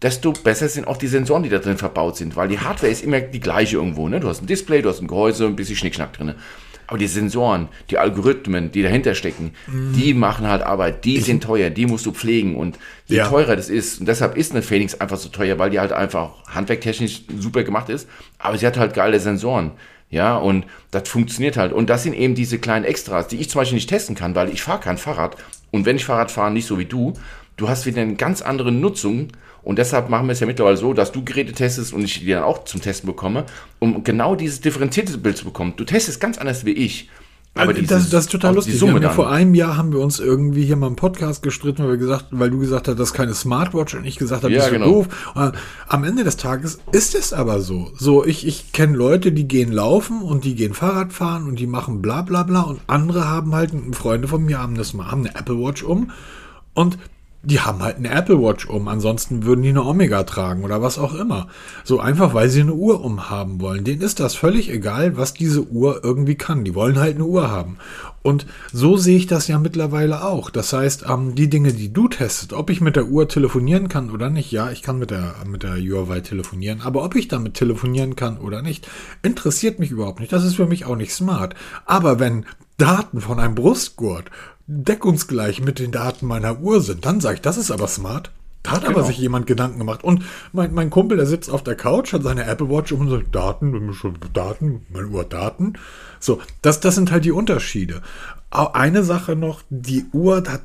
desto 0.01 0.31
besser 0.31 0.69
sind 0.69 0.87
auch 0.87 0.97
die 0.97 1.07
Sensoren, 1.07 1.43
die 1.43 1.49
da 1.49 1.59
drin 1.59 1.77
verbaut 1.77 2.17
sind, 2.17 2.35
weil 2.35 2.47
die 2.47 2.59
Hardware 2.59 2.91
ist 2.91 3.03
immer 3.03 3.19
die 3.19 3.39
gleiche 3.39 3.77
irgendwo. 3.77 4.07
Ne? 4.09 4.19
Du 4.19 4.27
hast 4.27 4.41
ein 4.41 4.47
Display, 4.47 4.81
du 4.81 4.89
hast 4.89 5.01
ein 5.01 5.07
Gehäuse, 5.07 5.45
ein 5.45 5.55
bisschen 5.55 5.75
Schnickschnack 5.75 6.13
drin. 6.13 6.35
Aber 6.87 6.97
die 6.97 7.07
Sensoren, 7.07 7.67
die 7.89 7.97
Algorithmen, 7.97 8.71
die 8.71 8.81
dahinter 8.81 9.13
stecken, 9.13 9.51
mhm. 9.67 9.93
die 9.93 10.13
machen 10.13 10.47
halt 10.47 10.61
Arbeit, 10.61 11.03
die 11.03 11.19
sind 11.19 11.43
teuer, 11.43 11.69
die 11.69 11.85
musst 11.85 12.05
du 12.05 12.13
pflegen. 12.13 12.55
Und 12.55 12.79
je 13.07 13.17
ja. 13.17 13.27
teurer 13.27 13.55
das 13.57 13.69
ist, 13.69 13.99
und 13.99 14.07
deshalb 14.07 14.37
ist 14.37 14.51
eine 14.51 14.61
Phoenix 14.61 14.95
einfach 14.95 15.17
so 15.17 15.29
teuer, 15.29 15.59
weil 15.59 15.69
die 15.69 15.79
halt 15.79 15.91
einfach 15.91 16.31
handwerktechnisch 16.47 17.23
super 17.37 17.63
gemacht 17.63 17.89
ist, 17.89 18.07
aber 18.39 18.57
sie 18.57 18.65
hat 18.65 18.77
halt 18.77 18.93
geile 18.93 19.19
Sensoren. 19.19 19.71
Ja, 20.09 20.37
und 20.37 20.65
das 20.91 21.09
funktioniert 21.09 21.57
halt. 21.57 21.73
Und 21.73 21.89
das 21.89 22.03
sind 22.03 22.13
eben 22.13 22.33
diese 22.33 22.59
kleinen 22.59 22.85
Extras, 22.85 23.27
die 23.27 23.37
ich 23.37 23.49
zum 23.49 23.59
Beispiel 23.59 23.75
nicht 23.75 23.89
testen 23.89 24.15
kann, 24.15 24.35
weil 24.35 24.49
ich 24.49 24.61
fahre 24.61 24.79
kein 24.79 24.97
Fahrrad. 24.97 25.35
Und 25.71 25.85
wenn 25.85 25.97
ich 25.97 26.05
Fahrrad 26.05 26.31
fahre, 26.31 26.51
nicht 26.51 26.65
so 26.65 26.79
wie 26.79 26.85
du, 26.85 27.13
du 27.57 27.67
hast 27.67 27.85
wieder 27.85 28.01
eine 28.01 28.15
ganz 28.15 28.41
andere 28.41 28.71
Nutzung 28.71 29.29
und 29.67 29.77
deshalb 29.77 30.09
machen 30.09 30.27
wir 30.27 30.31
es 30.31 30.39
ja 30.39 30.47
mittlerweile 30.47 30.77
so, 30.77 30.93
dass 30.93 31.11
du 31.11 31.25
Geräte 31.25 31.51
testest 31.51 31.91
und 31.91 32.01
ich 32.01 32.21
die 32.21 32.27
dann 32.27 32.43
auch 32.43 32.63
zum 32.63 32.79
Testen 32.79 33.05
bekomme, 33.05 33.43
um 33.79 34.01
genau 34.01 34.33
dieses 34.33 34.61
differenzierte 34.61 35.17
Bild 35.17 35.35
zu 35.35 35.43
bekommen. 35.43 35.73
Du 35.75 35.83
testest 35.83 36.21
ganz 36.21 36.37
anders 36.37 36.63
wie 36.63 36.71
ich. 36.71 37.09
Aber 37.53 37.73
dieses, 37.73 37.89
das, 37.89 38.09
das, 38.09 38.25
ist 38.25 38.31
total 38.31 38.55
lustig. 38.55 38.79
Vor 38.79 39.29
einem 39.29 39.53
Jahr 39.55 39.75
haben 39.75 39.91
wir 39.91 39.99
uns 39.99 40.21
irgendwie 40.21 40.63
hier 40.63 40.77
mal 40.77 40.87
im 40.87 40.95
Podcast 40.95 41.43
gestritten, 41.43 41.83
weil 41.83 41.89
wir 41.89 41.97
gesagt, 41.97 42.27
weil 42.31 42.49
du 42.49 42.59
gesagt 42.59 42.87
hast, 42.87 42.97
das 42.97 43.09
ist 43.09 43.13
keine 43.13 43.33
Smartwatch 43.33 43.95
und 43.95 44.05
ich 44.05 44.15
gesagt 44.15 44.43
habe, 44.43 44.53
ja, 44.53 44.59
das 44.59 44.67
ist 44.67 44.73
genau. 44.73 44.85
doof. 44.85 45.33
Und 45.35 45.51
am 45.89 46.05
Ende 46.05 46.23
des 46.23 46.37
Tages 46.37 46.79
ist 46.93 47.13
es 47.13 47.33
aber 47.33 47.59
so. 47.59 47.91
So, 47.97 48.23
ich, 48.23 48.47
ich 48.47 48.71
kenne 48.71 48.95
Leute, 48.95 49.33
die 49.33 49.49
gehen 49.49 49.73
laufen 49.73 50.21
und 50.21 50.45
die 50.45 50.55
gehen 50.55 50.75
Fahrrad 50.75 51.11
fahren 51.11 51.45
und 51.45 51.59
die 51.59 51.67
machen 51.67 52.01
bla 52.01 52.21
bla 52.21 52.43
bla 52.43 52.61
und 52.61 52.79
andere 52.87 53.27
haben 53.27 53.53
halt, 53.53 53.73
Freunde 53.91 54.29
von 54.29 54.45
mir 54.45 54.59
haben 54.59 54.75
das 54.75 54.93
haben 54.93 55.25
eine 55.25 55.35
Apple 55.35 55.59
Watch 55.59 55.83
um 55.83 56.11
und 56.73 56.97
die 57.43 57.61
haben 57.61 57.81
halt 57.81 57.97
eine 57.97 58.09
Apple 58.09 58.41
Watch 58.41 58.67
um, 58.67 58.87
ansonsten 58.87 59.45
würden 59.45 59.61
die 59.61 59.69
eine 59.69 59.85
Omega 59.85 60.23
tragen 60.23 60.63
oder 60.63 60.81
was 60.81 60.97
auch 60.97 61.13
immer. 61.13 61.47
So 61.83 61.99
einfach, 61.99 62.33
weil 62.33 62.49
sie 62.49 62.61
eine 62.61 62.73
Uhr 62.73 63.03
umhaben 63.03 63.61
wollen. 63.61 63.83
Denen 63.83 64.01
ist 64.01 64.19
das 64.19 64.35
völlig 64.35 64.69
egal, 64.69 65.17
was 65.17 65.33
diese 65.33 65.67
Uhr 65.67 66.03
irgendwie 66.03 66.35
kann. 66.35 66.65
Die 66.65 66.75
wollen 66.75 66.99
halt 66.99 67.15
eine 67.15 67.25
Uhr 67.25 67.49
haben. 67.49 67.77
Und 68.23 68.45
so 68.73 68.97
sehe 68.97 69.17
ich 69.17 69.27
das 69.27 69.47
ja 69.47 69.59
mittlerweile 69.59 70.25
auch. 70.25 70.49
Das 70.49 70.73
heißt, 70.73 71.05
ähm, 71.07 71.35
die 71.35 71.49
Dinge, 71.49 71.71
die 71.71 71.93
du 71.93 72.09
testest, 72.09 72.51
ob 72.51 72.69
ich 72.69 72.81
mit 72.81 72.95
der 72.97 73.07
Uhr 73.07 73.29
telefonieren 73.29 73.87
kann 73.87 74.11
oder 74.11 74.29
nicht, 74.29 74.51
ja, 74.51 74.69
ich 74.71 74.81
kann 74.81 74.99
mit 74.99 75.11
der, 75.11 75.35
mit 75.45 75.63
der 75.63 75.77
Huawei 75.77 76.19
telefonieren, 76.19 76.81
aber 76.81 77.05
ob 77.05 77.15
ich 77.15 77.29
damit 77.29 77.53
telefonieren 77.53 78.17
kann 78.17 78.37
oder 78.37 78.61
nicht, 78.61 78.89
interessiert 79.21 79.79
mich 79.79 79.91
überhaupt 79.91 80.19
nicht. 80.19 80.33
Das 80.33 80.43
ist 80.43 80.55
für 80.55 80.67
mich 80.67 80.85
auch 80.85 80.97
nicht 80.97 81.13
smart. 81.13 81.55
Aber 81.85 82.19
wenn 82.19 82.45
Daten 82.77 83.21
von 83.21 83.39
einem 83.39 83.55
Brustgurt 83.55 84.29
deckungsgleich 84.67 85.61
mit 85.61 85.79
den 85.79 85.91
Daten 85.91 86.25
meiner 86.25 86.59
Uhr 86.59 86.81
sind, 86.81 87.05
dann 87.05 87.21
sage 87.21 87.35
ich, 87.35 87.41
das 87.41 87.57
ist 87.57 87.71
aber 87.71 87.87
smart. 87.87 88.31
Da 88.63 88.71
hat 88.71 88.81
genau. 88.81 88.97
aber 88.97 89.07
sich 89.07 89.17
jemand 89.17 89.47
Gedanken 89.47 89.79
gemacht. 89.79 90.03
Und 90.03 90.25
mein, 90.51 90.73
mein 90.73 90.89
Kumpel, 90.89 91.15
der 91.15 91.25
sitzt 91.25 91.49
auf 91.49 91.63
der 91.63 91.75
Couch, 91.75 92.11
hat 92.11 92.23
seine 92.23 92.45
Apple 92.45 92.69
Watch 92.69 92.91
und 92.91 93.09
sagt, 93.09 93.33
Daten, 93.33 93.93
Daten, 94.33 94.85
meine 94.89 95.07
Uhr 95.07 95.23
Daten. 95.23 95.73
So, 96.19 96.41
das, 96.61 96.81
das 96.81 96.95
sind 96.95 97.11
halt 97.11 97.23
die 97.23 97.31
Unterschiede. 97.31 98.01
Eine 98.49 99.03
Sache 99.03 99.37
noch, 99.37 99.61
die 99.69 100.05
Uhr 100.11 100.43
hat 100.47 100.63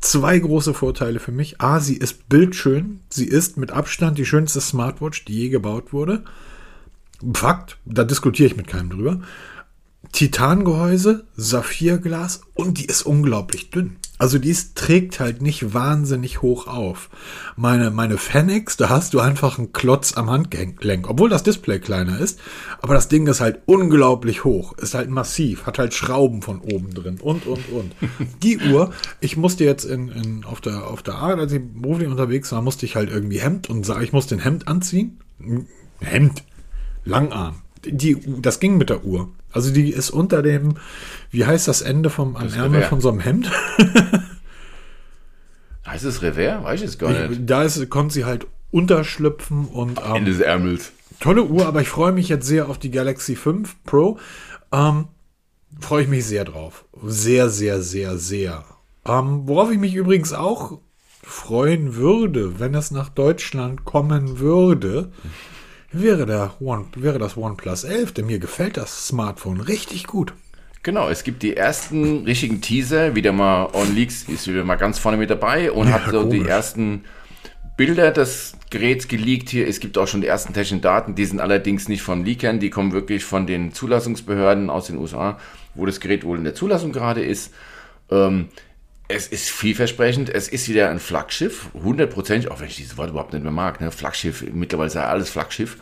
zwei 0.00 0.38
große 0.38 0.74
Vorteile 0.74 1.20
für 1.20 1.32
mich. 1.32 1.60
A, 1.60 1.78
sie 1.78 1.96
ist 1.96 2.28
bildschön. 2.28 3.00
Sie 3.08 3.26
ist 3.26 3.56
mit 3.56 3.70
Abstand 3.70 4.18
die 4.18 4.26
schönste 4.26 4.60
Smartwatch, 4.60 5.24
die 5.26 5.34
je 5.34 5.48
gebaut 5.48 5.92
wurde. 5.92 6.24
Fakt, 7.34 7.78
da 7.84 8.04
diskutiere 8.04 8.48
ich 8.48 8.56
mit 8.56 8.66
keinem 8.66 8.90
drüber. 8.90 9.20
Titangehäuse, 10.12 11.26
Saphirglas 11.36 12.42
und 12.54 12.78
die 12.78 12.86
ist 12.86 13.02
unglaublich 13.02 13.70
dünn. 13.70 13.96
Also 14.18 14.38
die 14.38 14.48
ist, 14.48 14.76
trägt 14.76 15.20
halt 15.20 15.42
nicht 15.42 15.74
wahnsinnig 15.74 16.40
hoch 16.40 16.66
auf. 16.66 17.10
Meine, 17.54 17.90
meine 17.90 18.16
Fenix, 18.16 18.78
da 18.78 18.88
hast 18.88 19.12
du 19.12 19.20
einfach 19.20 19.58
einen 19.58 19.72
Klotz 19.72 20.16
am 20.16 20.30
Handgelenk, 20.30 21.10
obwohl 21.10 21.28
das 21.28 21.42
Display 21.42 21.80
kleiner 21.80 22.18
ist. 22.18 22.40
Aber 22.80 22.94
das 22.94 23.08
Ding 23.08 23.26
ist 23.26 23.42
halt 23.42 23.60
unglaublich 23.66 24.44
hoch, 24.44 24.72
ist 24.78 24.94
halt 24.94 25.10
massiv, 25.10 25.66
hat 25.66 25.78
halt 25.78 25.92
Schrauben 25.92 26.40
von 26.40 26.60
oben 26.60 26.94
drin 26.94 27.18
und, 27.20 27.46
und, 27.46 27.68
und. 27.68 27.94
Die 28.42 28.58
Uhr, 28.58 28.90
ich 29.20 29.36
musste 29.36 29.64
jetzt 29.64 29.84
in, 29.84 30.08
in, 30.08 30.44
auf, 30.44 30.62
der, 30.62 30.86
auf 30.86 31.02
der 31.02 31.16
Arbeit, 31.16 31.38
als 31.40 31.52
ich 31.52 31.60
beruflich 31.62 32.08
unterwegs 32.08 32.50
war, 32.52 32.62
musste 32.62 32.86
ich 32.86 32.96
halt 32.96 33.10
irgendwie 33.10 33.40
Hemd 33.40 33.68
und 33.68 33.84
sah, 33.84 34.00
ich 34.00 34.14
musste 34.14 34.36
ein 34.36 34.40
Hemd 34.42 34.66
anziehen. 34.66 35.18
Hemd, 36.00 36.42
Langarm. 37.04 37.56
Die, 37.84 38.18
das 38.40 38.60
ging 38.60 38.78
mit 38.78 38.88
der 38.88 39.04
Uhr. 39.04 39.30
Also 39.56 39.72
die 39.72 39.90
ist 39.90 40.10
unter 40.10 40.42
dem, 40.42 40.74
wie 41.30 41.46
heißt 41.46 41.66
das 41.66 41.80
Ende 41.80 42.10
vom 42.10 42.36
am 42.36 42.52
Ärmel 42.52 42.82
von 42.82 43.00
so 43.00 43.08
einem 43.08 43.20
Hemd? 43.20 43.50
heißt 45.86 46.04
es 46.04 46.20
Revers? 46.20 46.62
Weiß 46.62 46.82
ich 46.82 46.88
es 46.88 46.98
gar 46.98 47.10
nicht. 47.10 47.40
Da 47.46 47.62
ist, 47.62 47.88
konnte 47.88 48.12
sie 48.12 48.26
halt 48.26 48.46
unterschlüpfen 48.70 49.64
und 49.64 49.98
ähm, 49.98 50.16
Ende 50.16 50.32
des 50.32 50.40
Ärmels. 50.40 50.92
Tolle 51.20 51.44
Uhr, 51.44 51.66
aber 51.66 51.80
ich 51.80 51.88
freue 51.88 52.12
mich 52.12 52.28
jetzt 52.28 52.46
sehr 52.46 52.68
auf 52.68 52.78
die 52.78 52.90
Galaxy 52.90 53.34
5 53.34 53.82
Pro. 53.84 54.18
Ähm, 54.72 55.06
freue 55.80 56.02
ich 56.02 56.08
mich 56.08 56.26
sehr 56.26 56.44
drauf. 56.44 56.84
Sehr, 57.02 57.48
sehr, 57.48 57.80
sehr, 57.80 58.18
sehr. 58.18 58.62
Ähm, 59.06 59.48
worauf 59.48 59.70
ich 59.70 59.78
mich 59.78 59.94
übrigens 59.94 60.34
auch 60.34 60.80
freuen 61.22 61.94
würde, 61.94 62.60
wenn 62.60 62.74
es 62.74 62.90
nach 62.90 63.08
Deutschland 63.08 63.86
kommen 63.86 64.38
würde, 64.38 65.12
wäre, 66.02 66.26
der 66.26 66.54
One, 66.60 66.86
wäre 66.96 67.18
das 67.18 67.36
OnePlus 67.36 67.84
11, 67.84 68.12
denn 68.12 68.26
mir 68.26 68.38
gefällt 68.38 68.76
das 68.76 69.08
Smartphone 69.08 69.60
richtig 69.60 70.06
gut. 70.06 70.32
Genau, 70.82 71.08
es 71.08 71.24
gibt 71.24 71.42
die 71.42 71.56
ersten 71.56 72.24
richtigen 72.24 72.60
Teaser, 72.60 73.16
wieder 73.16 73.32
mal 73.32 73.70
On 73.72 73.92
Leaks 73.94 74.24
ist 74.28 74.46
wieder 74.46 74.62
mal 74.62 74.76
ganz 74.76 74.98
vorne 74.98 75.18
mit 75.18 75.30
dabei 75.30 75.72
und 75.72 75.88
ja, 75.88 75.94
hat 75.94 76.12
so 76.12 76.20
komisch. 76.20 76.38
die 76.38 76.48
ersten 76.48 77.04
Bilder 77.76 78.12
des 78.12 78.56
Geräts 78.70 79.08
geleakt 79.08 79.48
hier. 79.48 79.66
Es 79.66 79.80
gibt 79.80 79.98
auch 79.98 80.06
schon 80.06 80.20
die 80.20 80.28
ersten 80.28 80.52
technischen 80.52 80.80
Daten, 80.80 81.14
die 81.14 81.24
sind 81.24 81.40
allerdings 81.40 81.88
nicht 81.88 82.02
von 82.02 82.24
Leakern, 82.24 82.60
die 82.60 82.70
kommen 82.70 82.92
wirklich 82.92 83.24
von 83.24 83.46
den 83.46 83.72
Zulassungsbehörden 83.72 84.70
aus 84.70 84.86
den 84.86 84.96
USA, 84.98 85.38
wo 85.74 85.86
das 85.86 86.00
Gerät 86.00 86.24
wohl 86.24 86.38
in 86.38 86.44
der 86.44 86.54
Zulassung 86.54 86.92
gerade 86.92 87.24
ist. 87.24 87.52
Ähm, 88.10 88.48
es 89.08 89.28
ist 89.28 89.50
vielversprechend. 89.50 90.28
Es 90.28 90.48
ist 90.48 90.68
wieder 90.68 90.90
ein 90.90 90.98
Flaggschiff, 90.98 91.68
hundertprozentig, 91.74 92.50
auch 92.50 92.60
wenn 92.60 92.68
ich 92.68 92.76
dieses 92.76 92.96
Wort 92.96 93.10
überhaupt 93.10 93.32
nicht 93.32 93.42
mehr 93.42 93.52
mag. 93.52 93.80
Ne? 93.80 93.90
Flaggschiff, 93.90 94.44
mittlerweile 94.52 94.88
ist 94.88 94.94
ja 94.94 95.06
alles 95.06 95.30
Flaggschiff. 95.30 95.78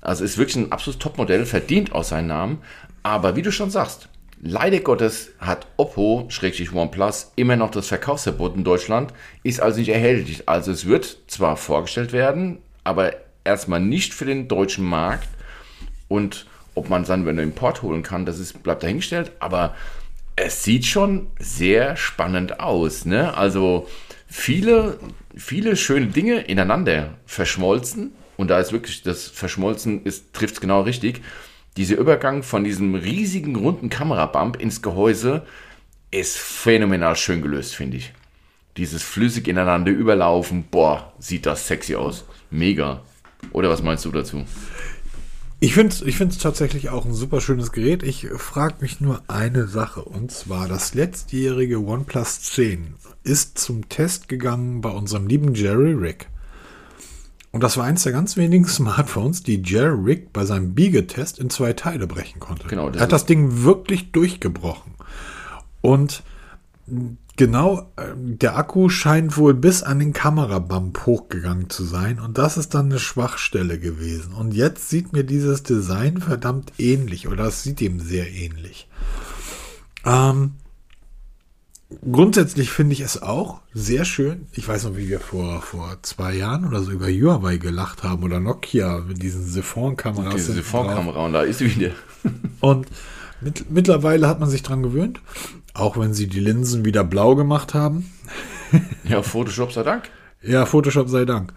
Also 0.00 0.24
ist 0.24 0.38
wirklich 0.38 0.56
ein 0.56 0.72
absolutes 0.72 1.02
Topmodell, 1.02 1.46
verdient 1.46 1.92
auch 1.92 2.04
seinen 2.04 2.28
Namen. 2.28 2.58
Aber 3.02 3.36
wie 3.36 3.42
du 3.42 3.52
schon 3.52 3.70
sagst, 3.70 4.08
leider 4.40 4.80
Gottes 4.80 5.30
hat 5.38 5.66
Oppo, 5.76 6.26
Schrägstrich 6.28 6.72
OnePlus, 6.72 7.32
immer 7.36 7.56
noch 7.56 7.70
das 7.70 7.88
Verkaufsverbot 7.88 8.56
in 8.56 8.64
Deutschland, 8.64 9.12
ist 9.42 9.60
also 9.60 9.78
nicht 9.78 9.90
erhältlich. 9.90 10.48
Also 10.48 10.72
es 10.72 10.86
wird 10.86 11.18
zwar 11.28 11.56
vorgestellt 11.56 12.12
werden, 12.12 12.58
aber 12.84 13.12
erstmal 13.44 13.80
nicht 13.80 14.14
für 14.14 14.24
den 14.24 14.48
deutschen 14.48 14.84
Markt. 14.84 15.28
Und 16.08 16.46
ob 16.74 16.88
man 16.88 17.04
dann, 17.04 17.26
wenn 17.26 17.36
du 17.36 17.42
Import 17.42 17.82
holen 17.82 18.02
kann, 18.02 18.26
das 18.26 18.38
ist, 18.38 18.62
bleibt 18.62 18.82
dahingestellt. 18.82 19.32
Aber 19.40 19.74
es 20.36 20.62
sieht 20.62 20.86
schon 20.86 21.28
sehr 21.38 21.96
spannend 21.96 22.60
aus. 22.60 23.04
Ne? 23.04 23.36
Also 23.36 23.88
viele, 24.26 24.98
viele 25.36 25.76
schöne 25.76 26.06
Dinge 26.06 26.40
ineinander 26.40 27.18
verschmolzen. 27.26 28.12
Und 28.36 28.48
da 28.48 28.58
ist 28.58 28.72
wirklich 28.72 29.02
das 29.02 29.28
Verschmolzen 29.28 30.04
trifft 30.32 30.54
es 30.54 30.60
genau 30.60 30.82
richtig. 30.82 31.22
Dieser 31.76 31.96
Übergang 31.96 32.42
von 32.42 32.64
diesem 32.64 32.94
riesigen 32.94 33.56
runden 33.56 33.88
Kamerabump 33.88 34.60
ins 34.60 34.82
Gehäuse 34.82 35.46
ist 36.10 36.36
phänomenal 36.36 37.16
schön 37.16 37.40
gelöst, 37.40 37.74
finde 37.74 37.98
ich. 37.98 38.12
Dieses 38.76 39.02
flüssig 39.02 39.48
ineinander 39.48 39.92
überlaufen, 39.92 40.64
boah, 40.70 41.12
sieht 41.18 41.46
das 41.46 41.66
sexy 41.66 41.94
aus. 41.94 42.24
Mega. 42.50 43.02
Oder 43.52 43.68
was 43.68 43.82
meinst 43.82 44.04
du 44.04 44.10
dazu? 44.10 44.44
Ich 45.62 45.74
finde 45.74 45.94
es 45.94 46.02
ich 46.02 46.16
find's 46.16 46.38
tatsächlich 46.38 46.90
auch 46.90 47.04
ein 47.04 47.14
super 47.14 47.40
schönes 47.40 47.70
Gerät. 47.70 48.02
Ich 48.02 48.26
frage 48.36 48.74
mich 48.80 49.00
nur 49.00 49.22
eine 49.28 49.68
Sache. 49.68 50.02
Und 50.02 50.32
zwar, 50.32 50.66
das 50.66 50.94
letztjährige 50.94 51.78
OnePlus 51.78 52.42
10 52.42 52.94
ist 53.22 53.58
zum 53.58 53.88
Test 53.88 54.28
gegangen 54.28 54.80
bei 54.80 54.90
unserem 54.90 55.28
lieben 55.28 55.54
Jerry 55.54 55.92
Rick. 55.92 56.26
Und 57.52 57.62
das 57.62 57.76
war 57.76 57.84
eins 57.84 58.02
der 58.02 58.10
ganz 58.10 58.36
wenigen 58.36 58.64
Smartphones, 58.66 59.44
die 59.44 59.62
Jerry 59.62 60.02
Rick 60.02 60.32
bei 60.32 60.44
seinem 60.44 60.74
Biegetest 60.74 61.38
in 61.38 61.48
zwei 61.48 61.74
Teile 61.74 62.08
brechen 62.08 62.40
konnte. 62.40 62.66
Genau, 62.66 62.88
er 62.88 62.98
hat 62.98 63.12
das 63.12 63.26
Ding 63.26 63.62
wirklich 63.62 64.10
durchgebrochen. 64.10 64.94
Und 65.80 66.24
Genau, 67.36 67.90
äh, 67.96 68.12
der 68.14 68.56
Akku 68.58 68.88
scheint 68.90 69.36
wohl 69.36 69.54
bis 69.54 69.82
an 69.82 69.98
den 69.98 70.12
Kamerabump 70.12 71.06
hochgegangen 71.06 71.70
zu 71.70 71.84
sein 71.84 72.20
und 72.20 72.36
das 72.36 72.58
ist 72.58 72.74
dann 72.74 72.86
eine 72.86 72.98
Schwachstelle 72.98 73.78
gewesen. 73.78 74.34
Und 74.34 74.52
jetzt 74.52 74.90
sieht 74.90 75.12
mir 75.12 75.24
dieses 75.24 75.62
Design 75.62 76.18
verdammt 76.18 76.72
ähnlich 76.78 77.28
oder 77.28 77.46
es 77.46 77.62
sieht 77.62 77.80
ihm 77.80 78.00
sehr 78.00 78.30
ähnlich. 78.30 78.86
Ähm, 80.04 80.52
grundsätzlich 82.10 82.70
finde 82.70 82.92
ich 82.92 83.00
es 83.00 83.22
auch 83.22 83.60
sehr 83.72 84.04
schön. 84.04 84.46
Ich 84.52 84.68
weiß 84.68 84.84
noch, 84.84 84.96
wie 84.96 85.08
wir 85.08 85.20
vor, 85.20 85.62
vor 85.62 85.96
zwei 86.02 86.34
Jahren 86.34 86.66
oder 86.66 86.82
so 86.82 86.90
über 86.90 87.06
Huawei 87.06 87.56
gelacht 87.56 88.02
haben 88.02 88.24
oder 88.24 88.40
Nokia 88.40 88.98
mit 89.08 89.22
diesen 89.22 89.46
Siphon-Kameras. 89.46 90.34
Diese 90.34 90.52
Siphon-Kamera 90.52 91.24
und 91.24 91.32
da 91.32 91.42
ist 91.42 91.58
sie 91.58 91.74
wieder. 91.74 91.92
und 92.60 92.88
mit, 93.40 93.70
mittlerweile 93.70 94.28
hat 94.28 94.38
man 94.38 94.50
sich 94.50 94.62
dran 94.62 94.82
gewöhnt. 94.82 95.20
Auch 95.74 95.96
wenn 95.98 96.14
sie 96.14 96.26
die 96.26 96.40
Linsen 96.40 96.84
wieder 96.84 97.04
blau 97.04 97.34
gemacht 97.34 97.74
haben. 97.74 98.10
ja, 99.04 99.22
Photoshop 99.22 99.72
sei 99.72 99.82
Dank. 99.82 100.10
Ja, 100.42 100.66
Photoshop 100.66 101.08
sei 101.08 101.24
Dank. 101.24 101.52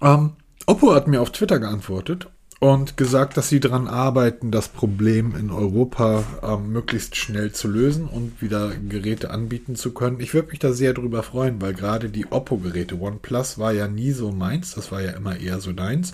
Ähm, 0.00 0.32
Oppo 0.66 0.94
hat 0.94 1.08
mir 1.08 1.20
auf 1.20 1.32
Twitter 1.32 1.58
geantwortet 1.58 2.28
und 2.60 2.96
gesagt, 2.96 3.36
dass 3.36 3.48
sie 3.48 3.60
daran 3.60 3.86
arbeiten, 3.86 4.50
das 4.50 4.68
Problem 4.68 5.34
in 5.36 5.50
Europa 5.50 6.24
ähm, 6.42 6.72
möglichst 6.72 7.16
schnell 7.16 7.52
zu 7.52 7.68
lösen 7.68 8.06
und 8.06 8.42
wieder 8.42 8.72
Geräte 8.88 9.30
anbieten 9.30 9.76
zu 9.76 9.92
können. 9.92 10.20
Ich 10.20 10.34
würde 10.34 10.50
mich 10.50 10.58
da 10.58 10.72
sehr 10.72 10.92
drüber 10.92 11.22
freuen, 11.22 11.62
weil 11.62 11.72
gerade 11.72 12.10
die 12.10 12.30
Oppo-Geräte, 12.30 13.00
OnePlus 13.00 13.58
war 13.58 13.72
ja 13.72 13.86
nie 13.86 14.10
so 14.10 14.32
meins, 14.32 14.74
das 14.74 14.90
war 14.90 15.00
ja 15.00 15.12
immer 15.12 15.38
eher 15.38 15.60
so 15.60 15.72
deins. 15.72 16.12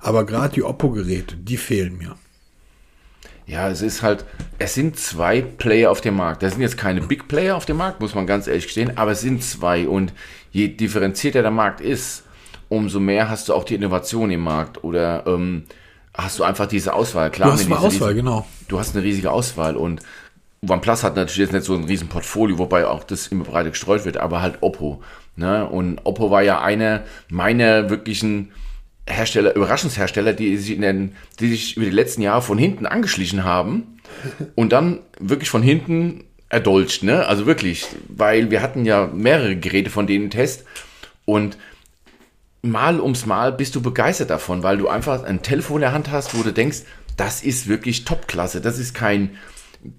Aber 0.00 0.24
gerade 0.24 0.54
die 0.54 0.62
Oppo-Geräte, 0.62 1.36
die 1.36 1.56
fehlen 1.56 1.98
mir. 1.98 2.16
Ja, 3.50 3.68
es 3.68 3.82
ist 3.82 4.02
halt, 4.02 4.24
es 4.60 4.74
sind 4.74 4.96
zwei 4.96 5.40
Player 5.42 5.90
auf 5.90 6.00
dem 6.00 6.14
Markt. 6.14 6.44
Das 6.44 6.52
sind 6.52 6.62
jetzt 6.62 6.78
keine 6.78 7.00
Big 7.00 7.26
Player 7.26 7.56
auf 7.56 7.66
dem 7.66 7.78
Markt, 7.78 8.00
muss 8.00 8.14
man 8.14 8.24
ganz 8.24 8.46
ehrlich 8.46 8.66
gestehen, 8.66 8.96
aber 8.96 9.10
es 9.10 9.22
sind 9.22 9.42
zwei. 9.42 9.88
Und 9.88 10.12
je 10.52 10.68
differenzierter 10.68 11.42
der 11.42 11.50
Markt 11.50 11.80
ist, 11.80 12.22
umso 12.68 13.00
mehr 13.00 13.28
hast 13.28 13.48
du 13.48 13.54
auch 13.54 13.64
die 13.64 13.74
Innovation 13.74 14.30
im 14.30 14.42
Markt 14.42 14.84
oder 14.84 15.24
ähm, 15.26 15.64
hast 16.14 16.38
du 16.38 16.44
einfach 16.44 16.66
diese 16.66 16.94
Auswahl. 16.94 17.32
Klar, 17.32 17.48
du 17.48 17.54
hast 17.54 17.66
eine 17.66 17.76
Auswahl, 17.76 18.10
riesen, 18.10 18.24
genau. 18.24 18.46
Du 18.68 18.78
hast 18.78 18.94
eine 18.94 19.04
riesige 19.04 19.32
Auswahl 19.32 19.76
und 19.76 20.00
OnePlus 20.64 21.02
hat 21.02 21.16
natürlich 21.16 21.38
jetzt 21.38 21.52
nicht 21.52 21.64
so 21.64 21.74
ein 21.74 21.82
riesen 21.82 22.06
Portfolio, 22.06 22.56
wobei 22.56 22.86
auch 22.86 23.02
das 23.02 23.26
immer 23.28 23.42
breiter 23.42 23.70
gestreut 23.70 24.04
wird, 24.04 24.18
aber 24.18 24.42
halt 24.42 24.58
Oppo. 24.60 25.02
Ne? 25.34 25.66
Und 25.66 25.98
Oppo 26.04 26.30
war 26.30 26.42
ja 26.42 26.60
einer 26.60 27.02
meiner 27.28 27.90
wirklichen 27.90 28.52
Hersteller, 29.08 29.54
Überraschungshersteller, 29.54 30.32
die 30.32 30.56
sich, 30.56 30.74
in 30.74 30.82
den, 30.82 31.16
die 31.40 31.48
sich 31.48 31.76
über 31.76 31.86
die 31.86 31.92
letzten 31.92 32.22
Jahre 32.22 32.42
von 32.42 32.58
hinten 32.58 32.86
angeschlichen 32.86 33.44
haben 33.44 33.98
und 34.54 34.72
dann 34.72 35.00
wirklich 35.18 35.50
von 35.50 35.62
hinten 35.62 36.24
erdolcht, 36.48 37.02
ne? 37.02 37.26
Also 37.26 37.46
wirklich, 37.46 37.86
weil 38.08 38.50
wir 38.50 38.62
hatten 38.62 38.84
ja 38.84 39.06
mehrere 39.06 39.56
Geräte 39.56 39.90
von 39.90 40.06
denen 40.06 40.24
im 40.24 40.30
Test 40.30 40.64
und 41.24 41.56
mal 42.62 43.00
ums 43.00 43.26
Mal 43.26 43.52
bist 43.52 43.74
du 43.74 43.80
begeistert 43.82 44.30
davon, 44.30 44.62
weil 44.62 44.76
du 44.76 44.88
einfach 44.88 45.22
ein 45.22 45.42
Telefon 45.42 45.76
in 45.76 45.82
der 45.82 45.92
Hand 45.92 46.10
hast, 46.10 46.36
wo 46.36 46.42
du 46.42 46.52
denkst, 46.52 46.80
das 47.16 47.42
ist 47.42 47.68
wirklich 47.68 48.04
Topklasse, 48.04 48.60
das 48.60 48.78
ist 48.78 48.94
kein 48.94 49.30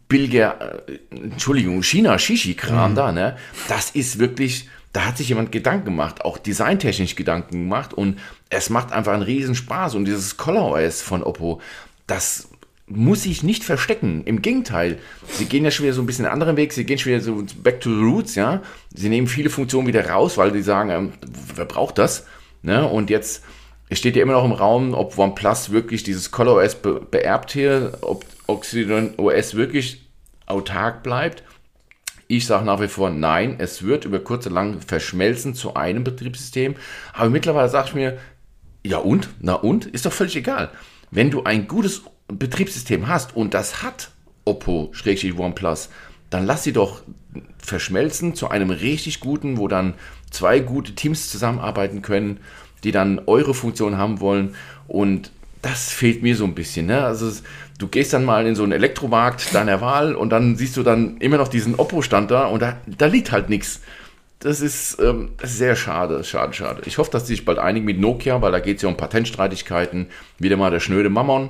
billiger, 0.08 0.84
äh, 0.88 1.00
Entschuldigung, 1.16 1.82
China-Shishi-Kram 1.82 2.92
mhm. 2.92 2.96
da, 2.96 3.12
ne? 3.12 3.38
Das 3.68 3.92
ist 3.92 4.20
wirklich 4.20 4.68
da 4.94 5.06
hat 5.06 5.18
sich 5.18 5.30
jemand 5.30 5.52
Gedanken 5.52 5.86
gemacht, 5.86 6.26
auch 6.26 6.38
designtechnisch 6.38 7.16
Gedanken 7.16 7.64
gemacht 7.64 7.94
und 7.94 8.20
es 8.52 8.70
macht 8.70 8.92
einfach 8.92 9.14
einen 9.14 9.24
riesen 9.24 9.56
Spaß 9.56 9.96
und 9.96 10.06
dieses 10.06 10.38
ColorOS 10.38 11.02
von 11.02 11.24
Oppo, 11.24 11.62
das 12.06 12.50
muss 12.86 13.24
sich 13.24 13.42
nicht 13.42 13.64
verstecken. 13.64 14.24
Im 14.26 14.42
Gegenteil, 14.42 15.00
sie 15.26 15.46
gehen 15.46 15.63
ja 15.63 15.71
schon 15.71 15.86
wieder 15.86 15.96
so 15.96 16.02
ein 16.02 16.06
bisschen 16.06 16.25
einen 16.25 16.34
anderen 16.34 16.58
Weg, 16.58 16.73
sie 16.73 16.84
gehen 16.84 16.98
schon 16.98 17.13
wieder 17.13 17.21
so 17.21 17.44
back 17.63 17.80
to 17.80 17.90
the 17.90 18.02
roots, 18.02 18.36
ja. 18.36 18.62
Sie 18.94 19.08
nehmen 19.08 19.28
viele 19.28 19.50
Funktionen 19.50 19.88
wieder 19.88 20.10
raus, 20.10 20.38
weil 20.38 20.52
sie 20.52 20.62
sagen, 20.62 20.90
ähm, 20.90 21.13
wer 21.56 21.65
braucht 21.65 21.98
das? 21.98 22.25
Ne? 22.62 22.86
Und 22.86 23.10
jetzt 23.10 23.44
steht 23.94 24.17
ja 24.17 24.21
immer 24.21 24.34
noch 24.34 24.46
im 24.46 24.52
Raum, 24.52 24.94
ob 24.94 25.17
OnePlus 25.17 25.71
wirklich 25.71 26.04
dieses 26.04 26.32
ColorOS 26.32 26.75
be 26.75 27.00
beerbt 27.00 27.52
hier, 27.52 27.98
ob 28.02 28.25
Oxygen 28.48 29.13
OS 29.17 29.56
wirklich 29.56 30.10
autark 30.46 31.04
bleibt. 31.04 31.44
Ich 32.28 32.46
sage 32.46 32.65
nach 32.65 32.80
wie 32.82 32.88
vor 32.88 33.10
nein, 33.10 33.56
es 33.58 33.84
wird 33.84 34.06
über 34.06 34.19
kurz 34.19 34.46
oder 34.46 34.56
lang 34.56 34.80
verschmelzen 34.80 35.54
zu 35.54 35.75
einem 35.75 36.04
Betriebssystem. 36.06 36.75
Aber 37.13 37.30
mittlerweile 37.30 37.67
sage 37.67 37.90
ich 37.90 37.94
mir, 37.94 38.17
ja 38.84 38.98
und? 38.98 39.29
Na 39.40 39.54
und? 39.54 39.86
Ist 39.86 40.06
doch 40.06 40.13
völlig 40.13 40.36
egal. 40.36 40.71
Wenn 41.12 41.29
du 41.29 41.44
ein 41.44 41.67
gutes 41.67 42.04
Betriebssystem 42.27 43.08
hast 43.08 43.36
und 43.36 43.54
das 43.54 43.84
hat 43.84 44.12
Oppo, 44.46 44.92
OnePlus, 45.38 45.90
dann 46.29 46.46
lass 46.46 46.63
sie 46.63 46.73
doch 46.73 47.02
verschmelzen 47.58 48.34
zu 48.34 48.50
einem 48.50 48.71
richtig 48.71 49.19
guten, 49.19 49.58
wo 49.58 49.67
dann 49.67 49.94
zwei 50.32 50.60
gute 50.60 50.96
Teams 50.96 51.29
zusammenarbeiten 51.29 52.02
können, 52.02 52.40
die 52.84 52.92
dann 52.92 53.21
eure 53.27 53.54
Funktion 53.54 53.98
haben 53.98 54.19
wollen. 54.21 54.56
Und 54.88 55.32
das 55.62 55.92
fehlt 55.92 56.23
mir 56.23 56.36
so 56.36 56.46
ein 56.46 56.56
bisschen. 56.56 56.88
Ne? 56.88 57.04
Also 57.04 57.32
du 57.77 57.88
gehst 57.88 58.13
dann 58.13 58.25
mal 58.25 58.48
in 58.48 58.56
so 58.56 58.63
einen 58.63 58.71
Elektromarkt 58.71 59.54
deiner 59.54 59.82
Wahl 59.82 60.15
und 60.15 60.29
dann 60.29 60.56
siehst 60.56 60.77
du 60.77 60.84
dann 60.84 61.17
immer 61.17 61.38
noch 61.38 61.50
diesen 61.50 61.75
Oppo-Stand 61.75 62.32
da 62.32 62.46
und 62.46 62.62
da, 62.62 62.77
da 62.88 63.06
liegt 63.06 63.32
halt 63.32 63.50
nichts. 63.50 63.82
Das 64.42 64.60
ist, 64.60 65.00
ähm, 65.00 65.29
sehr 65.44 65.75
schade, 65.75 66.23
schade, 66.23 66.54
schade. 66.54 66.81
Ich 66.85 66.98
hoffe, 66.98 67.12
dass 67.12 67.25
die 67.25 67.33
sich 67.33 67.46
bald 67.46 67.60
einigen 67.60 67.85
mit 67.85 68.00
Nokia, 68.00 68.42
weil 68.42 68.52
da 68.52 68.60
geht 68.60 68.77
es 68.77 68.81
ja 68.81 68.89
um 68.89 68.98
Patentstreitigkeiten. 68.98 70.08
Wieder 70.39 70.58
mal 70.58 70.71
der 70.71 70.79
schnöde 70.79 71.10
Mammon. 71.10 71.50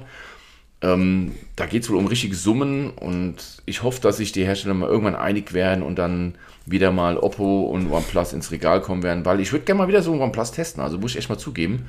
Ähm, 0.81 1.31
da 1.55 1.67
geht 1.67 1.83
es 1.83 1.89
wohl 1.89 1.97
um 1.97 2.07
richtige 2.07 2.35
Summen 2.35 2.89
und 2.89 3.35
ich 3.65 3.83
hoffe, 3.83 4.01
dass 4.01 4.17
sich 4.17 4.33
die 4.33 4.43
Hersteller 4.43 4.73
mal 4.73 4.89
irgendwann 4.89 5.15
einig 5.15 5.53
werden 5.53 5.83
und 5.83 5.97
dann 5.97 6.35
wieder 6.65 6.91
mal 6.91 7.17
Oppo 7.17 7.61
und 7.61 7.89
OnePlus 7.89 8.33
ins 8.33 8.51
Regal 8.51 8.81
kommen 8.81 9.03
werden, 9.03 9.23
weil 9.23 9.39
ich 9.39 9.51
würde 9.53 9.63
gerne 9.63 9.77
mal 9.77 9.87
wieder 9.87 10.01
so 10.01 10.11
ein 10.11 10.19
OnePlus 10.19 10.51
testen, 10.51 10.83
also 10.83 10.97
muss 10.97 11.11
ich 11.11 11.17
echt 11.17 11.29
mal 11.29 11.37
zugeben. 11.37 11.85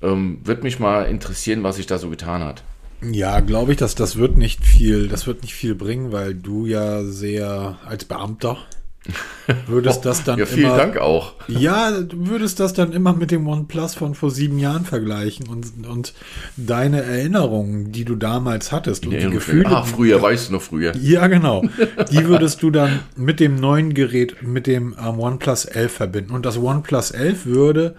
Ähm, 0.00 0.38
würde 0.44 0.62
mich 0.62 0.78
mal 0.78 1.02
interessieren, 1.02 1.64
was 1.64 1.76
sich 1.76 1.86
da 1.86 1.98
so 1.98 2.08
getan 2.08 2.42
hat. 2.42 2.62
Ja, 3.02 3.40
glaube 3.40 3.72
ich, 3.72 3.78
dass 3.78 3.94
das 3.94 4.16
wird 4.16 4.38
nicht 4.38 4.64
viel, 4.64 5.08
das 5.08 5.26
wird 5.26 5.42
nicht 5.42 5.54
viel 5.54 5.74
bringen, 5.74 6.12
weil 6.12 6.34
du 6.34 6.66
ja 6.66 7.02
sehr 7.02 7.78
als 7.84 8.04
Beamter 8.06 8.58
würdest 9.66 10.04
das 10.04 10.24
dann 10.24 10.38
ja, 10.38 10.46
vielen 10.46 10.66
immer, 10.66 10.76
Dank 10.76 10.96
auch. 10.96 11.34
Ja, 11.48 12.00
du 12.00 12.26
würdest 12.28 12.58
das 12.60 12.72
dann 12.72 12.92
immer 12.92 13.12
mit 13.12 13.30
dem 13.30 13.46
OnePlus 13.46 13.94
von 13.94 14.14
vor 14.14 14.30
sieben 14.30 14.58
Jahren 14.58 14.84
vergleichen 14.84 15.48
und, 15.48 15.86
und 15.86 16.14
deine 16.56 17.02
Erinnerungen, 17.02 17.92
die 17.92 18.04
du 18.04 18.16
damals 18.16 18.72
hattest 18.72 19.06
und 19.06 19.12
die 19.12 19.30
Gefühle. 19.30 19.68
Ah, 19.68 19.82
früher, 19.82 20.20
weißt 20.20 20.48
du 20.48 20.54
noch 20.54 20.62
früher. 20.62 20.96
Ja, 20.96 21.26
genau. 21.26 21.64
Die 22.10 22.26
würdest 22.26 22.62
du 22.62 22.70
dann 22.70 23.00
mit 23.16 23.40
dem 23.40 23.56
neuen 23.56 23.94
Gerät, 23.94 24.42
mit 24.42 24.66
dem 24.66 24.94
ähm, 24.98 25.18
OnePlus 25.18 25.66
11 25.66 25.92
verbinden. 25.92 26.32
Und 26.32 26.46
das 26.46 26.56
OnePlus 26.56 27.10
11 27.10 27.46
würde 27.46 27.96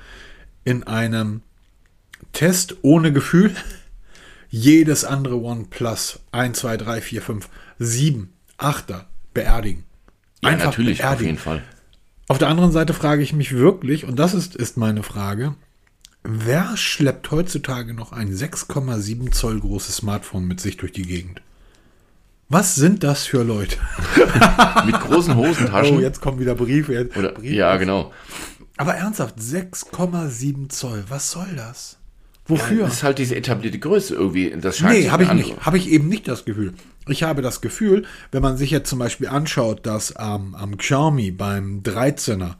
in 0.63 0.83
einem 0.83 1.41
Test 2.33 2.77
ohne 2.81 3.13
Gefühl 3.13 3.51
jedes 4.49 5.05
andere 5.05 5.37
OnePlus 5.37 6.19
1, 6.31 6.59
2, 6.59 6.77
3, 6.77 7.01
4, 7.01 7.21
5, 7.21 7.49
7, 7.79 8.33
8er 8.57 9.01
beerdigen. 9.33 9.83
Ja, 10.45 10.51
Einfach 10.53 10.65
natürlich, 10.67 10.99
beerdigen. 10.99 11.17
auf 11.19 11.25
jeden 11.25 11.37
Fall. 11.37 11.63
Auf 12.27 12.37
der 12.37 12.47
anderen 12.47 12.71
Seite 12.71 12.93
frage 12.93 13.21
ich 13.21 13.33
mich 13.33 13.53
wirklich, 13.53 14.05
und 14.05 14.17
das 14.17 14.33
ist, 14.33 14.55
ist 14.55 14.77
meine 14.77 15.03
Frage, 15.03 15.55
wer 16.23 16.75
schleppt 16.75 17.29
heutzutage 17.31 17.93
noch 17.93 18.11
ein 18.11 18.33
6,7 18.33 19.31
Zoll 19.31 19.59
großes 19.59 19.97
Smartphone 19.97 20.45
mit 20.47 20.59
sich 20.59 20.77
durch 20.77 20.91
die 20.91 21.03
Gegend? 21.03 21.41
Was 22.49 22.75
sind 22.75 23.03
das 23.03 23.25
für 23.25 23.43
Leute? 23.43 23.77
mit 24.85 24.99
großen 24.99 25.35
Hosentaschen. 25.35 25.97
Oh, 25.97 25.99
jetzt 25.99 26.21
kommen 26.21 26.39
wieder 26.39 26.55
Briefe. 26.55 27.09
Oder, 27.15 27.31
Briefe. 27.31 27.55
Ja, 27.55 27.75
genau. 27.77 28.11
Aber 28.77 28.95
ernsthaft, 28.95 29.39
6,7 29.39 30.69
Zoll, 30.69 31.03
was 31.09 31.31
soll 31.31 31.55
das? 31.55 31.97
Wofür? 32.47 32.81
Ja, 32.81 32.85
das 32.85 32.95
ist 32.95 33.03
halt 33.03 33.17
diese 33.17 33.35
etablierte 33.35 33.79
Größe 33.79 34.13
irgendwie. 34.13 34.53
Das 34.59 34.77
scheint 34.77 34.99
nee, 34.99 35.09
habe 35.09 35.23
ich 35.23 35.33
nicht. 35.33 35.65
Habe 35.65 35.77
ich 35.77 35.89
eben 35.89 36.07
nicht 36.07 36.27
das 36.27 36.45
Gefühl. 36.45 36.73
Ich 37.07 37.23
habe 37.23 37.41
das 37.41 37.61
Gefühl, 37.61 38.05
wenn 38.31 38.41
man 38.41 38.57
sich 38.57 38.71
jetzt 38.71 38.89
zum 38.89 38.99
Beispiel 38.99 39.27
anschaut, 39.27 39.85
dass 39.85 40.13
ähm, 40.19 40.55
am 40.55 40.77
Xiaomi 40.77 41.31
beim 41.31 41.81
13er 41.83 42.55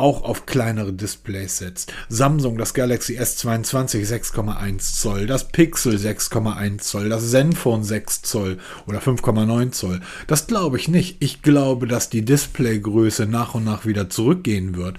auch 0.00 0.22
auf 0.22 0.46
kleinere 0.46 0.92
Displays 0.92 1.58
setzt. 1.58 1.92
Samsung, 2.08 2.56
das 2.56 2.72
Galaxy 2.74 3.18
S22 3.18 4.06
6,1 4.06 4.78
Zoll, 4.98 5.26
das 5.26 5.48
Pixel 5.48 5.96
6,1 5.96 6.78
Zoll, 6.78 7.08
das 7.10 7.30
Zenfone 7.30 7.84
6 7.84 8.22
Zoll 8.22 8.58
oder 8.86 9.00
5,9 9.00 9.72
Zoll. 9.72 10.00
Das 10.26 10.46
glaube 10.46 10.78
ich 10.78 10.88
nicht. 10.88 11.18
Ich 11.20 11.42
glaube, 11.42 11.86
dass 11.86 12.08
die 12.08 12.24
Displaygröße 12.24 13.26
nach 13.26 13.54
und 13.54 13.64
nach 13.64 13.84
wieder 13.84 14.08
zurückgehen 14.08 14.74
wird. 14.74 14.96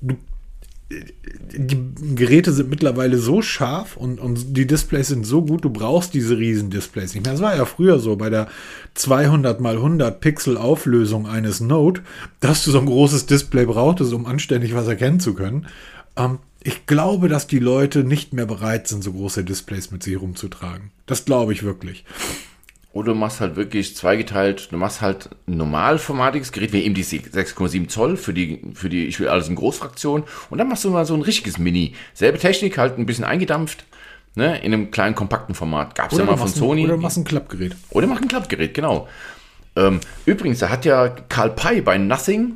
Du 0.00 0.16
die 0.88 2.14
Geräte 2.14 2.52
sind 2.52 2.70
mittlerweile 2.70 3.18
so 3.18 3.42
scharf 3.42 3.96
und, 3.96 4.20
und 4.20 4.56
die 4.56 4.66
Displays 4.66 5.08
sind 5.08 5.26
so 5.26 5.44
gut, 5.44 5.64
du 5.64 5.70
brauchst 5.70 6.14
diese 6.14 6.38
riesen 6.38 6.70
Displays 6.70 7.14
nicht 7.14 7.24
mehr. 7.24 7.32
Das 7.32 7.42
war 7.42 7.56
ja 7.56 7.64
früher 7.64 7.98
so 7.98 8.14
bei 8.14 8.30
der 8.30 8.48
200 8.94 9.60
mal 9.60 9.76
100 9.76 10.20
Pixel 10.20 10.56
Auflösung 10.56 11.26
eines 11.26 11.60
Note, 11.60 12.02
dass 12.38 12.64
du 12.64 12.70
so 12.70 12.78
ein 12.78 12.86
großes 12.86 13.26
Display 13.26 13.66
brauchtest, 13.66 14.12
um 14.12 14.26
anständig 14.26 14.74
was 14.74 14.86
erkennen 14.86 15.18
zu 15.18 15.34
können. 15.34 15.66
Ähm, 16.16 16.38
ich 16.62 16.86
glaube, 16.86 17.28
dass 17.28 17.46
die 17.46 17.58
Leute 17.58 18.04
nicht 18.04 18.32
mehr 18.32 18.46
bereit 18.46 18.86
sind, 18.86 19.02
so 19.02 19.12
große 19.12 19.44
Displays 19.44 19.90
mit 19.90 20.02
sich 20.02 20.20
rumzutragen. 20.20 20.90
Das 21.06 21.24
glaube 21.24 21.52
ich 21.52 21.62
wirklich. 21.64 22.04
Oder 22.96 23.12
du 23.12 23.14
machst 23.14 23.42
halt 23.42 23.56
wirklich 23.56 23.94
zweigeteilt, 23.94 24.68
du 24.70 24.78
machst 24.78 25.02
halt 25.02 25.28
ein 25.46 25.58
normalformatiges 25.58 26.50
Gerät, 26.50 26.72
wie 26.72 26.80
eben 26.80 26.94
die 26.94 27.04
6,7 27.04 27.88
Zoll 27.88 28.16
für 28.16 28.32
die, 28.32 28.62
für 28.72 28.88
die, 28.88 29.04
ich 29.04 29.20
will 29.20 29.28
alles 29.28 29.50
in 29.50 29.54
Großfraktion. 29.54 30.24
Und 30.48 30.56
dann 30.56 30.66
machst 30.66 30.82
du 30.82 30.88
mal 30.88 31.04
so 31.04 31.12
ein 31.12 31.20
richtiges 31.20 31.58
Mini. 31.58 31.92
Selbe 32.14 32.38
Technik, 32.38 32.78
halt 32.78 32.96
ein 32.96 33.04
bisschen 33.04 33.26
eingedampft, 33.26 33.84
ne, 34.34 34.62
in 34.62 34.72
einem 34.72 34.90
kleinen, 34.90 35.14
kompakten 35.14 35.54
Format. 35.54 35.94
Gab 35.94 36.10
es 36.10 36.16
ja 36.16 36.24
mal 36.24 36.38
von 36.38 36.48
Sony. 36.48 36.84
Ein, 36.84 36.86
oder 36.86 36.96
machst 36.96 37.18
ein 37.18 37.24
Klappgerät. 37.24 37.76
Oder 37.90 38.06
mach 38.06 38.22
ein 38.22 38.28
Klappgerät, 38.28 38.72
genau. 38.72 39.08
Ähm, 39.76 40.00
übrigens, 40.24 40.60
da 40.60 40.70
hat 40.70 40.86
ja 40.86 41.08
Karl 41.28 41.50
Pei 41.50 41.82
bei 41.82 41.98
Nothing 41.98 42.54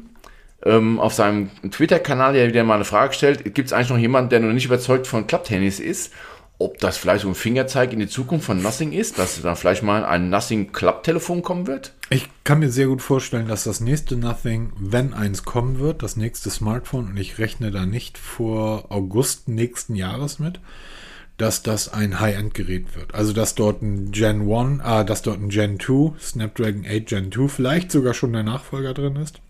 ähm, 0.65 0.99
auf 1.01 1.13
seinem 1.13 1.51
Twitter-Kanal 1.71 2.35
ja 2.35 2.47
wieder 2.47 2.65
mal 2.65 2.77
eine 2.77 2.87
Frage 2.87 3.11
gestellt. 3.11 3.55
Gibt 3.55 3.67
es 3.67 3.75
eigentlich 3.75 3.91
noch 3.91 3.99
jemanden, 3.99 4.31
der 4.31 4.41
noch 4.41 4.55
nicht 4.55 4.65
überzeugt 4.65 5.07
von 5.07 5.27
Klapptennis 5.27 5.81
ist? 5.81 6.15
Ob 6.61 6.79
das 6.79 6.99
vielleicht 6.99 7.23
so 7.23 7.29
ein 7.29 7.35
Fingerzeig 7.35 7.93
in 7.93 8.01
die 8.01 8.09
Zukunft 8.09 8.45
von 8.45 8.63
Nothing 8.63 8.93
ist, 8.93 9.19
dass 9.19 9.41
da 9.41 9.55
vielleicht 9.55 9.83
mal 9.83 10.05
ein 10.05 10.29
Nothing 10.29 10.73
Club-Telefon 10.73 11.43
kommen 11.43 11.67
wird? 11.67 11.95
Ich 12.11 12.29
kann 12.45 12.59
mir 12.59 12.71
sehr 12.71 12.87
gut 12.87 13.01
vorstellen, 13.01 13.49
dass 13.49 13.65
das 13.65 13.81
nächste 13.81 14.17
Nothing, 14.17 14.73
wenn 14.79 15.15
eins 15.15 15.45
kommen 15.45 15.79
wird, 15.79 16.03
das 16.03 16.17
nächste 16.17 16.51
Smartphone, 16.51 17.07
und 17.07 17.17
ich 17.17 17.39
rechne 17.39 17.71
da 17.71 17.87
nicht 17.87 18.19
vor 18.19 18.93
August 18.93 19.49
nächsten 19.49 19.95
Jahres 19.95 20.39
mit, 20.39 20.61
dass 21.39 21.63
das 21.63 21.91
ein 21.91 22.21
High-End-Gerät 22.21 22.95
wird. 22.95 23.15
Also 23.15 23.33
dass 23.33 23.55
dort 23.55 23.81
ein 23.81 24.13
Gen 24.13 24.43
1, 24.43 24.83
ah, 24.85 25.03
dass 25.03 25.23
dort 25.23 25.41
ein 25.41 25.49
Gen 25.49 25.81
2, 25.81 26.13
Snapdragon 26.21 26.85
8 26.87 27.07
Gen 27.07 27.33
2, 27.33 27.49
vielleicht 27.49 27.91
sogar 27.91 28.13
schon 28.13 28.35
der 28.35 28.43
Nachfolger 28.43 28.93
drin 28.93 29.17
ist. 29.17 29.41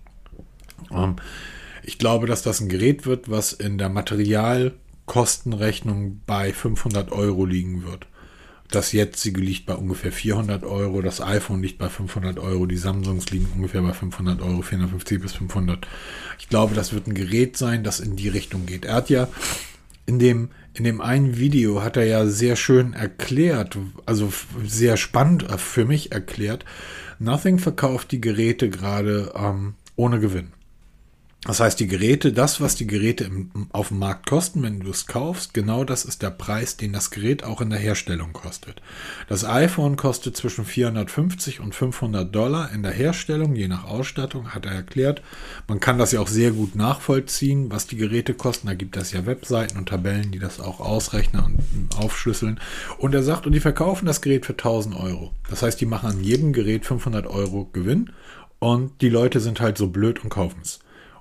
Ähm, 0.93 1.17
ich 1.83 1.99
glaube, 1.99 2.29
dass 2.29 2.43
das 2.43 2.61
ein 2.61 2.69
Gerät 2.69 3.05
wird, 3.05 3.29
was 3.29 3.53
in 3.53 3.79
der 3.79 3.89
Material- 3.89 4.75
Kostenrechnung 5.11 6.21
bei 6.25 6.53
500 6.53 7.11
Euro 7.11 7.45
liegen 7.45 7.83
wird. 7.85 8.07
Das 8.71 8.93
jetzige 8.93 9.41
liegt 9.41 9.67
bei 9.67 9.75
ungefähr 9.75 10.13
400 10.13 10.63
Euro, 10.63 11.03
das 11.03 11.21
iPhone 11.21 11.61
liegt 11.61 11.79
bei 11.79 11.89
500 11.89 12.39
Euro, 12.39 12.67
die 12.67 12.77
Samsungs 12.77 13.29
liegen 13.31 13.49
ungefähr 13.57 13.83
bei 13.83 13.93
500 13.93 14.41
Euro, 14.41 14.63
450 14.63 15.21
bis 15.21 15.33
500. 15.33 15.89
Ich 16.39 16.49
glaube, 16.49 16.77
das 16.77 16.93
wird 16.93 17.09
ein 17.09 17.15
Gerät 17.15 17.57
sein, 17.57 17.83
das 17.83 17.99
in 17.99 18.15
die 18.15 18.29
Richtung 18.29 18.67
geht. 18.67 18.85
Er 18.85 18.95
hat 18.95 19.11
ja 19.11 19.27
in 20.07 20.21
dem, 20.21 20.51
in 20.75 20.85
dem 20.85 21.01
einen 21.01 21.39
Video 21.39 21.83
hat 21.83 21.97
er 21.97 22.05
ja 22.05 22.27
sehr 22.27 22.55
schön 22.55 22.93
erklärt, 22.93 23.77
also 24.07 24.33
sehr 24.65 24.97
spannend 24.97 25.45
für 25.61 25.87
mich 25.87 26.13
erklärt, 26.13 26.65
Nothing 27.19 27.59
verkauft 27.59 28.13
die 28.13 28.21
Geräte 28.21 28.71
gerade 28.71 29.33
ähm, 29.35 29.75
ohne 29.97 30.21
Gewinn. 30.21 30.53
Das 31.45 31.59
heißt, 31.59 31.81
die 31.81 31.87
Geräte, 31.87 32.35
das, 32.35 32.61
was 32.61 32.75
die 32.75 32.87
Geräte 32.87 33.25
im, 33.25 33.51
auf 33.73 33.89
dem 33.89 33.99
Markt 33.99 34.29
kosten, 34.29 34.63
wenn 34.63 34.81
du 34.81 34.91
es 34.91 35.07
kaufst, 35.07 35.55
genau 35.55 35.85
das 35.85 36.05
ist 36.05 36.21
der 36.21 36.29
Preis, 36.29 36.77
den 36.77 36.93
das 36.93 37.11
Gerät 37.11 37.45
auch 37.45 37.63
in 37.63 37.71
der 37.71 37.79
Herstellung 37.79 38.35
kostet. 38.35 38.83
Das 39.27 39.47
iPhone 39.47 39.97
kostet 39.97 40.37
zwischen 40.37 40.67
450 40.67 41.61
und 41.61 41.75
500 41.75 42.35
Dollar 42.35 42.71
in 42.73 42.83
der 42.83 42.93
Herstellung, 42.93 43.57
je 43.57 43.69
nach 43.69 43.85
Ausstattung, 43.85 44.51
hat 44.51 44.67
er 44.67 44.73
erklärt. 44.73 45.23
Man 45.67 45.81
kann 45.81 45.97
das 45.97 46.13
ja 46.13 46.21
auch 46.21 46.29
sehr 46.29 46.51
gut 46.51 46.75
nachvollziehen, 46.75 47.71
was 47.71 47.87
die 47.87 47.97
Geräte 47.97 48.35
kosten. 48.35 48.67
Da 48.67 48.75
gibt 48.75 48.99
es 48.99 49.13
ja 49.13 49.25
Webseiten 49.25 49.79
und 49.79 49.89
Tabellen, 49.89 50.33
die 50.33 50.41
das 50.41 50.61
auch 50.61 50.79
ausrechnen 50.79 51.43
und 51.75 51.97
aufschlüsseln. 51.97 52.61
Und 52.99 53.15
er 53.15 53.23
sagt, 53.23 53.47
und 53.47 53.53
die 53.53 53.61
verkaufen 53.61 54.05
das 54.05 54.21
Gerät 54.21 54.45
für 54.45 54.53
1000 54.53 54.95
Euro. 54.95 55.33
Das 55.49 55.63
heißt, 55.63 55.81
die 55.81 55.87
machen 55.87 56.11
an 56.11 56.23
jedem 56.23 56.53
Gerät 56.53 56.85
500 56.85 57.27
Euro 57.27 57.71
Gewinn 57.73 58.13
und 58.59 59.01
die 59.01 59.09
Leute 59.09 59.41
sind 59.41 59.63
halt 59.63 59.79
so 59.79 59.87
blöd 59.87 60.23
und 60.23 60.29
kaufen 60.29 60.61
es. 60.63 60.81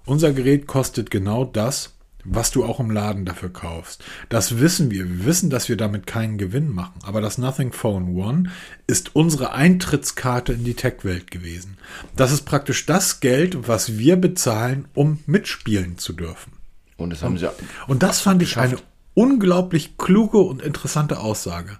Unser 0.10 0.34
Gerät 0.34 0.66
kostet 0.66 1.12
genau 1.12 1.45
das, 1.45 1.93
was 2.24 2.49
du 2.49 2.66
auch 2.66 2.80
im 2.80 2.89
Laden 2.89 3.26
dafür 3.26 3.53
kaufst. 3.53 4.03
Das 4.28 4.57
wissen 4.57 4.89
wir. 4.89 5.07
Wir 5.07 5.26
wissen, 5.26 5.51
dass 5.51 5.70
wir 5.70 5.78
damit 5.78 6.07
keinen 6.07 6.39
Gewinn 6.39 6.74
machen. 6.74 6.99
Aber 7.03 7.22
das 7.22 7.38
Nothing 7.38 7.72
Phone 7.74 8.16
One 8.18 8.49
ist 8.88 9.16
unsere 9.16 9.53
Eintrittskarte 9.53 10.53
in 10.53 10.64
die 10.64 10.74
Tech-Welt 10.74 11.30
gewesen. 11.30 11.78
Das 12.16 12.32
ist 12.32 12.41
praktisch 12.41 12.88
das 12.88 13.20
Geld, 13.20 13.68
was 13.68 13.99
wir 13.99 14.16
bezahlen, 14.16 14.88
um 14.95 15.20
mitspielen 15.28 15.99
zu 15.99 16.14
dürfen. 16.14 16.53
Und 16.97 17.12
das 17.12 17.22
haben 17.22 17.38
sie 17.38 17.47
Und 17.86 18.01
das 18.01 18.20
fand 18.20 18.41
ich 18.41 18.57
eine 18.57 18.78
unglaublich 19.14 19.95
kluge 19.99 20.39
und 20.39 20.64
interessante 20.64 21.20
Aussage. 21.20 21.78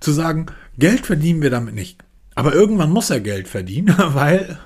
Zu 0.00 0.12
sagen, 0.12 0.48
Geld 0.76 1.06
verdienen 1.06 1.40
wir 1.40 1.48
damit 1.48 1.74
nicht. 1.74 2.04
Aber 2.34 2.52
irgendwann 2.52 2.90
muss 2.90 3.08
er 3.08 3.20
Geld 3.20 3.48
verdienen, 3.48 3.94
weil 3.98 4.58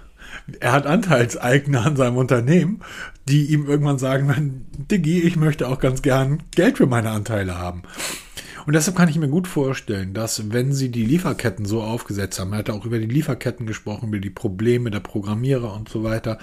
er 0.61 0.72
hat 0.72 0.86
Anteilseigner 0.86 1.86
an 1.86 1.97
seinem 1.97 2.16
Unternehmen, 2.16 2.80
die 3.28 3.47
ihm 3.47 3.66
irgendwann 3.66 3.99
sagen, 3.99 4.66
Diggi, 4.90 5.20
ich 5.20 5.36
möchte 5.36 5.68
auch 5.68 5.78
ganz 5.78 6.03
gern 6.03 6.43
Geld 6.53 6.78
für 6.78 6.86
meine 6.86 7.11
Anteile 7.11 7.59
haben. 7.59 7.82
Und 8.66 8.74
deshalb 8.74 8.97
kann 8.97 9.09
ich 9.09 9.18
mir 9.18 9.28
gut 9.28 9.49
vorstellen, 9.49 10.14
dass 10.14 10.53
wenn 10.53 10.72
sie 10.72 10.90
die 10.90 11.05
Lieferketten 11.05 11.64
so 11.64 11.82
aufgesetzt 11.82 12.38
haben, 12.38 12.53
er 12.53 12.61
hat 12.61 12.70
auch 12.70 12.84
über 12.84 12.99
die 12.99 13.07
Lieferketten 13.07 13.66
gesprochen, 13.66 14.09
über 14.09 14.20
die 14.20 14.30
Probleme 14.30 14.90
der 14.90 15.01
Programmierer 15.01 15.74
und 15.74 15.88
so 15.88 16.05
weiter, 16.05 16.38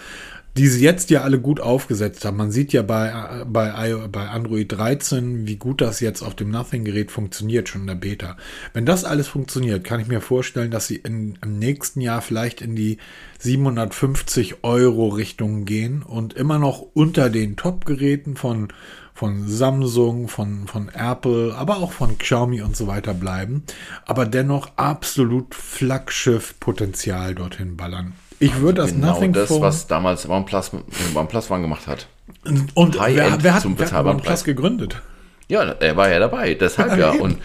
die 0.59 0.67
sie 0.67 0.83
jetzt 0.83 1.09
ja 1.09 1.21
alle 1.21 1.39
gut 1.39 1.61
aufgesetzt 1.61 2.25
haben. 2.25 2.35
Man 2.35 2.51
sieht 2.51 2.73
ja 2.73 2.81
bei, 2.81 3.45
bei, 3.47 3.71
bei 4.11 4.27
Android 4.27 4.69
13, 4.69 5.47
wie 5.47 5.55
gut 5.55 5.79
das 5.79 6.01
jetzt 6.01 6.21
auf 6.21 6.35
dem 6.35 6.51
Nothing-Gerät 6.51 7.11
funktioniert, 7.11 7.69
schon 7.69 7.81
in 7.81 7.87
der 7.87 7.95
Beta. 7.95 8.35
Wenn 8.73 8.85
das 8.85 9.05
alles 9.05 9.29
funktioniert, 9.29 9.85
kann 9.85 10.01
ich 10.01 10.07
mir 10.07 10.19
vorstellen, 10.19 10.69
dass 10.69 10.87
sie 10.87 10.97
in, 10.97 11.39
im 11.41 11.59
nächsten 11.59 12.01
Jahr 12.01 12.21
vielleicht 12.21 12.59
in 12.59 12.75
die 12.75 12.97
750 13.37 14.65
Euro 14.65 15.07
Richtung 15.07 15.63
gehen 15.63 16.03
und 16.03 16.33
immer 16.33 16.59
noch 16.59 16.85
unter 16.93 17.29
den 17.29 17.55
Top-Geräten 17.55 18.35
von, 18.35 18.67
von 19.13 19.47
Samsung, 19.47 20.27
von, 20.27 20.67
von 20.67 20.89
Apple, 20.89 21.55
aber 21.55 21.77
auch 21.77 21.93
von 21.93 22.17
Xiaomi 22.17 22.63
und 22.63 22.75
so 22.75 22.85
weiter 22.85 23.13
bleiben, 23.13 23.63
aber 24.05 24.25
dennoch 24.25 24.71
absolut 24.75 25.55
Flaggschiff-Potenzial 25.55 27.33
dorthin 27.33 27.77
ballern. 27.77 28.13
Ich 28.39 28.59
würde 28.59 28.81
das 28.81 28.91
genau 28.91 29.13
Nothing 29.13 29.33
das, 29.33 29.47
Phone 29.47 29.61
was 29.61 29.87
damals 29.87 30.27
OnePlus, 30.27 30.71
OnePlus 31.13 31.51
One 31.51 31.61
gemacht 31.61 31.87
hat. 31.87 32.07
und 32.73 32.99
wer, 32.99 33.43
wer 33.43 33.53
hat, 33.53 33.61
zum 33.61 33.77
wer 33.77 33.91
hat 33.91 34.05
OnePlus 34.05 34.25
Preis. 34.25 34.43
gegründet? 34.43 35.01
Ja, 35.47 35.63
er 35.63 35.97
war 35.97 36.09
ja 36.09 36.19
dabei, 36.19 36.53
deshalb 36.53 36.97
ja. 36.97 37.09
Und 37.19 37.37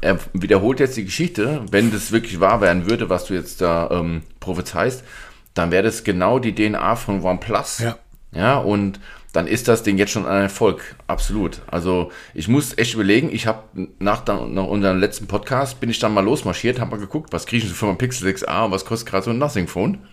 er 0.00 0.18
wiederholt 0.32 0.80
jetzt 0.80 0.96
die 0.96 1.04
Geschichte. 1.04 1.62
Wenn 1.70 1.92
das 1.92 2.12
wirklich 2.12 2.40
wahr 2.40 2.60
werden 2.60 2.90
würde, 2.90 3.08
was 3.08 3.26
du 3.26 3.34
jetzt 3.34 3.60
da 3.60 3.88
ähm, 3.90 4.22
prophezeist, 4.40 5.04
dann 5.54 5.70
wäre 5.70 5.84
das 5.84 6.04
genau 6.04 6.38
die 6.38 6.54
DNA 6.54 6.96
von 6.96 7.22
OnePlus. 7.22 7.78
Ja. 7.78 7.96
Ja, 8.34 8.58
und 8.58 8.98
dann 9.32 9.46
ist 9.46 9.66
das 9.66 9.82
Ding 9.82 9.96
jetzt 9.96 10.10
schon 10.12 10.26
ein 10.26 10.42
Erfolg. 10.42 10.94
Absolut. 11.06 11.62
Also 11.66 12.10
ich 12.34 12.48
muss 12.48 12.76
echt 12.76 12.92
überlegen, 12.94 13.30
ich 13.32 13.46
habe 13.46 13.62
nach, 13.98 14.20
dann- 14.24 14.52
nach 14.52 14.66
unserem 14.66 14.98
letzten 14.98 15.26
Podcast, 15.26 15.80
bin 15.80 15.88
ich 15.88 15.98
dann 15.98 16.12
mal 16.12 16.20
losmarschiert, 16.24 16.78
habe 16.80 16.90
mal 16.90 17.00
geguckt, 17.00 17.32
was 17.32 17.46
kriege 17.46 17.64
ich 17.66 17.72
für 17.72 17.86
mein 17.86 17.96
Pixel 17.98 18.28
6a 18.28 18.66
und 18.66 18.72
was 18.72 18.84
kostet 18.84 19.08
gerade 19.08 19.24
so 19.24 19.30
ein 19.30 19.38
Nothing 19.38 19.68
Phone. 19.68 19.98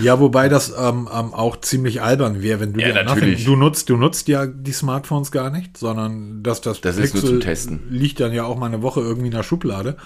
Ja, 0.00 0.18
wobei 0.18 0.48
das 0.48 0.70
ähm, 0.76 1.08
ähm, 1.12 1.32
auch 1.34 1.60
ziemlich 1.60 2.02
albern 2.02 2.42
wäre, 2.42 2.58
wenn 2.60 2.72
du 2.72 2.80
Ja, 2.80 3.04
natürlich. 3.04 3.44
du 3.44 3.54
nutzt, 3.54 3.88
du 3.88 3.96
nutzt 3.96 4.26
ja 4.26 4.46
die 4.46 4.72
Smartphones 4.72 5.30
gar 5.30 5.50
nicht, 5.50 5.76
sondern 5.76 6.42
dass 6.42 6.60
das, 6.60 6.80
Das 6.80 6.96
ist 6.96 7.14
nur 7.14 7.22
zum 7.24 7.40
Testen. 7.40 7.80
liegt 7.88 8.18
dann 8.18 8.32
ja 8.32 8.44
auch 8.44 8.56
mal 8.58 8.66
eine 8.66 8.82
Woche 8.82 9.00
irgendwie 9.00 9.26
in 9.28 9.32
der 9.34 9.44
Schublade 9.44 9.96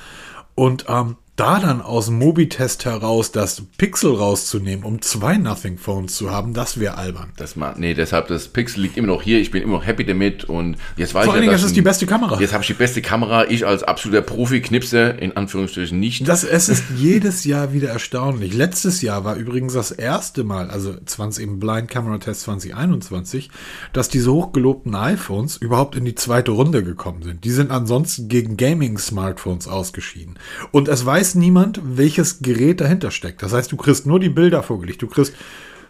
und 0.55 0.85
ähm, 0.89 1.17
da 1.37 1.61
dann 1.61 1.83
aus 1.83 2.07
dem 2.07 2.19
Mobitest 2.19 2.87
heraus 2.87 3.31
das 3.31 3.63
Pixel 3.77 4.15
rauszunehmen, 4.15 4.85
um 4.85 5.03
zwei 5.03 5.37
Nothing 5.37 5.77
Phones 5.77 6.17
zu 6.17 6.31
haben, 6.31 6.55
das 6.55 6.81
wäre 6.81 6.97
albern. 6.97 7.31
Das 7.37 7.57
mal, 7.57 7.75
nee, 7.77 7.93
deshalb 7.93 8.29
das 8.29 8.49
Pixel 8.49 8.81
liegt 8.81 8.97
immer 8.97 9.09
noch 9.09 9.23
hier. 9.23 9.39
Ich 9.39 9.51
bin 9.51 9.63
immer 9.63 9.75
noch 9.75 9.87
happy 9.87 10.07
damit 10.07 10.45
und 10.45 10.77
jetzt 10.97 11.13
weiß 11.13 11.27
Vor 11.27 11.35
allen 11.35 11.43
ich 11.43 11.49
Dingen, 11.49 11.53
ja, 11.53 11.57
es 11.57 11.61
dass 11.61 11.71
ist 11.71 11.77
die 11.77 11.83
beste 11.83 12.07
Kamera. 12.07 12.41
Jetzt 12.41 12.55
habe 12.55 12.63
ich 12.63 12.69
die 12.69 12.75
beste 12.75 13.03
Kamera. 13.03 13.45
Ich 13.51 13.67
als 13.67 13.83
absoluter 13.83 14.23
Profi 14.23 14.63
knipse 14.63 15.17
in 15.21 15.37
Anführungsstrichen 15.37 16.01
nicht. 16.01 16.27
Das, 16.27 16.43
es 16.43 16.71
ist 16.71 16.85
jedes 16.97 17.45
Jahr 17.45 17.75
wieder 17.75 17.91
erstaunlich. 17.91 18.55
Letztes 18.55 19.03
Jahr 19.03 19.25
war 19.25 19.37
übrigens 19.37 19.75
das 19.75 19.91
erste 19.91 20.43
Mal, 20.43 20.71
also 20.71 20.95
20 21.05 21.45
im 21.45 21.61
Blind 21.61 21.91
Camera 21.91 22.17
Test 22.17 22.43
2021, 22.43 23.51
dass 23.93 24.09
diese 24.09 24.33
hochgelobten 24.33 24.95
iPhones 24.95 25.59
überhaupt 25.59 25.97
in 25.97 26.07
die 26.07 26.15
zweite 26.15 26.53
Runde 26.53 26.83
gekommen 26.83 27.23
sind. 27.23 27.45
Die 27.45 27.51
sind 27.51 27.71
ansonsten 27.71 28.29
gegen 28.29 28.57
Gaming-Smartphones 28.57 29.69
ausgeschieden. 29.69 30.39
Und 30.73 30.89
es 30.89 31.05
weiß 31.05 31.26
niemand, 31.35 31.81
welches 31.85 32.41
Gerät 32.41 32.81
dahinter 32.81 33.11
steckt. 33.11 33.43
Das 33.43 33.53
heißt, 33.53 33.73
du 33.73 33.77
kriegst 33.77 34.07
nur 34.07 34.21
die 34.21 34.29
Bilder 34.29 34.63
vorgelegt. 34.63 35.03
Du 35.03 35.07
kriegst 35.07 35.35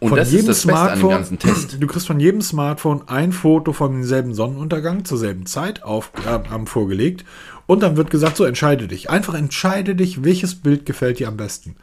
Und 0.01 0.11
von 0.11 0.25
jedem 0.25 0.55
Smartphone, 0.55 1.39
du 1.81 1.87
kriegst 1.87 2.07
von 2.07 2.21
jedem 2.21 2.43
Smartphone 2.43 3.09
ein 3.09 3.33
Foto 3.33 3.73
von 3.73 3.93
demselben 3.93 4.35
Sonnenuntergang 4.35 5.05
zur 5.05 5.19
selben 5.19 5.47
Zeit 5.47 5.83
auf, 5.83 6.13
äh, 6.27 6.67
vorgelegt 6.67 7.25
und 7.67 7.83
dann 7.83 7.97
wird 7.97 8.11
gesagt, 8.11 8.37
so 8.37 8.45
entscheide 8.45 8.89
dich. 8.89 9.11
Einfach 9.11 9.35
entscheide 9.35 9.95
dich, 9.95 10.25
welches 10.25 10.55
Bild 10.55 10.87
gefällt 10.87 11.19
dir 11.19 11.29
am 11.29 11.37
besten. 11.37 11.77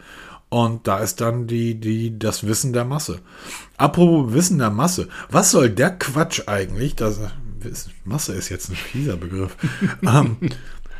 Und 0.49 0.87
da 0.87 0.99
ist 0.99 1.19
dann 1.19 1.47
die, 1.47 1.79
die, 1.79 2.19
das 2.19 2.45
Wissen 2.45 2.73
der 2.73 2.85
Masse. 2.85 3.21
Apropos 3.77 4.33
Wissen 4.33 4.59
der 4.59 4.69
Masse. 4.69 5.07
Was 5.31 5.49
soll 5.49 5.69
der 5.69 5.89
Quatsch 5.97 6.43
eigentlich? 6.45 6.95
Das, 6.95 7.19
Masse 8.05 8.33
ist 8.33 8.49
jetzt 8.49 8.69
ein 8.69 8.75
fieser 8.75 9.17
Begriff. 9.17 9.57
ähm, 10.03 10.37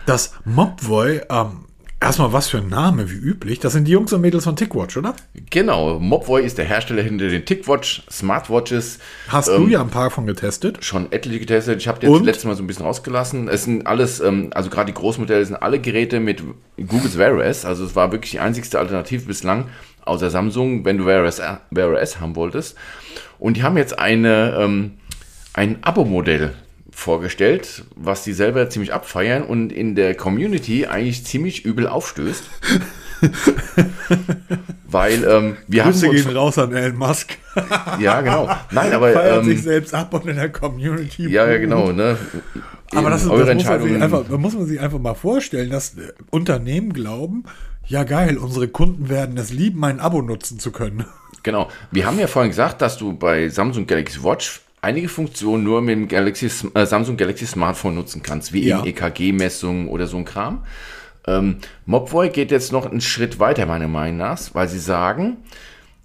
das 0.06 0.34
Mobvoi, 0.44 1.22
ähm, 1.30 1.66
erstmal 2.04 2.34
was 2.34 2.48
für 2.48 2.58
ein 2.60 2.70
Name, 2.70 3.10
wie 3.10 3.16
üblich. 3.16 3.60
Das 3.60 3.74
sind 3.74 3.88
die 3.88 3.92
Jungs 3.92 4.14
und 4.14 4.22
Mädels 4.22 4.44
von 4.44 4.56
Tickwatch, 4.56 4.98
oder? 4.98 5.16
Genau, 5.50 6.00
Mobvoi 6.00 6.42
ist 6.44 6.58
der 6.58 6.66
Hersteller 6.66 7.02
hinter 7.02 7.30
den 7.30 7.46
TicWatch 7.46 8.04
Smartwatches. 8.12 9.00
Hast 9.28 9.48
du 9.48 9.68
ja 9.68 9.82
ein 9.82 9.90
paar 9.90 10.12
von 10.12 10.26
getestet? 10.26 10.84
Schon 10.84 11.12
etliche 11.12 11.40
getestet. 11.40 11.80
Ich 11.80 11.88
habe 11.88 12.00
jetzt 12.02 12.12
Und? 12.12 12.26
letztes 12.26 12.46
Mal 12.46 12.56
so 12.56 12.64
ein 12.64 12.68
bisschen 12.68 12.86
rausgelassen. 12.86 13.48
Es 13.48 13.64
sind 13.64 13.88
alles, 13.88 14.20
ähm, 14.20 14.52
also 14.54 14.70
gerade 14.70 14.92
die 14.92 14.98
Großmodelle 14.98 15.46
sind 15.46 15.56
alle 15.56 15.80
Geräte 15.80 16.20
mit 16.20 16.44
Googles 16.78 17.18
Wear 17.18 17.36
OS. 17.36 17.66
Also 17.66 17.86
es 17.86 17.96
war 17.96 18.12
wirklich 18.12 18.32
die 18.32 18.40
einzigste 18.40 18.80
Alternative 18.80 19.26
bislang, 19.26 19.70
außer 20.06 20.30
Samsung, 20.30 20.86
wenn 20.86 20.98
du 20.98 21.06
Wear 21.06 21.26
OS, 21.26 21.42
Wear 21.72 21.90
OS 21.90 22.20
haben 22.20 22.36
wolltest. 22.36 22.78
Und 23.40 23.58
die 23.58 23.64
haben 23.64 23.78
jetzt 23.78 23.98
eine, 23.98 24.58
ähm, 24.60 24.92
ein 25.54 25.84
Abo-Modell 25.84 26.54
vorgestellt, 26.94 27.84
was 27.96 28.24
die 28.24 28.34
selber 28.34 28.70
ziemlich 28.70 28.94
abfeiern 28.94 29.44
und 29.44 29.72
in 29.72 29.96
der 29.96 30.16
Community 30.16 30.86
eigentlich 30.86 31.26
ziemlich 31.26 31.66
übel 31.66 31.88
aufstößt. 31.88 32.44
Weil 34.88 35.24
ähm, 35.24 35.58
wir 35.68 35.86
haben 35.86 35.92
Grüße 35.92 36.10
uns, 36.10 36.24
gehen 36.24 36.36
raus 36.36 36.58
an 36.58 36.74
Elon 36.74 36.98
Musk. 36.98 37.38
ja 38.00 38.22
genau, 38.22 38.50
nein, 38.72 38.94
aber 38.94 39.12
Feiert 39.12 39.46
sich 39.46 39.58
ähm, 39.58 39.64
selbst 39.64 39.94
ab 39.94 40.14
und 40.14 40.28
in 40.28 40.36
der 40.36 40.52
Community. 40.52 41.30
ja, 41.30 41.50
ja 41.50 41.58
genau, 41.58 41.92
ne? 41.92 42.18
Aber 42.94 43.10
das, 43.10 43.24
ist, 43.24 43.30
Eure 43.30 43.46
das 43.46 43.56
muss, 43.56 43.66
man 43.66 43.82
sich 43.82 43.92
Entscheidungen. 43.92 44.04
einfach, 44.04 44.24
da 44.30 44.38
muss 44.38 44.54
man 44.54 44.66
sich 44.66 44.80
einfach 44.80 45.00
mal 45.00 45.16
vorstellen, 45.16 45.70
dass 45.72 45.98
äh, 45.98 46.14
Unternehmen 46.30 46.94
glauben, 46.94 47.46
ja 47.88 48.04
geil, 48.04 48.38
unsere 48.38 48.68
Kunden 48.68 49.10
werden 49.10 49.38
es 49.38 49.52
lieben, 49.52 49.80
mein 49.80 50.00
Abo 50.00 50.22
nutzen 50.22 50.60
zu 50.60 50.72
können. 50.72 51.06
Genau. 51.44 51.70
Wir 51.92 52.06
haben 52.06 52.20
ja 52.20 52.28
vorhin 52.28 52.52
gesagt, 52.52 52.82
dass 52.82 52.98
du 52.98 53.14
bei 53.14 53.50
Samsung 53.50 53.86
Galaxy 53.86 54.24
Watch 54.24 54.62
einige 54.84 55.10
Funktionen 55.10 55.64
nur 55.64 55.82
mit 55.82 55.96
dem 55.96 56.08
Galaxy, 56.08 56.50
äh, 56.74 56.86
Samsung 56.86 57.18
Galaxy 57.18 57.46
Smartphone 57.46 57.96
nutzen 57.96 58.22
kannst, 58.22 58.54
wie 58.54 58.68
Ja. 58.68 58.84
EKG-Messungen 58.84 59.88
oder 59.88 60.08
so 60.08 60.18
ein 60.18 60.26
Kram. 60.26 60.64
Ähm, 61.26 61.58
Mobvoi 61.86 62.30
geht 62.30 62.52
jetzt 62.52 62.72
noch 62.72 62.86
einen 62.86 63.02
Schritt 63.02 63.40
weiter, 63.40 63.66
meiner 63.66 63.88
Meinung 63.88 64.18
nach, 64.18 64.40
weil 64.54 64.68
sie 64.68 64.80
sagen, 64.80 65.38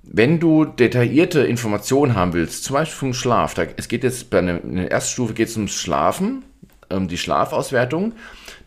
wenn 0.04 0.38
du 0.38 0.64
detaillierte 0.64 1.40
Informationen 1.40 2.14
haben 2.14 2.32
willst, 2.32 2.64
zum 2.64 2.74
Beispiel 2.74 2.98
vom 2.98 3.14
Schlaf, 3.14 3.54
da, 3.54 3.64
es 3.76 3.88
geht 3.88 4.04
jetzt 4.04 4.30
bei 4.30 4.38
einer, 4.38 4.60
ersten 4.90 5.12
Stufe 5.12 5.34
geht 5.34 5.48
es 5.48 5.56
ums 5.56 5.74
Schlafen, 5.74 6.44
ähm, 6.88 7.08
die 7.08 7.18
Schlafauswertung, 7.18 8.12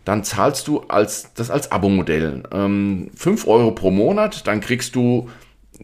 dann 0.04 0.24
zahlst 0.24 0.68
du 0.68 0.82
als, 0.88 1.34
das 1.36 1.50
als 1.50 1.72
Abo-Modell. 1.72 2.44
Ähm, 2.52 3.12
5 3.16 3.48
Euro 3.48 3.72
pro 3.72 3.92
Monat, 3.92 4.46
dann 4.46 4.60
kriegst 4.60 4.96
du 4.96 5.30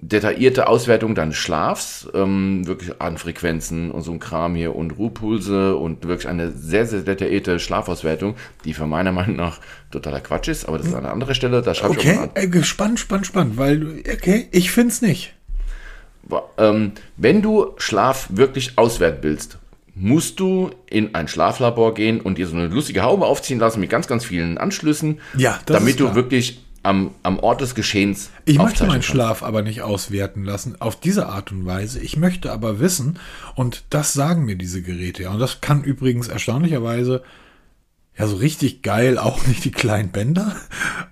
detaillierte 0.02 0.68
Auswertung 0.68 1.16
deines 1.16 1.36
Schlafs, 1.38 2.08
ähm, 2.14 2.68
wirklich 2.68 3.02
an 3.02 3.18
Frequenzen 3.18 3.92
und 3.92 4.02
so 4.04 4.12
ein 4.12 4.20
Kram 4.20 4.54
hier 4.56 4.76
und 4.76 4.92
Ruhepulse 4.92 5.76
und 5.76 6.08
wirklich 6.08 6.28
eine 6.28 6.52
sehr, 6.52 6.86
sehr 6.86 7.02
detaillierte 7.02 7.60
Schlafauswertung, 7.60 8.36
die 8.66 8.74
für 8.74 8.86
meiner 8.88 9.12
Meinung 9.12 9.36
nach 9.36 9.60
totaler 9.92 10.20
Quatsch 10.20 10.48
ist, 10.50 10.68
aber 10.68 10.78
das 10.78 10.88
ist 10.88 10.94
an 10.94 11.04
einer 11.06 11.14
anderen 11.14 11.34
Stelle, 11.36 11.62
da 11.62 11.74
schreibe 11.74 11.96
ich 11.96 12.00
auch 12.02 12.16
mal 12.16 12.30
Okay, 12.36 12.60
äh, 12.60 12.64
spannend, 12.64 13.00
spannend, 13.00 13.26
spannend, 13.28 13.58
weil, 13.58 13.80
du- 13.80 13.94
okay, 14.14 14.48
ich 14.52 14.72
find's 14.72 15.02
nicht. 15.02 15.34
ähm, 16.58 16.92
wenn 17.16 17.42
du 17.42 17.74
Schlaf 17.78 18.28
wirklich 18.32 18.78
auswerten 18.78 19.20
willst, 19.22 19.58
musst 19.96 20.40
du 20.40 20.70
in 20.90 21.16
ein 21.16 21.28
Schlaflabor 21.28 21.94
gehen 21.96 22.22
und 22.22 22.38
dir 22.38 22.46
so 22.48 22.56
eine 22.56 22.68
lustige 22.68 23.02
Haube 23.02 23.26
aufziehen 23.26 23.58
lassen 23.60 23.80
mit 23.80 23.90
ganz, 23.90 24.08
ganz 24.08 24.26
vielen 24.26 24.58
Anschlüssen, 24.60 25.20
Ja, 25.38 25.60
damit 25.66 26.00
du 26.00 26.14
wirklich 26.14 26.64
am, 26.88 27.12
am 27.22 27.38
Ort 27.40 27.60
des 27.60 27.76
Geschehens 27.76 28.30
Ich 28.46 28.58
möchte 28.58 28.84
meinen 28.84 28.94
kannst. 28.94 29.10
Schlaf 29.10 29.44
aber 29.44 29.62
nicht 29.62 29.82
auswerten 29.82 30.46
lassen 30.46 30.80
auf 30.80 30.98
diese 30.98 31.28
Art 31.28 31.52
und 31.52 31.66
Weise. 31.66 32.00
Ich 32.00 32.16
möchte 32.16 32.52
aber 32.52 32.80
wissen, 32.80 33.20
und 33.56 33.84
das 33.90 34.14
sagen 34.14 34.46
mir 34.46 34.56
diese 34.56 34.82
Geräte 34.82 35.24
ja, 35.24 35.32
und 35.32 35.40
das 35.40 35.60
kann 35.60 35.84
übrigens 35.84 36.30
erstaunlicherweise 36.30 37.24
ja 38.18 38.26
so 38.26 38.38
richtig 38.38 38.84
geil 38.84 39.18
auch 39.18 39.46
nicht 39.48 39.66
die 39.66 39.72
kleinen 39.72 40.10
Bänder, 40.10 40.56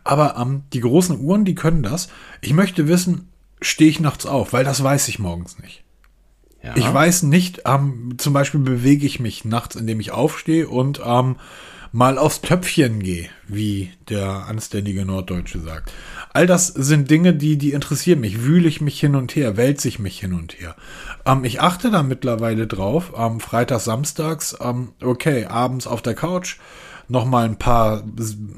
aber 0.05 0.37
ähm, 0.37 0.63
die 0.71 0.79
großen 0.79 1.19
Uhren, 1.19 1.43
die 1.43 1.55
können 1.55 1.83
das. 1.83 2.07
Ich 2.39 2.53
möchte 2.53 2.87
wissen, 2.87 3.27
stehe 3.61 3.89
ich 3.89 3.99
nachts 3.99 4.25
auf, 4.25 4.53
weil 4.53 4.63
das 4.63 4.81
weiß 4.81 5.09
ich 5.09 5.19
morgens 5.19 5.59
nicht. 5.59 5.83
Ja. 6.63 6.75
Ich 6.77 6.91
weiß 6.91 7.23
nicht, 7.23 7.63
ähm, 7.65 8.15
zum 8.17 8.31
Beispiel 8.33 8.61
bewege 8.61 9.05
ich 9.05 9.19
mich 9.19 9.43
nachts, 9.43 9.75
indem 9.75 9.99
ich 9.99 10.11
aufstehe 10.11 10.69
und 10.69 11.01
ähm, 11.05 11.35
mal 11.95 12.17
aufs 12.17 12.41
Töpfchen 12.41 13.01
gehe, 13.01 13.29
wie 13.47 13.89
der 14.09 14.47
anständige 14.47 15.05
Norddeutsche 15.05 15.61
sagt. 15.61 15.93
All 16.33 16.45
das 16.45 16.67
sind 16.67 17.09
Dinge, 17.09 17.33
die, 17.33 17.57
die 17.57 17.71
interessieren 17.71 18.19
mich. 18.19 18.43
Wühle 18.43 18.67
ich 18.67 18.81
mich 18.81 18.99
hin 18.99 19.15
und 19.15 19.33
her, 19.33 19.55
wälze 19.55 19.87
ich 19.87 19.97
mich 19.97 20.19
hin 20.19 20.33
und 20.33 20.59
her. 20.59 20.75
Ähm, 21.25 21.45
ich 21.45 21.61
achte 21.61 21.91
da 21.91 22.03
mittlerweile 22.03 22.67
drauf, 22.67 23.13
ähm, 23.17 23.39
freitags, 23.39 23.85
samstags, 23.85 24.57
ähm, 24.59 24.89
okay, 25.01 25.45
abends 25.45 25.87
auf 25.87 26.01
der 26.01 26.15
Couch, 26.15 26.57
noch 27.07 27.23
mal 27.23 27.45
ein 27.45 27.57
paar, 27.57 28.03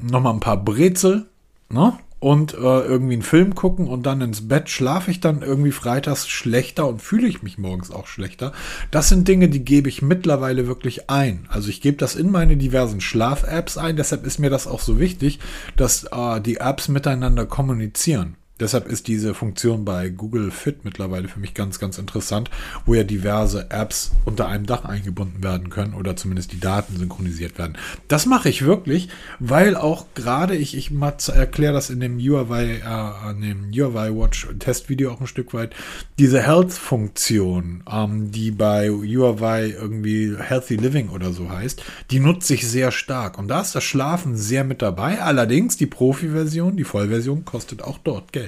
noch 0.02 0.20
mal 0.20 0.32
ein 0.32 0.40
paar 0.40 0.56
Brezel, 0.56 1.28
ne? 1.68 1.96
Und 2.20 2.54
äh, 2.54 2.56
irgendwie 2.56 3.14
einen 3.14 3.22
Film 3.22 3.54
gucken 3.54 3.86
und 3.86 4.04
dann 4.04 4.20
ins 4.20 4.48
Bett 4.48 4.68
schlafe 4.68 5.10
ich 5.10 5.20
dann 5.20 5.42
irgendwie 5.42 5.70
freitags 5.70 6.28
schlechter 6.28 6.88
und 6.88 7.00
fühle 7.00 7.28
ich 7.28 7.42
mich 7.42 7.58
morgens 7.58 7.90
auch 7.90 8.06
schlechter. 8.06 8.52
Das 8.90 9.08
sind 9.08 9.28
Dinge, 9.28 9.48
die 9.48 9.64
gebe 9.64 9.88
ich 9.88 10.02
mittlerweile 10.02 10.66
wirklich 10.66 11.10
ein. 11.10 11.46
Also 11.48 11.68
ich 11.68 11.80
gebe 11.80 11.96
das 11.96 12.16
in 12.16 12.30
meine 12.30 12.56
diversen 12.56 13.00
Schlaf-Apps 13.00 13.78
ein, 13.78 13.96
deshalb 13.96 14.26
ist 14.26 14.38
mir 14.38 14.50
das 14.50 14.66
auch 14.66 14.80
so 14.80 14.98
wichtig, 14.98 15.38
dass 15.76 16.04
äh, 16.04 16.40
die 16.40 16.56
Apps 16.56 16.88
miteinander 16.88 17.46
kommunizieren. 17.46 18.36
Deshalb 18.60 18.88
ist 18.88 19.06
diese 19.08 19.34
Funktion 19.34 19.84
bei 19.84 20.08
Google 20.08 20.50
Fit 20.50 20.84
mittlerweile 20.84 21.28
für 21.28 21.40
mich 21.40 21.54
ganz, 21.54 21.78
ganz 21.78 21.98
interessant, 21.98 22.50
wo 22.86 22.94
ja 22.94 23.04
diverse 23.04 23.70
Apps 23.70 24.12
unter 24.24 24.48
einem 24.48 24.66
Dach 24.66 24.84
eingebunden 24.84 25.42
werden 25.42 25.70
können 25.70 25.94
oder 25.94 26.16
zumindest 26.16 26.52
die 26.52 26.60
Daten 26.60 26.96
synchronisiert 26.96 27.58
werden. 27.58 27.76
Das 28.08 28.26
mache 28.26 28.48
ich 28.48 28.64
wirklich, 28.64 29.08
weil 29.38 29.76
auch 29.76 30.06
gerade 30.14 30.56
ich, 30.56 30.76
ich 30.76 30.90
erkläre 31.28 31.72
das 31.72 31.90
in 31.90 32.00
dem 32.00 32.16
UIY, 32.16 32.80
äh, 32.84 33.30
in 33.30 33.42
dem 33.42 33.70
UIY 33.70 34.16
Watch 34.16 34.48
Testvideo 34.58 35.12
auch 35.12 35.20
ein 35.20 35.26
Stück 35.26 35.54
weit, 35.54 35.74
diese 36.18 36.42
Health-Funktion, 36.42 37.84
ähm, 37.90 38.30
die 38.32 38.50
bei 38.50 38.90
UIY 38.90 39.70
irgendwie 39.70 40.36
Healthy 40.36 40.76
Living 40.76 41.10
oder 41.10 41.32
so 41.32 41.50
heißt, 41.50 41.82
die 42.10 42.20
nutze 42.20 42.54
ich 42.54 42.66
sehr 42.66 42.90
stark. 42.90 43.38
Und 43.38 43.48
da 43.48 43.60
ist 43.60 43.74
das 43.74 43.84
Schlafen 43.84 44.36
sehr 44.36 44.64
mit 44.64 44.82
dabei. 44.82 45.20
Allerdings 45.20 45.76
die 45.76 45.86
Profi-Version, 45.86 46.76
die 46.76 46.84
Vollversion 46.84 47.44
kostet 47.44 47.82
auch 47.82 47.98
dort 47.98 48.32
Geld. 48.32 48.47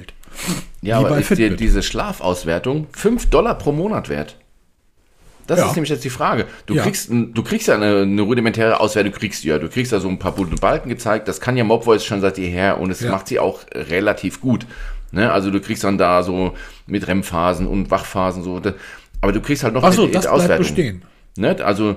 Ja, 0.83 1.01
Wie 1.01 1.07
aber 1.07 1.19
ist 1.19 1.37
dir 1.37 1.57
diese 1.57 1.83
Schlafauswertung 1.83 2.87
5 2.93 3.27
Dollar 3.31 3.57
pro 3.57 3.73
Monat 3.73 4.09
wert? 4.09 4.37
Das 5.47 5.59
ja. 5.59 5.67
ist 5.67 5.75
nämlich 5.75 5.91
jetzt 5.91 6.05
die 6.05 6.11
Frage. 6.11 6.47
Du 6.67 6.75
ja. 6.75 6.83
kriegst, 6.85 7.11
du 7.11 7.43
kriegst 7.43 7.67
ja 7.67 7.75
eine, 7.75 8.03
eine, 8.03 8.23
rudimentäre 8.23 8.79
Auswertung, 8.79 9.13
kriegst 9.13 9.43
du 9.43 9.49
ja. 9.49 9.59
Du 9.59 9.69
kriegst 9.69 9.91
ja 9.91 9.99
so 9.99 10.09
ein 10.09 10.19
paar 10.19 10.33
bunte 10.33 10.55
Balken 10.55 10.89
gezeigt. 10.89 11.27
Das 11.27 11.41
kann 11.41 11.57
ja 11.57 11.65
Mobvoice 11.65 12.05
schon 12.05 12.21
seit 12.21 12.39
jeher 12.39 12.79
und 12.79 12.91
es 12.91 13.01
ja. 13.01 13.11
macht 13.11 13.27
sie 13.27 13.41
auch 13.41 13.61
relativ 13.75 14.41
gut. 14.41 14.65
Ne? 15.11 15.33
Also 15.33 15.51
du 15.51 15.61
kriegst 15.61 15.83
dann 15.83 15.99
da 15.99 16.23
so 16.23 16.55
mit 16.87 17.09
REM-Phasen 17.09 17.67
und 17.67 17.91
Wachphasen 17.91 18.45
so. 18.45 18.63
Aber 19.21 19.33
du 19.33 19.41
kriegst 19.41 19.65
halt 19.65 19.75
noch 19.75 19.83
Ach 19.83 19.93
so, 19.93 20.07
das 20.07 20.27
Auswertung. 20.27 20.65
Bleibt 20.65 20.77
bestehen. 20.77 21.03
Ne? 21.37 21.57
Also 21.65 21.97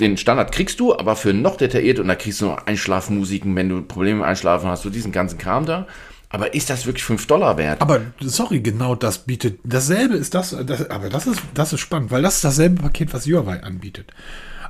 den 0.00 0.16
Standard 0.16 0.52
kriegst 0.52 0.80
du, 0.80 0.96
aber 0.96 1.14
für 1.14 1.34
noch 1.34 1.56
detailliert 1.56 1.98
und 1.98 2.08
da 2.08 2.14
kriegst 2.14 2.40
du 2.40 2.46
noch 2.46 2.66
Einschlafmusiken, 2.66 3.54
wenn 3.54 3.68
du 3.68 3.82
Probleme 3.82 4.20
mit 4.20 4.26
Einschlafen 4.26 4.70
hast, 4.70 4.82
so 4.82 4.90
diesen 4.90 5.12
ganzen 5.12 5.38
Kram 5.38 5.66
da. 5.66 5.86
Aber 6.34 6.52
ist 6.52 6.68
das 6.68 6.84
wirklich 6.84 7.04
5 7.04 7.28
Dollar 7.28 7.56
wert? 7.58 7.80
Aber 7.80 8.00
sorry, 8.20 8.58
genau 8.58 8.96
das 8.96 9.18
bietet. 9.18 9.60
Dasselbe 9.62 10.16
ist 10.16 10.34
das, 10.34 10.56
das, 10.66 10.90
aber 10.90 11.08
das 11.08 11.28
ist, 11.28 11.40
das 11.54 11.72
ist 11.72 11.78
spannend, 11.78 12.10
weil 12.10 12.22
das 12.22 12.34
ist 12.34 12.44
dasselbe 12.44 12.82
Paket, 12.82 13.14
was 13.14 13.24
Huawei 13.24 13.62
anbietet. 13.62 14.12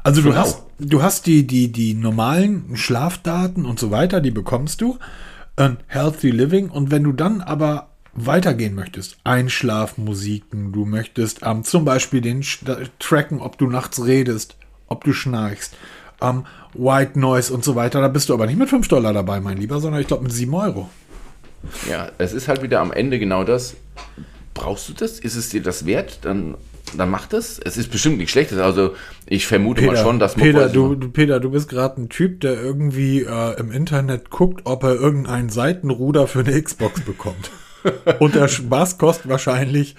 Also 0.03 0.21
du 0.21 0.29
genau. 0.29 0.43
hast, 0.43 0.63
du 0.79 1.03
hast 1.03 1.25
die, 1.25 1.47
die, 1.47 1.73
die 1.73 1.95
normalen 1.95 2.77
Schlafdaten 2.77 3.65
und 3.65 3.81
so 3.81 3.91
weiter, 3.91 4.21
die 4.21 4.31
bekommst 4.31 4.83
du. 4.83 4.99
Äh, 5.57 5.71
Healthy 5.87 6.33
Living. 6.33 6.69
Und 6.69 6.91
wenn 6.91 7.03
du 7.03 7.13
dann 7.13 7.41
aber 7.41 7.89
weitergehen 8.13 8.75
möchtest, 8.75 9.17
Einschlafmusiken, 9.25 10.71
du 10.71 10.85
möchtest 10.85 11.41
ähm, 11.45 11.65
zum 11.65 11.87
Beispiel 11.87 12.21
den 12.21 12.45
tracken, 12.99 13.41
ob 13.41 13.57
du 13.57 13.69
nachts 13.69 14.05
redest, 14.05 14.57
ob 14.89 15.03
du 15.05 15.15
schnarchst, 15.15 15.75
ähm, 16.21 16.45
White 16.75 17.19
Noise 17.19 17.55
und 17.55 17.65
so 17.65 17.75
weiter, 17.75 18.03
da 18.03 18.09
bist 18.09 18.29
du 18.29 18.35
aber 18.35 18.45
nicht 18.47 18.59
mit 18.59 18.69
5 18.69 18.87
Dollar 18.89 19.15
dabei, 19.15 19.41
mein 19.41 19.57
Lieber, 19.57 19.81
sondern 19.81 20.03
ich 20.03 20.07
glaube 20.07 20.25
mit 20.25 20.33
7 20.33 20.53
Euro. 20.53 20.91
Ja, 21.91 22.11
es 22.19 22.33
ist 22.33 22.49
halt 22.49 22.63
wieder 22.63 22.81
am 22.81 22.93
Ende 22.93 23.19
genau 23.19 23.45
das. 23.45 23.75
Brauchst 24.55 24.89
du 24.89 24.93
das? 24.93 25.19
Ist 25.19 25.37
es 25.37 25.49
dir 25.49 25.63
das 25.63 25.87
wert? 25.87 26.19
Dann, 26.23 26.57
dann 26.97 27.11
mach 27.11 27.27
das. 27.27 27.59
Es 27.59 27.77
ist 27.77 27.91
bestimmt 27.91 28.19
nicht 28.19 28.31
schlecht. 28.31 28.53
Also 28.53 28.95
ich 29.27 29.47
vermute 29.47 29.81
Peter, 29.81 29.93
mal 29.93 30.03
schon, 30.03 30.19
dass 30.19 30.35
Peter, 30.35 30.69
du, 30.69 30.95
du, 30.95 31.09
Peter, 31.09 31.41
du 31.41 31.51
bist 31.51 31.69
gerade 31.69 32.01
ein 32.01 32.09
Typ, 32.09 32.41
der 32.41 32.55
irgendwie 32.55 33.23
äh, 33.23 33.59
im 33.59 33.73
Internet 33.73 34.31
guckt, 34.31 34.63
ob 34.65 34.85
er 34.85 34.95
irgendeinen 34.95 35.49
Seitenruder 35.49 36.27
für 36.27 36.41
eine 36.41 36.61
Xbox 36.61 37.01
bekommt. 37.01 37.51
Und 38.21 38.35
der 38.35 38.49
Spaß 38.49 38.99
kostet 38.99 39.29
wahrscheinlich 39.29 39.97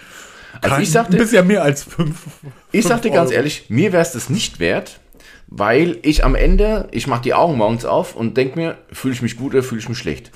also 0.61 0.77
ich 0.77 0.91
sagte, 0.91 1.17
bisher 1.17 1.43
mehr 1.43 1.63
als 1.63 1.83
fünf. 1.83 2.23
Ich 2.71 2.85
sagte 2.85 3.11
ganz 3.11 3.31
ehrlich, 3.31 3.65
mir 3.69 3.91
wäre 3.91 4.01
es 4.01 4.11
das 4.11 4.29
nicht 4.29 4.59
wert, 4.59 4.99
weil 5.47 5.97
ich 6.01 6.23
am 6.23 6.35
Ende, 6.35 6.87
ich 6.91 7.07
mache 7.07 7.21
die 7.21 7.33
Augen 7.33 7.57
morgens 7.57 7.85
auf 7.85 8.15
und 8.15 8.37
denke 8.37 8.57
mir, 8.57 8.77
fühle 8.91 9.13
ich 9.13 9.21
mich 9.21 9.37
gut 9.37 9.53
oder 9.53 9.63
fühle 9.63 9.81
ich 9.81 9.89
mich 9.89 9.97
schlecht. 9.97 10.31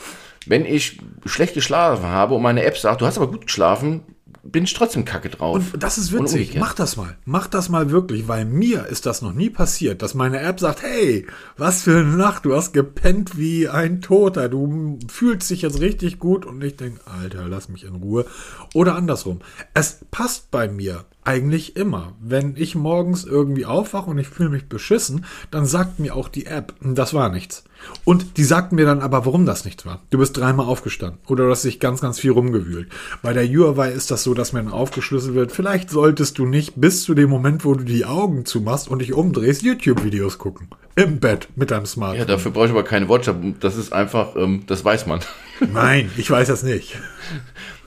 Wenn 0.49 0.65
ich 0.65 0.99
schlecht 1.25 1.53
geschlafen 1.53 2.05
habe 2.05 2.33
und 2.33 2.41
meine 2.41 2.63
App 2.63 2.75
sagt, 2.75 3.01
du 3.01 3.05
hast 3.05 3.17
aber 3.17 3.29
gut 3.29 3.45
geschlafen, 3.45 4.01
bin 4.41 4.63
ich 4.63 4.73
trotzdem 4.73 5.05
kacke 5.05 5.29
drauf. 5.29 5.73
Und 5.73 5.83
das 5.83 5.99
ist 5.99 6.11
witzig. 6.11 6.55
Mach 6.57 6.73
das 6.73 6.97
mal. 6.97 7.15
Mach 7.23 7.45
das 7.45 7.69
mal 7.69 7.91
wirklich, 7.91 8.27
weil 8.27 8.45
mir 8.45 8.87
ist 8.87 9.05
das 9.05 9.21
noch 9.21 9.33
nie 9.33 9.51
passiert, 9.51 10.01
dass 10.01 10.15
meine 10.15 10.39
App 10.39 10.59
sagt, 10.59 10.81
hey, 10.81 11.27
was 11.55 11.83
für 11.83 11.99
eine 11.99 12.17
Nacht, 12.17 12.45
du 12.45 12.55
hast 12.55 12.73
gepennt 12.73 13.37
wie 13.37 13.69
ein 13.69 14.01
Toter, 14.01 14.49
du 14.49 14.97
fühlst 15.07 15.51
dich 15.51 15.61
jetzt 15.61 15.81
richtig 15.81 16.17
gut 16.17 16.47
und 16.47 16.63
ich 16.63 16.77
denke, 16.77 17.01
Alter, 17.05 17.47
lass 17.47 17.69
mich 17.69 17.83
in 17.83 17.95
Ruhe. 17.95 18.25
Oder 18.73 18.95
andersrum. 18.95 19.41
Es 19.75 19.99
passt 20.09 20.49
bei 20.49 20.67
mir 20.67 21.05
eigentlich 21.23 21.75
immer. 21.75 22.13
Wenn 22.19 22.55
ich 22.57 22.73
morgens 22.73 23.23
irgendwie 23.23 23.67
aufwache 23.67 24.09
und 24.09 24.17
ich 24.17 24.29
fühle 24.29 24.49
mich 24.49 24.67
beschissen, 24.67 25.25
dann 25.51 25.67
sagt 25.67 25.99
mir 25.99 26.15
auch 26.15 26.27
die 26.27 26.47
App, 26.47 26.73
das 26.81 27.13
war 27.13 27.29
nichts. 27.29 27.65
Und 28.03 28.38
die 28.38 28.43
sagt 28.43 28.71
mir 28.71 28.86
dann 28.86 29.01
aber, 29.01 29.25
warum 29.25 29.45
das 29.45 29.65
nichts 29.65 29.86
war. 29.86 30.01
Du 30.09 30.17
bist 30.17 30.36
dreimal 30.36 30.65
aufgestanden 30.65 31.19
oder 31.27 31.45
du 31.45 31.51
hast 31.51 31.63
dich 31.63 31.80
ganz, 31.80 32.01
ganz 32.01 32.19
viel 32.19 32.32
rumgewühlt. 32.32 32.89
Bei 33.21 33.34
der 33.34 33.43
UI 33.43 33.91
ist 33.91 34.11
das 34.11 34.23
so, 34.23 34.34
dass 34.34 34.53
mir 34.53 34.63
dann 34.63 34.71
aufgeschlüsselt 34.71 35.36
wird, 35.36 35.51
vielleicht 35.51 35.89
solltest 35.89 36.38
du 36.38 36.45
nicht 36.45 36.73
bis 36.75 37.03
zu 37.03 37.13
dem 37.13 37.30
Moment, 37.30 37.65
wo 37.65 37.73
du 37.73 37.84
die 37.84 38.05
Augen 38.05 38.45
zumachst 38.45 38.88
und 38.88 38.99
dich 38.99 39.13
umdrehst, 39.13 39.61
YouTube-Videos 39.61 40.38
gucken. 40.38 40.67
Im 40.95 41.19
Bett 41.19 41.47
mit 41.55 41.71
deinem 41.71 41.86
Smartphone. 41.86 42.19
Ja, 42.19 42.25
dafür 42.25 42.51
brauche 42.51 42.65
ich 42.65 42.71
aber 42.71 42.84
keine 42.84 43.07
Watch. 43.07 43.30
Das 43.59 43.77
ist 43.77 43.93
einfach, 43.93 44.36
ähm, 44.36 44.63
das 44.67 44.84
weiß 44.84 45.05
man. 45.05 45.21
Nein, 45.73 46.11
ich 46.17 46.30
weiß 46.30 46.47
das 46.47 46.63
nicht. 46.63 46.97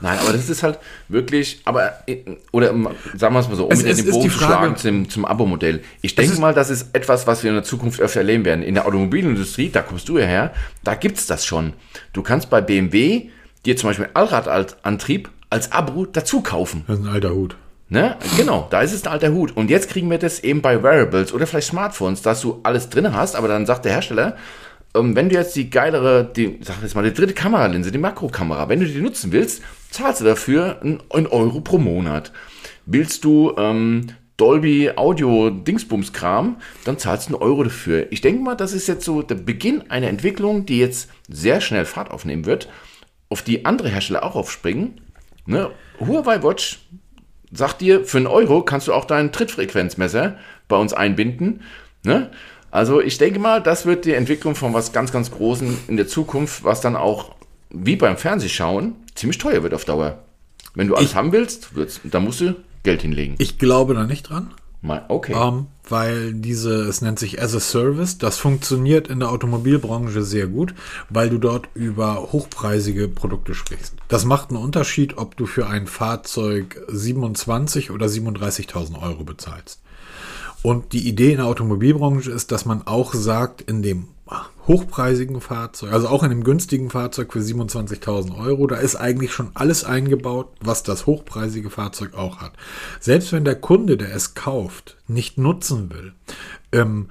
Nein, 0.01 0.19
aber 0.19 0.33
das 0.33 0.49
ist 0.49 0.63
halt 0.63 0.79
wirklich, 1.09 1.61
aber, 1.65 1.93
oder 2.51 2.75
sagen 3.15 3.35
wir 3.35 3.41
es 3.41 3.49
mal 3.49 3.55
so, 3.55 3.67
um 3.67 3.73
es, 3.73 3.85
wieder 3.85 3.95
den 3.95 4.11
Bogen 4.11 4.31
zu 4.31 4.37
schlagen 4.37 4.77
zum, 4.77 5.09
zum 5.09 5.25
Abo-Modell. 5.25 5.83
Ich 6.01 6.15
denke 6.15 6.41
mal, 6.41 6.55
das 6.55 6.71
ist 6.71 6.89
etwas, 6.93 7.27
was 7.27 7.45
wir 7.45 7.51
in 7.51 7.57
der 7.57 7.65
Zukunft 7.65 8.01
öfter 8.01 8.21
erleben 8.21 8.45
werden. 8.45 8.63
In 8.63 8.75
der 8.75 8.87
Automobilindustrie, 8.87 9.69
da 9.71 9.82
kommst 9.83 10.09
du 10.09 10.19
ja 10.19 10.27
her, 10.27 10.53
da 10.85 10.95
gibt 10.95 11.19
es 11.19 11.27
das 11.27 11.45
schon. 11.45 11.75
Du 12.13 12.23
kannst 12.23 12.51
bei 12.51 12.61
BMW 12.61 13.31
dir 13.65 13.77
zum 13.77 13.91
Beispiel 13.91 14.09
Allradantrieb 14.15 15.31
als 15.51 15.71
Abo 15.73 16.07
dazu 16.07 16.41
kaufen. 16.41 16.85
Das 16.87 16.99
ist 16.99 17.05
ein 17.05 17.13
alter 17.13 17.35
Hut. 17.35 17.57
Ne? 17.89 18.17
Genau, 18.39 18.69
da 18.71 18.81
ist 18.81 18.95
es 18.95 19.05
ein 19.05 19.13
alter 19.13 19.33
Hut. 19.33 19.55
Und 19.55 19.69
jetzt 19.69 19.91
kriegen 19.91 20.11
wir 20.11 20.19
das 20.19 20.41
eben 20.41 20.63
bei 20.63 20.83
Wearables 20.83 21.33
oder 21.33 21.47
vielleicht 21.47 21.69
Smartphones, 21.69 22.23
dass 22.23 22.41
du 22.41 22.61
alles 22.63 22.89
drin 22.89 23.15
hast, 23.15 23.37
aber 23.37 23.49
dann 23.49 23.67
sagt 23.67 23.85
der 23.85 23.93
Hersteller, 23.93 24.37
ähm, 24.95 25.15
wenn 25.15 25.29
du 25.29 25.35
jetzt 25.35 25.55
die 25.57 25.69
geilere, 25.69 26.25
die, 26.25 26.59
sag 26.63 26.83
jetzt 26.83 26.95
mal, 26.95 27.05
die 27.05 27.13
dritte 27.13 27.35
Kameralinse, 27.35 27.93
die 27.93 27.99
Makrokamera, 27.99 28.69
wenn 28.71 28.81
du 28.81 28.87
die 28.87 29.01
nutzen 29.01 29.31
willst, 29.33 29.63
zahlst 29.91 30.23
du 30.23 30.25
dafür 30.25 30.81
einen 30.81 31.27
Euro 31.27 31.61
pro 31.61 31.77
Monat. 31.77 32.33
Willst 32.87 33.25
du 33.25 33.55
ähm, 33.59 34.07
Dolby 34.43 34.91
Audio 34.97 35.51
Dingsbums 35.51 36.13
Kram, 36.13 36.57
dann 36.85 36.99
zahlst 36.99 37.29
du 37.29 37.35
einen 37.35 37.45
Euro 37.45 37.63
dafür. 37.63 38.11
Ich 38.11 38.23
denke 38.23 38.43
mal, 38.43 38.57
das 38.57 38.73
ist 38.73 38.89
jetzt 38.89 39.05
so 39.05 39.23
der 39.23 39.37
Beginn 39.37 39.89
einer 39.89 40.09
Entwicklung, 40.09 40.67
die 40.67 40.81
jetzt 40.81 41.09
sehr 41.29 41.61
schnell 41.61 41.85
Fahrt 41.85 42.11
aufnehmen 42.11 42.45
wird, 42.45 42.69
auf 43.29 43.43
die 43.43 43.65
andere 43.65 43.89
Hersteller 43.89 44.25
auch 44.25 44.35
aufspringen. 44.35 45.01
Ne? 45.47 45.71
Huawei 46.01 46.43
Watch 46.43 46.81
sagt 47.53 47.83
dir, 47.83 48.05
für 48.05 48.17
einen 48.17 48.27
Euro 48.27 48.65
kannst 48.65 48.89
du 48.89 48.95
auch 48.95 49.05
dein 49.05 49.31
Trittfrequenzmesser 49.31 50.39
bei 50.67 50.77
uns 50.77 50.93
einbinden. 50.93 51.61
Ne? 52.03 52.33
Also 52.73 53.01
ich 53.01 53.19
denke 53.19 53.39
mal, 53.39 53.63
das 53.63 53.87
wird 53.87 54.07
die 54.07 54.15
Entwicklung 54.15 54.57
von 54.57 54.75
was 54.75 54.93
ganz, 54.93 55.13
ganz 55.13 55.31
Großen 55.31 55.79
in 55.87 55.97
der 55.97 56.09
Zukunft, 56.09 56.65
was 56.65 56.81
dann 56.81 56.97
auch 56.97 57.37
wie 57.71 57.95
beim 57.95 58.17
Fernsehschauen 58.17 58.97
ziemlich 59.15 59.39
teuer 59.39 59.63
wird 59.63 59.73
auf 59.73 59.85
Dauer. 59.85 60.25
Wenn 60.75 60.89
du 60.89 60.97
alles 60.97 61.11
ich, 61.11 61.15
haben 61.15 61.31
willst, 61.31 61.71
dann 62.03 62.25
musst 62.25 62.41
du 62.41 62.57
Geld 62.83 63.03
hinlegen. 63.03 63.37
Ich 63.39 63.59
glaube 63.59 63.95
da 63.95 64.07
nicht 64.07 64.29
dran. 64.29 64.51
Okay. 65.09 65.35
Um, 65.35 65.41
ähm, 65.41 65.67
weil 65.89 66.35
diese, 66.35 66.83
es 66.83 67.03
nennt 67.03 67.19
sich 67.19 67.41
as 67.41 67.55
a 67.55 67.61
Service, 67.61 68.19
das 68.19 68.39
funktioniert 68.39 69.09
in 69.09 69.21
der 69.21 69.31
Automobilbranche 69.31 70.23
sehr 70.23 70.49
gut, 70.49 70.75
weil 71.09 71.31
du 71.31 71.39
dort 71.39 71.69
über 71.75 72.33
hochpreisige 72.33 73.09
Produkte 73.09 73.55
sprichst. 73.55 73.95
Das 74.09 74.25
macht 74.25 74.51
einen 74.51 74.63
Unterschied, 74.63 75.19
ob 75.19 75.37
du 75.37 75.47
für 75.47 75.69
ein 75.69 75.87
Fahrzeug 75.87 76.85
27 76.89 77.91
oder 77.91 78.07
37.000 78.07 79.01
Euro 79.01 79.23
bezahlst. 79.23 79.81
Und 80.63 80.93
die 80.93 81.09
Idee 81.09 81.33
in 81.33 81.39
der 81.39 81.47
Automobilbranche 81.47 82.31
ist, 82.31 82.53
dass 82.53 82.65
man 82.65 82.87
auch 82.87 83.15
sagt, 83.15 83.63
in 83.63 83.83
dem 83.83 84.09
hochpreisigen 84.67 85.41
Fahrzeug, 85.41 85.93
also 85.93 86.09
auch 86.09 86.23
in 86.23 86.31
dem 86.31 86.45
günstigen 86.45 86.91
Fahrzeug 86.91 87.33
für 87.33 87.41
27.000 87.41 88.39
Euro, 88.39 88.67
da 88.67 88.77
ist 88.77 88.97
eigentlich 88.97 89.33
schon 89.33 89.51
alles 89.55 89.85
eingebaut, 89.85 90.49
was 90.61 90.83
das 90.83 91.07
hochpreisige 91.07 91.71
Fahrzeug 91.71 92.15
auch 92.15 92.39
hat. 92.39 92.53
Selbst 93.01 93.33
wenn 93.33 93.45
der 93.45 93.57
Kunde, 93.57 93.97
der 93.97 94.15
es 94.15 94.35
kauft, 94.35 94.97
nicht 95.09 95.39
nutzen 95.39 95.91
will, 95.91 96.13
ähm, 96.73 97.11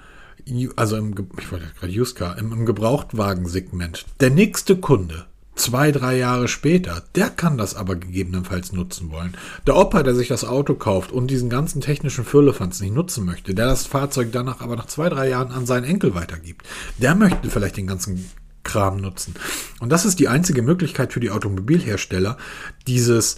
also 0.75 0.97
im, 0.97 1.13
ich 1.37 1.51
wollte 1.51 1.71
gerade 1.79 2.13
Car, 2.13 2.37
im, 2.37 2.51
im 2.51 2.65
Gebrauchtwagensegment, 2.65 4.05
der 4.19 4.31
nächste 4.31 4.77
Kunde 4.77 5.25
zwei, 5.55 5.91
drei 5.91 6.17
Jahre 6.17 6.47
später, 6.47 7.03
der 7.15 7.29
kann 7.29 7.57
das 7.57 7.75
aber 7.75 7.95
gegebenenfalls 7.95 8.71
nutzen 8.71 9.11
wollen. 9.11 9.35
Der 9.67 9.75
Opa, 9.75 10.03
der 10.03 10.15
sich 10.15 10.27
das 10.27 10.45
Auto 10.45 10.75
kauft 10.75 11.11
und 11.11 11.27
diesen 11.27 11.49
ganzen 11.49 11.81
technischen 11.81 12.25
Firlefanz 12.25 12.79
nicht 12.79 12.93
nutzen 12.93 13.25
möchte, 13.25 13.53
der 13.53 13.67
das 13.67 13.85
Fahrzeug 13.85 14.29
danach 14.31 14.61
aber 14.61 14.75
nach 14.75 14.87
zwei, 14.87 15.09
drei 15.09 15.29
Jahren 15.29 15.51
an 15.51 15.65
seinen 15.65 15.83
Enkel 15.83 16.15
weitergibt, 16.15 16.67
der 16.97 17.15
möchte 17.15 17.49
vielleicht 17.49 17.77
den 17.77 17.87
ganzen 17.87 18.29
Kram 18.63 18.97
nutzen. 18.97 19.35
Und 19.79 19.89
das 19.89 20.05
ist 20.05 20.19
die 20.19 20.27
einzige 20.27 20.61
Möglichkeit 20.61 21.13
für 21.13 21.19
die 21.19 21.31
Automobilhersteller, 21.31 22.37
dieses, 22.87 23.37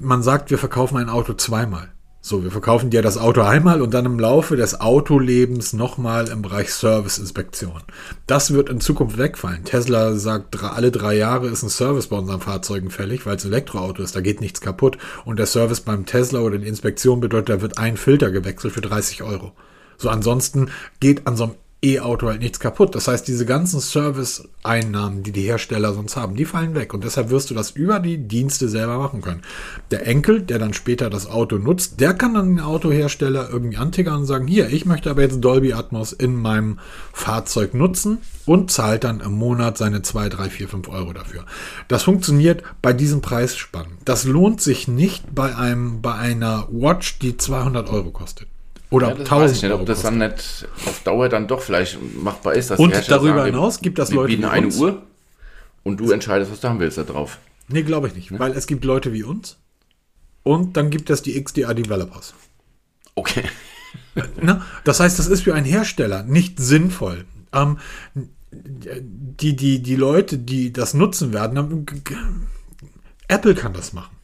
man 0.00 0.22
sagt, 0.22 0.50
wir 0.50 0.58
verkaufen 0.58 0.96
ein 0.96 1.08
Auto 1.08 1.34
zweimal. 1.34 1.92
So, 2.22 2.44
wir 2.44 2.50
verkaufen 2.50 2.90
dir 2.90 3.00
das 3.00 3.16
Auto 3.16 3.40
einmal 3.40 3.80
und 3.80 3.94
dann 3.94 4.04
im 4.04 4.18
Laufe 4.18 4.54
des 4.54 4.78
Autolebens 4.78 5.72
nochmal 5.72 6.28
im 6.28 6.42
Bereich 6.42 6.70
Serviceinspektion. 6.74 7.80
Das 8.26 8.52
wird 8.52 8.68
in 8.68 8.78
Zukunft 8.78 9.16
wegfallen. 9.16 9.64
Tesla 9.64 10.12
sagt, 10.12 10.62
alle 10.62 10.90
drei 10.90 11.16
Jahre 11.16 11.48
ist 11.48 11.62
ein 11.62 11.70
Service 11.70 12.08
bei 12.08 12.16
unseren 12.16 12.42
Fahrzeugen 12.42 12.90
fällig, 12.90 13.24
weil 13.24 13.36
es 13.36 13.46
Elektroauto 13.46 14.02
ist, 14.02 14.14
da 14.14 14.20
geht 14.20 14.42
nichts 14.42 14.60
kaputt. 14.60 14.98
Und 15.24 15.38
der 15.38 15.46
Service 15.46 15.80
beim 15.80 16.04
Tesla 16.04 16.40
oder 16.40 16.58
die 16.58 16.68
Inspektion 16.68 17.20
bedeutet, 17.20 17.48
da 17.48 17.62
wird 17.62 17.78
ein 17.78 17.96
Filter 17.96 18.30
gewechselt 18.30 18.74
für 18.74 18.82
30 18.82 19.22
Euro. 19.22 19.52
So, 19.96 20.10
ansonsten 20.10 20.70
geht 21.00 21.26
an 21.26 21.36
so 21.36 21.44
einem 21.44 21.54
E-Auto 21.82 22.28
halt 22.28 22.40
nichts 22.40 22.60
kaputt. 22.60 22.94
Das 22.94 23.08
heißt, 23.08 23.26
diese 23.26 23.46
ganzen 23.46 23.80
Service-Einnahmen, 23.80 25.22
die 25.22 25.32
die 25.32 25.42
Hersteller 25.42 25.94
sonst 25.94 26.16
haben, 26.16 26.36
die 26.36 26.44
fallen 26.44 26.74
weg. 26.74 26.92
Und 26.92 27.04
deshalb 27.04 27.30
wirst 27.30 27.50
du 27.50 27.54
das 27.54 27.70
über 27.70 28.00
die 28.00 28.18
Dienste 28.18 28.68
selber 28.68 28.98
machen 28.98 29.22
können. 29.22 29.42
Der 29.90 30.06
Enkel, 30.06 30.42
der 30.42 30.58
dann 30.58 30.74
später 30.74 31.08
das 31.08 31.26
Auto 31.26 31.56
nutzt, 31.56 32.00
der 32.00 32.12
kann 32.12 32.34
dann 32.34 32.56
den 32.56 32.60
Autohersteller 32.60 33.48
irgendwie 33.50 33.78
antickern 33.78 34.20
und 34.20 34.26
sagen, 34.26 34.46
hier, 34.46 34.68
ich 34.68 34.84
möchte 34.84 35.10
aber 35.10 35.22
jetzt 35.22 35.40
Dolby 35.40 35.72
Atmos 35.72 36.12
in 36.12 36.36
meinem 36.36 36.78
Fahrzeug 37.12 37.72
nutzen 37.72 38.18
und 38.44 38.70
zahlt 38.70 39.04
dann 39.04 39.20
im 39.20 39.32
Monat 39.32 39.78
seine 39.78 40.02
2, 40.02 40.28
3, 40.28 40.50
4, 40.50 40.68
5 40.68 40.88
Euro 40.88 41.14
dafür. 41.14 41.46
Das 41.88 42.02
funktioniert 42.02 42.62
bei 42.82 42.92
diesem 42.92 43.22
Preisspannen. 43.22 43.96
Das 44.04 44.24
lohnt 44.24 44.60
sich 44.60 44.86
nicht 44.86 45.34
bei 45.34 45.56
einem, 45.56 46.02
bei 46.02 46.14
einer 46.14 46.68
Watch, 46.70 47.18
die 47.20 47.38
200 47.38 47.88
Euro 47.88 48.10
kostet. 48.10 48.48
Oder 48.90 49.08
Ja, 49.10 49.14
das 49.14 49.20
1000 49.30 49.42
weiß 49.50 49.56
ich 49.56 49.62
nicht, 49.62 49.72
ob 49.72 49.86
das 49.86 50.02
dann 50.02 50.18
nicht 50.18 50.68
auf 50.86 51.00
Dauer 51.04 51.28
dann 51.28 51.46
doch 51.46 51.62
vielleicht 51.62 51.98
machbar 52.16 52.54
ist. 52.54 52.70
Dass 52.70 52.78
Und 52.80 52.92
darüber 53.08 53.34
sagen, 53.38 53.44
hinaus 53.54 53.80
gibt 53.80 53.98
das 53.98 54.10
wir 54.10 54.16
Leute 54.16 54.28
bieten 54.28 54.42
wie 54.42 54.46
eine 54.46 54.66
uns. 54.66 54.78
Uhr 54.78 55.02
und 55.84 55.98
du 56.00 56.10
entscheidest, 56.10 56.50
was 56.50 56.60
du 56.60 56.68
haben 56.68 56.80
willst 56.80 56.98
da 56.98 57.04
drauf. 57.04 57.38
Nee, 57.68 57.82
glaube 57.82 58.08
ich 58.08 58.14
nicht. 58.16 58.36
Weil 58.38 58.52
es 58.52 58.66
gibt 58.66 58.84
Leute 58.84 59.12
wie 59.12 59.22
uns. 59.22 59.56
Und 60.42 60.76
dann 60.76 60.90
gibt 60.90 61.08
es 61.10 61.22
die 61.22 61.40
XDR 61.42 61.72
Developers. 61.74 62.34
Okay. 63.14 63.44
Na, 64.42 64.64
das 64.84 64.98
heißt, 65.00 65.18
das 65.18 65.26
ist 65.28 65.42
für 65.42 65.54
einen 65.54 65.66
Hersteller 65.66 66.22
nicht 66.24 66.58
sinnvoll. 66.58 67.24
Ähm, 67.52 67.78
die, 68.52 69.54
die, 69.54 69.80
die 69.82 69.96
Leute, 69.96 70.36
die 70.38 70.72
das 70.72 70.94
nutzen 70.94 71.32
werden, 71.32 71.86
g- 71.86 71.94
Apple 73.28 73.54
kann 73.54 73.72
das 73.72 73.92
machen. 73.92 74.16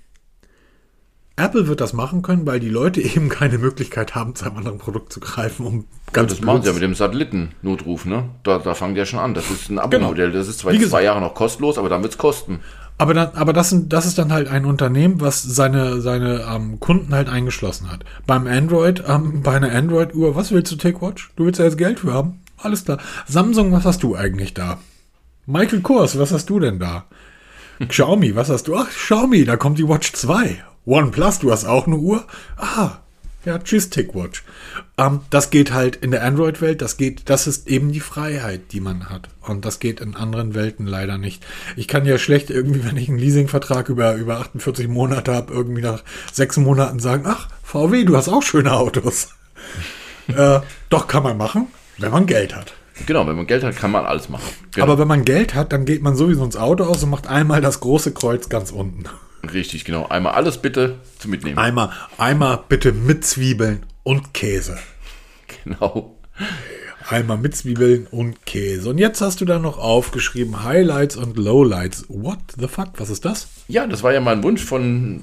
Apple 1.36 1.68
wird 1.68 1.82
das 1.82 1.92
machen 1.92 2.22
können, 2.22 2.46
weil 2.46 2.60
die 2.60 2.70
Leute 2.70 3.00
eben 3.02 3.28
keine 3.28 3.58
Möglichkeit 3.58 4.14
haben, 4.14 4.34
zu 4.34 4.46
einem 4.46 4.56
anderen 4.56 4.78
Produkt 4.78 5.12
zu 5.12 5.20
greifen, 5.20 5.66
um 5.66 5.84
ganz 6.12 6.32
Das 6.32 6.40
machen 6.40 6.62
sie 6.62 6.68
ja 6.68 6.74
mit 6.74 6.82
dem 6.82 6.94
Satellitennotruf, 6.94 8.06
ne? 8.06 8.30
Da, 8.42 8.58
da 8.58 8.74
fangen 8.74 8.94
die 8.94 9.00
ja 9.00 9.06
schon 9.06 9.18
an. 9.20 9.34
Das 9.34 9.50
ist 9.50 9.70
ein 9.70 9.78
Abo-Modell. 9.78 10.32
Das 10.32 10.48
ist 10.48 10.60
zwar 10.60 10.72
Genau. 10.72 10.82
Jetzt 10.82 10.90
zwei 10.90 10.98
gesagt. 11.00 11.04
Jahre 11.04 11.20
noch 11.20 11.34
kostenlos, 11.34 11.78
aber 11.78 11.88
dann 11.88 12.02
wird 12.02 12.12
es 12.12 12.18
kosten. 12.18 12.60
Aber, 12.98 13.12
dann, 13.12 13.34
aber 13.34 13.52
das, 13.52 13.68
sind, 13.68 13.92
das 13.92 14.06
ist 14.06 14.16
dann 14.16 14.32
halt 14.32 14.48
ein 14.48 14.64
Unternehmen, 14.64 15.20
was 15.20 15.42
seine, 15.42 16.00
seine 16.00 16.46
ähm, 16.50 16.80
Kunden 16.80 17.14
halt 17.14 17.28
eingeschlossen 17.28 17.90
hat. 17.90 18.04
Beim 18.26 18.46
Android, 18.46 19.04
ähm, 19.06 19.42
bei 19.42 19.54
einer 19.56 19.70
Android-Uhr, 19.70 20.34
was 20.34 20.50
willst 20.50 20.72
du, 20.72 20.76
TakeWatch? 20.76 21.32
Du 21.36 21.44
willst 21.44 21.58
ja 21.58 21.66
jetzt 21.66 21.76
Geld 21.76 22.00
für 22.00 22.14
haben? 22.14 22.40
Alles 22.56 22.86
klar. 22.86 22.98
Samsung, 23.26 23.70
was 23.72 23.84
hast 23.84 24.02
du 24.02 24.16
eigentlich 24.16 24.54
da? 24.54 24.78
Michael 25.44 25.82
Kors, 25.82 26.18
was 26.18 26.32
hast 26.32 26.48
du 26.48 26.58
denn 26.58 26.78
da? 26.78 27.04
Xiaomi, 27.86 28.34
was 28.34 28.48
hast 28.48 28.68
du? 28.68 28.76
Ach, 28.76 28.88
Xiaomi, 28.88 29.44
da 29.44 29.56
kommt 29.56 29.78
die 29.78 29.86
Watch 29.86 30.14
2. 30.14 30.64
OnePlus, 30.86 31.40
du 31.40 31.50
hast 31.50 31.64
auch 31.64 31.86
eine 31.86 31.96
Uhr? 31.96 32.24
Ah, 32.56 32.98
ja, 33.44 33.58
tschüss, 33.58 33.90
TicWatch. 33.90 34.42
Ähm, 34.98 35.20
das 35.30 35.50
geht 35.50 35.72
halt 35.72 35.96
in 35.96 36.10
der 36.10 36.24
Android-Welt, 36.24 36.82
das 36.82 36.96
geht, 36.96 37.30
das 37.30 37.46
ist 37.46 37.68
eben 37.68 37.92
die 37.92 38.00
Freiheit, 38.00 38.72
die 38.72 38.80
man 38.80 39.08
hat. 39.08 39.28
Und 39.40 39.64
das 39.64 39.78
geht 39.78 40.00
in 40.00 40.16
anderen 40.16 40.54
Welten 40.54 40.86
leider 40.86 41.18
nicht. 41.18 41.44
Ich 41.76 41.86
kann 41.86 42.06
ja 42.06 42.18
schlecht 42.18 42.50
irgendwie, 42.50 42.84
wenn 42.88 42.96
ich 42.96 43.08
einen 43.08 43.18
Leasingvertrag 43.18 43.88
über, 43.88 44.14
über 44.14 44.38
48 44.38 44.88
Monate 44.88 45.32
habe, 45.32 45.52
irgendwie 45.52 45.82
nach 45.82 46.02
sechs 46.32 46.56
Monaten 46.56 46.98
sagen, 46.98 47.24
ach, 47.26 47.48
VW, 47.62 48.04
du 48.04 48.16
hast 48.16 48.28
auch 48.28 48.42
schöne 48.42 48.72
Autos. 48.72 49.28
äh, 50.28 50.60
doch, 50.88 51.06
kann 51.06 51.22
man 51.22 51.36
machen, 51.36 51.68
wenn 51.98 52.10
man 52.12 52.26
Geld 52.26 52.54
hat. 52.54 52.74
Genau, 53.06 53.26
wenn 53.26 53.36
man 53.36 53.46
Geld 53.46 53.62
hat, 53.62 53.76
kann 53.76 53.90
man 53.90 54.06
alles 54.06 54.28
machen. 54.28 54.50
Genau. 54.72 54.86
Aber 54.86 54.98
wenn 54.98 55.08
man 55.08 55.24
Geld 55.24 55.54
hat, 55.54 55.72
dann 55.72 55.84
geht 55.84 56.02
man 56.02 56.16
sowieso 56.16 56.44
ins 56.44 56.56
Auto 56.56 56.84
aus 56.84 57.02
und 57.02 57.10
macht 57.10 57.26
einmal 57.26 57.60
das 57.60 57.80
große 57.80 58.12
Kreuz 58.12 58.48
ganz 58.48 58.70
unten. 58.70 59.04
Richtig, 59.52 59.84
genau. 59.84 60.06
Einmal 60.06 60.32
alles 60.34 60.58
bitte 60.58 60.96
zum 61.18 61.30
Mitnehmen. 61.30 61.58
Einmal, 61.58 61.90
einmal 62.18 62.64
bitte 62.68 62.92
mit 62.92 63.24
Zwiebeln 63.24 63.84
und 64.02 64.34
Käse. 64.34 64.78
Genau. 65.64 66.16
Einmal 67.08 67.38
mit 67.38 67.54
Zwiebeln 67.54 68.06
und 68.10 68.46
Käse. 68.46 68.90
Und 68.90 68.98
jetzt 68.98 69.20
hast 69.20 69.40
du 69.40 69.44
da 69.44 69.58
noch 69.58 69.78
aufgeschrieben 69.78 70.64
Highlights 70.64 71.16
und 71.16 71.36
Lowlights. 71.36 72.06
What 72.08 72.38
the 72.58 72.66
fuck? 72.66 72.90
Was 72.96 73.10
ist 73.10 73.24
das? 73.24 73.48
Ja, 73.68 73.86
das 73.86 74.02
war 74.02 74.12
ja 74.12 74.20
mein 74.20 74.42
Wunsch 74.42 74.64
von 74.64 75.22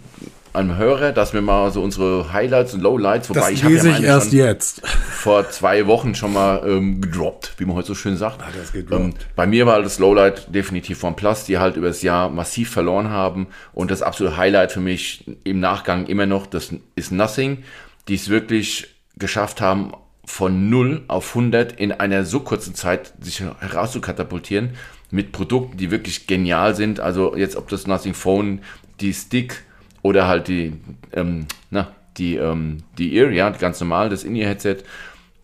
einem 0.54 0.78
Hörer, 0.78 1.12
dass 1.12 1.34
wir 1.34 1.42
mal 1.42 1.72
so 1.72 1.82
unsere 1.82 2.32
Highlights 2.32 2.74
und 2.74 2.82
Lowlights, 2.82 3.30
wobei 3.30 3.40
Das 3.42 3.52
ich 3.52 3.64
habe 3.64 3.74
ja 3.74 3.98
ich 3.98 4.04
erst 4.04 4.34
jetzt. 4.34 4.86
vor 4.88 5.50
zwei 5.50 5.88
Wochen 5.88 6.14
schon 6.14 6.34
mal 6.34 6.62
ähm, 6.66 7.02
gedroppt, 7.02 7.54
wie 7.58 7.66
man 7.66 7.76
heute 7.76 7.88
so 7.88 7.96
schön 7.96 8.18
sagt. 8.18 8.40
Gedroppt. 8.72 9.02
Ähm, 9.02 9.14
bei 9.36 9.48
mir 9.48 9.66
war 9.66 9.82
das 9.82 9.98
Lowlight 10.00 10.54
definitiv 10.54 11.04
OnePlus, 11.04 11.46
die 11.46 11.58
halt 11.58 11.76
über 11.76 11.88
das 11.88 12.04
Jahr 12.04 12.30
massiv 12.30 12.70
verloren 12.70 13.10
haben. 13.10 13.48
Und 13.74 13.90
das 13.90 14.02
absolute 14.04 14.38
Highlight 14.38 14.72
für 14.72 14.80
mich 14.80 15.26
im 15.44 15.60
Nachgang 15.60 16.06
immer 16.06 16.28
noch, 16.28 16.46
das 16.46 16.70
ist 16.96 17.12
Nothing, 17.12 17.64
die 18.08 18.16
es 18.16 18.30
wirklich 18.30 18.88
geschafft 19.18 19.60
haben, 19.60 19.94
von 20.26 20.70
0 20.70 21.04
auf 21.08 21.30
100 21.30 21.74
in 21.74 21.92
einer 21.92 22.24
so 22.24 22.40
kurzen 22.40 22.76
Zeit 22.76 23.14
sich 23.20 23.42
herauszukatapultieren 23.42 24.72
mit 25.12 25.32
Produkten, 25.32 25.78
die 25.78 25.92
wirklich 25.92 26.28
genial 26.28 26.76
sind. 26.76 27.00
Also 27.00 27.36
jetzt 27.36 27.56
ob 27.56 27.68
das 27.70 27.88
Nothing 27.88 28.14
Phone, 28.14 28.62
die 29.00 29.14
Stick 29.14 29.64
oder 30.04 30.28
halt 30.28 30.48
die, 30.48 30.74
ähm, 31.14 31.48
na, 31.72 31.88
die, 32.18 32.36
ähm, 32.36 32.84
die 33.00 33.16
Ear, 33.16 33.32
ja, 33.32 33.50
ganz 33.50 33.80
normal, 33.80 34.10
das 34.10 34.24
In-Ear-Headset. 34.24 34.78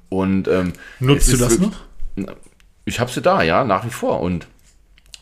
Und 0.10 0.48
ähm, 0.48 0.74
Nutzt 1.00 1.28
es 1.28 1.34
du 1.34 1.44
das 1.44 1.60
wirklich- 1.60 1.80
noch? 2.16 2.36
Ich 2.86 3.00
habe 3.00 3.10
sie 3.12 3.22
da, 3.22 3.42
ja, 3.42 3.64
nach 3.64 3.86
wie 3.86 3.90
vor. 3.90 4.20
Und 4.20 4.48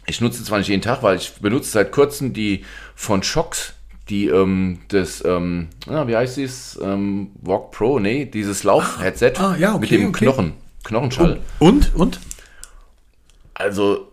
ich 0.06 0.22
nutze 0.22 0.44
zwar 0.44 0.58
nicht 0.58 0.70
jeden 0.70 0.82
Tag, 0.82 1.04
weil 1.04 1.18
ich 1.18 1.34
benutze 1.34 1.70
seit 1.70 1.92
kurzem 1.92 2.34
die 2.34 2.64
von 2.96 3.24
Shox, 3.24 3.74
die 4.10 4.28
ähm, 4.28 4.80
das, 4.88 5.24
ähm, 5.26 5.68
na, 5.86 6.08
wie 6.08 6.16
heißt 6.16 6.38
dies? 6.38 6.80
Ähm, 6.82 7.32
Walk 7.42 7.72
Pro, 7.72 8.00
nee, 8.00 8.26
dieses 8.26 8.64
Lauf-Headset 8.64 9.34
ah, 9.38 9.56
ja, 9.58 9.76
okay, 9.76 9.80
mit 9.82 9.92
dem 9.92 10.10
okay. 10.10 10.26
Knochen, 10.26 10.54
Knochenschall. 10.84 11.42
Und? 11.60 11.94
Und? 11.94 12.20
Also, 13.54 14.12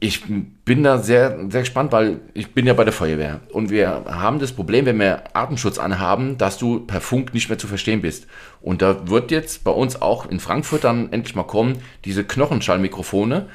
ich 0.00 0.24
bin 0.68 0.82
da 0.82 0.98
sehr, 0.98 1.38
sehr 1.48 1.62
gespannt, 1.62 1.92
weil 1.92 2.20
ich 2.34 2.52
bin 2.52 2.66
ja 2.66 2.74
bei 2.74 2.84
der 2.84 2.92
Feuerwehr. 2.92 3.40
Und 3.50 3.70
wir 3.70 4.04
haben 4.06 4.38
das 4.38 4.52
Problem, 4.52 4.84
wenn 4.84 5.00
wir 5.00 5.24
Atemschutz 5.34 5.78
anhaben, 5.78 6.36
dass 6.36 6.58
du 6.58 6.80
per 6.80 7.00
Funk 7.00 7.32
nicht 7.32 7.48
mehr 7.48 7.56
zu 7.56 7.66
verstehen 7.66 8.02
bist. 8.02 8.26
Und 8.60 8.82
da 8.82 9.08
wird 9.08 9.30
jetzt 9.30 9.64
bei 9.64 9.70
uns 9.70 10.02
auch 10.02 10.30
in 10.30 10.40
Frankfurt 10.40 10.84
dann 10.84 11.10
endlich 11.10 11.34
mal 11.34 11.44
kommen, 11.44 11.78
diese 12.04 12.22
Knochenschallmikrofone, 12.22 13.48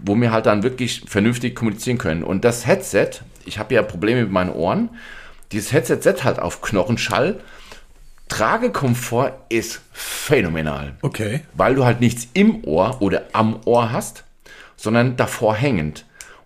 wo 0.00 0.14
wir 0.14 0.30
halt 0.30 0.46
dann 0.46 0.62
wirklich 0.62 1.02
vernünftig 1.08 1.56
kommunizieren 1.56 1.98
können. 1.98 2.22
Und 2.22 2.44
das 2.44 2.66
Headset, 2.68 3.10
ich 3.44 3.58
habe 3.58 3.74
ja 3.74 3.82
Probleme 3.82 4.22
mit 4.22 4.30
meinen 4.30 4.50
Ohren, 4.50 4.90
dieses 5.50 5.72
Headset 5.72 6.02
setzt 6.02 6.22
halt 6.22 6.38
auf 6.38 6.62
Knochenschall. 6.62 7.40
Tragekomfort 8.28 9.32
ist 9.48 9.80
phänomenal 9.92 10.94
Okay. 11.02 11.40
weil 11.54 11.74
du 11.74 11.84
halt 11.84 12.00
nichts 12.00 12.28
im 12.32 12.64
Ohr 12.64 13.02
oder 13.02 13.24
am 13.32 13.58
Ohr 13.64 13.90
hast, 13.90 14.22
sondern 14.76 15.16
davor 15.16 15.56
hängend. 15.56 16.04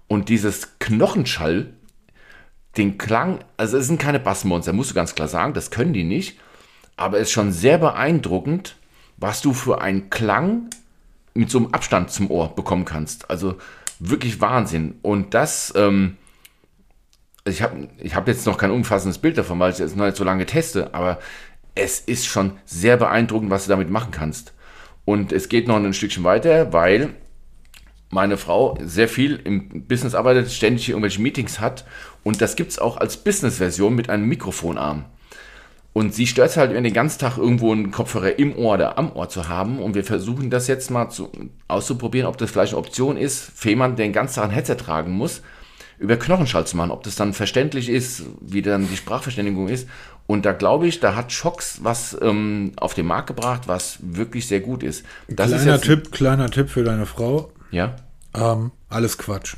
Und 0.08 0.28
dieses 0.28 0.78
Knochenschall, 0.78 1.72
den 2.76 2.98
Klang, 2.98 3.40
also 3.56 3.76
es 3.76 3.86
sind 3.86 4.00
keine 4.00 4.20
Bassmonster, 4.20 4.72
musst 4.72 4.90
du 4.90 4.94
ganz 4.94 5.14
klar 5.14 5.28
sagen, 5.28 5.54
das 5.54 5.70
können 5.70 5.92
die 5.92 6.04
nicht, 6.04 6.38
aber 6.96 7.18
es 7.18 7.28
ist 7.28 7.32
schon 7.32 7.52
sehr 7.52 7.78
beeindruckend, 7.78 8.76
was 9.16 9.42
du 9.42 9.52
für 9.52 9.80
einen 9.80 10.10
Klang 10.10 10.70
mit 11.34 11.50
so 11.50 11.58
einem 11.58 11.68
Abstand 11.68 12.10
zum 12.10 12.30
Ohr 12.30 12.54
bekommen 12.54 12.84
kannst. 12.84 13.30
Also 13.30 13.56
wirklich 13.98 14.40
Wahnsinn. 14.40 14.98
Und 15.02 15.34
das, 15.34 15.72
ähm, 15.76 16.16
also 17.44 17.56
ich 17.56 17.62
habe 17.62 17.88
ich 17.98 18.14
hab 18.14 18.26
jetzt 18.28 18.46
noch 18.46 18.58
kein 18.58 18.70
umfassendes 18.70 19.18
Bild 19.18 19.38
davon, 19.38 19.58
weil 19.58 19.72
ich 19.72 19.80
es 19.80 19.94
noch 19.94 20.06
nicht 20.06 20.16
so 20.16 20.24
lange 20.24 20.46
teste, 20.46 20.94
aber 20.94 21.18
es 21.74 22.00
ist 22.00 22.26
schon 22.26 22.58
sehr 22.64 22.96
beeindruckend, 22.96 23.50
was 23.50 23.64
du 23.64 23.70
damit 23.70 23.90
machen 23.90 24.10
kannst. 24.10 24.52
Und 25.04 25.32
es 25.32 25.48
geht 25.48 25.68
noch 25.68 25.76
ein 25.76 25.94
Stückchen 25.94 26.24
weiter, 26.24 26.72
weil 26.72 27.14
meine 28.10 28.36
Frau 28.36 28.78
sehr 28.82 29.08
viel 29.08 29.40
im 29.44 29.86
Business 29.86 30.14
arbeitet, 30.14 30.50
ständig 30.50 30.88
irgendwelche 30.88 31.20
Meetings 31.20 31.60
hat 31.60 31.84
und 32.24 32.40
das 32.40 32.56
gibt 32.56 32.72
es 32.72 32.78
auch 32.78 32.96
als 32.96 33.18
Business-Version 33.18 33.94
mit 33.94 34.10
einem 34.10 34.26
Mikrofonarm. 34.28 35.04
Und 35.98 36.14
sie 36.14 36.26
stört 36.28 36.50
es 36.50 36.56
halt, 36.56 36.72
wenn 36.72 36.84
den 36.84 36.92
ganzen 36.92 37.18
Tag 37.18 37.38
irgendwo 37.38 37.72
einen 37.72 37.90
Kopfhörer 37.90 38.38
im 38.38 38.56
Ohr 38.56 38.74
oder 38.74 38.98
am 38.98 39.10
Ohr 39.12 39.28
zu 39.28 39.48
haben. 39.48 39.80
Und 39.80 39.94
wir 39.94 40.04
versuchen 40.04 40.48
das 40.48 40.68
jetzt 40.68 40.90
mal 40.90 41.08
zu, 41.08 41.32
auszuprobieren, 41.66 42.28
ob 42.28 42.38
das 42.38 42.52
vielleicht 42.52 42.72
eine 42.72 42.78
Option 42.78 43.16
ist, 43.16 43.50
für 43.54 43.70
jemanden, 43.70 43.96
der 43.96 44.06
den 44.06 44.12
ganzen 44.12 44.36
Tag 44.36 44.44
ein 44.44 44.50
Headset 44.50 44.76
tragen 44.76 45.10
muss, 45.10 45.42
über 45.98 46.16
Knochenschall 46.16 46.66
zu 46.66 46.76
machen. 46.76 46.92
Ob 46.92 47.02
das 47.02 47.16
dann 47.16 47.32
verständlich 47.32 47.88
ist, 47.88 48.22
wie 48.40 48.62
dann 48.62 48.88
die 48.88 48.96
Sprachverständigung 48.96 49.68
ist. 49.68 49.88
Und 50.28 50.44
da 50.44 50.52
glaube 50.52 50.86
ich, 50.86 51.00
da 51.00 51.16
hat 51.16 51.32
Shocks 51.32 51.80
was 51.82 52.16
ähm, 52.20 52.74
auf 52.76 52.94
den 52.94 53.06
Markt 53.06 53.26
gebracht, 53.26 53.62
was 53.66 53.98
wirklich 54.00 54.46
sehr 54.46 54.60
gut 54.60 54.84
ist. 54.84 55.04
Das 55.26 55.50
ist 55.50 55.62
kleiner 55.62 55.80
Tipp, 55.80 56.12
kleiner 56.12 56.50
Tipp 56.50 56.68
für 56.68 56.84
deine 56.84 57.06
Frau. 57.06 57.50
Ja, 57.70 57.96
Ähm, 58.34 58.72
alles 58.90 59.16
Quatsch. 59.18 59.56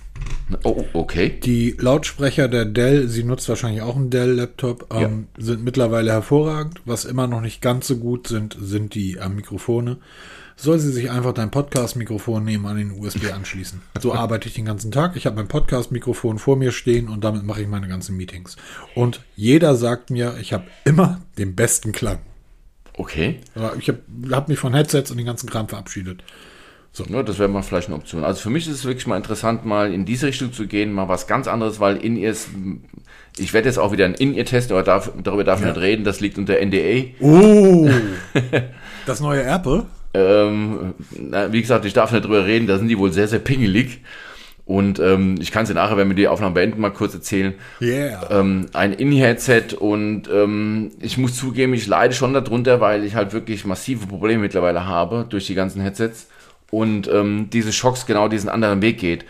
Oh, 0.64 0.84
okay. 0.92 1.38
Die 1.42 1.76
Lautsprecher 1.78 2.48
der 2.48 2.64
Dell, 2.64 3.08
sie 3.08 3.24
nutzt 3.24 3.48
wahrscheinlich 3.48 3.82
auch 3.82 3.96
einen 3.96 4.11
Dell-Laptop, 4.11 4.92
ähm, 4.94 5.26
sind 5.36 5.64
mittlerweile 5.64 6.12
hervorragend. 6.12 6.80
Was 6.84 7.04
immer 7.04 7.26
noch 7.26 7.40
nicht 7.40 7.61
ganz 7.61 7.86
so 7.88 7.96
gut 7.96 8.28
sind, 8.28 8.56
sind 8.61 8.94
die 8.94 9.16
äh, 9.16 9.28
Mikrofone. 9.28 9.98
Soll 10.56 10.78
sie 10.78 10.92
sich 10.92 11.11
einfach 11.11 11.32
dein 11.32 11.50
Podcast-Mikrofon 11.50 12.44
nehmen, 12.44 12.66
an 12.66 12.76
den 12.76 12.92
USB 12.92 13.32
anschließen. 13.34 13.80
So 14.00 14.14
arbeite 14.14 14.48
ich 14.48 14.54
den 14.54 14.66
ganzen 14.66 14.92
Tag. 14.92 15.16
Ich 15.16 15.26
habe 15.26 15.36
mein 15.36 15.48
Podcast-Mikrofon 15.48 16.38
vor 16.38 16.56
mir 16.56 16.70
stehen 16.72 17.08
und 17.08 17.22
damit 17.24 17.44
mache 17.44 17.62
ich 17.62 17.68
meine 17.68 17.88
ganzen 17.88 18.16
Meetings. 18.16 18.56
Und 18.94 19.20
jeder 19.36 19.74
sagt 19.74 20.11
mir, 20.11 20.36
ich 20.40 20.52
habe 20.52 20.64
immer 20.84 21.20
den 21.38 21.54
besten 21.56 21.92
Klang. 21.92 22.18
Okay. 22.94 23.40
Ich 23.78 23.88
habe 23.88 24.00
hab 24.30 24.48
mich 24.48 24.58
von 24.58 24.74
Headsets 24.74 25.11
und 25.11 25.16
den 25.16 25.26
ganzen 25.26 25.48
Kram 25.48 25.68
verabschiedet. 25.68 26.22
Ja, 27.09 27.22
das 27.22 27.38
wäre 27.38 27.49
mal 27.49 27.62
vielleicht 27.62 27.88
eine 27.88 27.97
Option. 27.97 28.24
Also 28.24 28.41
für 28.41 28.51
mich 28.51 28.66
ist 28.66 28.74
es 28.74 28.84
wirklich 28.84 29.07
mal 29.07 29.16
interessant, 29.16 29.64
mal 29.64 29.93
in 29.93 30.05
diese 30.05 30.26
Richtung 30.26 30.53
zu 30.53 30.66
gehen, 30.66 30.93
mal 30.93 31.09
was 31.09 31.26
ganz 31.26 31.47
anderes, 31.49 31.80
weil 31.80 31.97
in 31.97 32.16
ihr 32.16 32.34
ich 33.38 33.53
werde 33.55 33.68
jetzt 33.68 33.78
auch 33.78 33.93
wieder 33.93 34.05
ein 34.05 34.14
in 34.14 34.34
ihr 34.34 34.45
testen, 34.45 34.76
aber 34.76 34.84
darf, 34.84 35.11
darüber 35.22 35.45
darf 35.45 35.61
ich 35.61 35.66
Ja. 35.66 35.72
nicht 35.72 35.80
reden, 35.80 36.05
das 36.05 36.20
liegt 36.20 36.36
unter 36.36 36.59
NDA. 36.61 37.05
Oh! 37.20 37.88
das 39.07 39.20
neue 39.20 39.45
Apple? 39.45 39.86
Ähm, 40.12 40.95
na, 41.16 41.53
wie 41.53 41.61
gesagt, 41.61 41.84
ich 41.84 41.93
darf 41.93 42.12
nicht 42.12 42.24
drüber 42.24 42.45
reden, 42.45 42.66
da 42.66 42.76
sind 42.76 42.88
die 42.88 42.99
wohl 42.99 43.12
sehr, 43.12 43.28
sehr 43.28 43.38
pingelig. 43.38 44.01
Und 44.66 45.01
ähm, 45.01 45.36
ich 45.41 45.51
kann 45.51 45.62
es 45.64 45.68
dir 45.68 45.74
nachher, 45.74 45.97
wenn 45.97 46.09
wir 46.09 46.14
die 46.14 46.28
Aufnahme 46.28 46.55
beenden, 46.55 46.80
mal 46.80 46.91
kurz 46.91 47.14
erzählen. 47.14 47.55
Yeah. 47.80 48.28
Ähm, 48.30 48.66
ein 48.72 48.93
In-Headset 48.93 49.74
und 49.78 50.28
ähm, 50.32 50.93
ich 51.01 51.18
muss 51.18 51.34
zugeben, 51.34 51.74
ich 51.74 51.88
leide 51.88 52.14
schon 52.14 52.34
darunter, 52.34 52.80
weil 52.80 53.05
ich 53.05 53.16
halt 53.16 53.32
wirklich 53.32 53.64
massive 53.64 54.07
Probleme 54.07 54.43
mittlerweile 54.43 54.86
habe 54.86 55.26
durch 55.28 55.47
die 55.47 55.55
ganzen 55.57 55.80
Headsets 55.80 56.28
und 56.71 57.09
ähm, 57.09 57.49
diese 57.51 57.73
Schocks 57.73 58.07
genau 58.07 58.29
diesen 58.29 58.49
anderen 58.49 58.83
Weg 58.83 58.99
geht. 58.99 59.25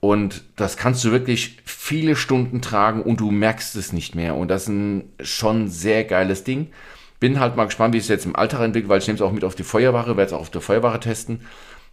Und 0.00 0.44
das 0.56 0.76
kannst 0.76 1.02
du 1.04 1.12
wirklich 1.12 1.56
viele 1.64 2.14
Stunden 2.14 2.60
tragen 2.60 3.02
und 3.02 3.20
du 3.20 3.30
merkst 3.30 3.74
es 3.76 3.92
nicht 3.92 4.14
mehr. 4.14 4.34
Und 4.36 4.48
das 4.48 4.64
ist 4.64 4.68
ein 4.68 5.12
schon 5.20 5.68
sehr 5.68 6.04
geiles 6.04 6.44
Ding. 6.44 6.68
Bin 7.20 7.40
halt 7.40 7.56
mal 7.56 7.64
gespannt, 7.64 7.94
wie 7.94 7.98
es 7.98 8.08
jetzt 8.08 8.26
im 8.26 8.36
Alltag 8.36 8.60
entwickelt, 8.60 8.90
weil 8.90 8.98
ich 8.98 9.06
nehme 9.06 9.16
es 9.16 9.22
auch 9.22 9.32
mit 9.32 9.44
auf 9.44 9.54
die 9.54 9.62
Feuerwache, 9.62 10.16
werde 10.16 10.26
es 10.26 10.32
auch 10.34 10.40
auf 10.40 10.50
der 10.50 10.60
Feuerwache 10.60 11.00
testen, 11.00 11.40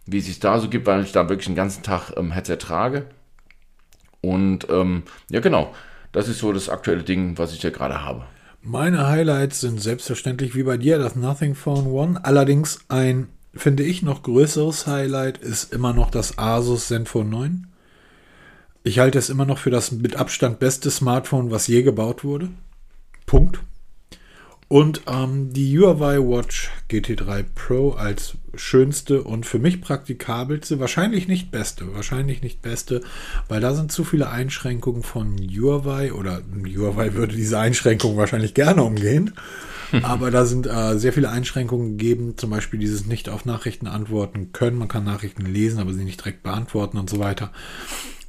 wie 0.04 0.18
es 0.18 0.26
sich 0.26 0.40
da 0.40 0.58
so 0.60 0.68
gibt, 0.68 0.86
weil 0.86 1.02
ich 1.02 1.12
da 1.12 1.28
wirklich 1.28 1.46
den 1.46 1.54
ganzen 1.54 1.82
Tag 1.82 2.12
ähm, 2.16 2.32
Headset 2.32 2.58
trage. 2.58 3.06
Und 4.20 4.68
ähm, 4.68 5.04
ja, 5.30 5.40
genau. 5.40 5.74
Das 6.12 6.28
ist 6.28 6.40
so 6.40 6.52
das 6.52 6.68
aktuelle 6.68 7.02
Ding, 7.02 7.38
was 7.38 7.54
ich 7.54 7.62
hier 7.62 7.70
gerade 7.70 8.04
habe. 8.04 8.26
Meine 8.60 9.08
Highlights 9.08 9.60
sind 9.60 9.80
selbstverständlich 9.80 10.54
wie 10.54 10.62
bei 10.62 10.76
dir 10.76 10.98
das 10.98 11.16
Nothing 11.16 11.54
Phone 11.54 11.86
One. 11.86 12.24
Allerdings 12.24 12.84
ein, 12.88 13.28
finde 13.54 13.82
ich, 13.82 14.02
noch 14.02 14.22
größeres 14.22 14.86
Highlight 14.86 15.38
ist 15.38 15.72
immer 15.72 15.92
noch 15.92 16.10
das 16.10 16.38
Asus 16.38 16.88
Zenfone 16.88 17.30
9. 17.30 17.66
Ich 18.84 18.98
halte 18.98 19.18
es 19.18 19.30
immer 19.30 19.44
noch 19.44 19.58
für 19.58 19.70
das 19.70 19.92
mit 19.92 20.16
Abstand 20.16 20.58
beste 20.58 20.90
Smartphone, 20.90 21.50
was 21.50 21.66
je 21.66 21.82
gebaut 21.82 22.24
wurde. 22.24 22.48
Punkt. 23.26 23.60
Und 24.72 25.02
ähm, 25.06 25.52
die 25.52 25.78
Huawei 25.78 26.18
Watch 26.18 26.70
GT3 26.90 27.44
Pro 27.54 27.90
als 27.90 28.38
schönste 28.54 29.22
und 29.22 29.44
für 29.44 29.58
mich 29.58 29.82
praktikabelste, 29.82 30.80
wahrscheinlich 30.80 31.28
nicht 31.28 31.50
beste, 31.50 31.94
wahrscheinlich 31.94 32.40
nicht 32.40 32.62
beste, 32.62 33.02
weil 33.48 33.60
da 33.60 33.74
sind 33.74 33.92
zu 33.92 34.02
viele 34.02 34.30
Einschränkungen 34.30 35.02
von 35.02 35.36
Huawei 35.38 36.14
oder 36.14 36.40
Huawei 36.64 37.12
würde 37.12 37.36
diese 37.36 37.58
Einschränkungen 37.58 38.16
wahrscheinlich 38.16 38.54
gerne 38.54 38.82
umgehen. 38.82 39.34
Aber 40.02 40.30
da 40.30 40.44
sind 40.44 40.66
äh, 40.66 40.98
sehr 40.98 41.12
viele 41.12 41.30
Einschränkungen 41.30 41.98
gegeben, 41.98 42.38
zum 42.38 42.50
Beispiel 42.50 42.80
dieses 42.80 43.06
nicht 43.06 43.28
auf 43.28 43.44
Nachrichten 43.44 43.86
antworten 43.86 44.52
können. 44.52 44.78
Man 44.78 44.88
kann 44.88 45.04
Nachrichten 45.04 45.44
lesen, 45.44 45.80
aber 45.80 45.92
sie 45.92 46.04
nicht 46.04 46.20
direkt 46.20 46.42
beantworten 46.42 46.98
und 46.98 47.10
so 47.10 47.18
weiter. 47.18 47.52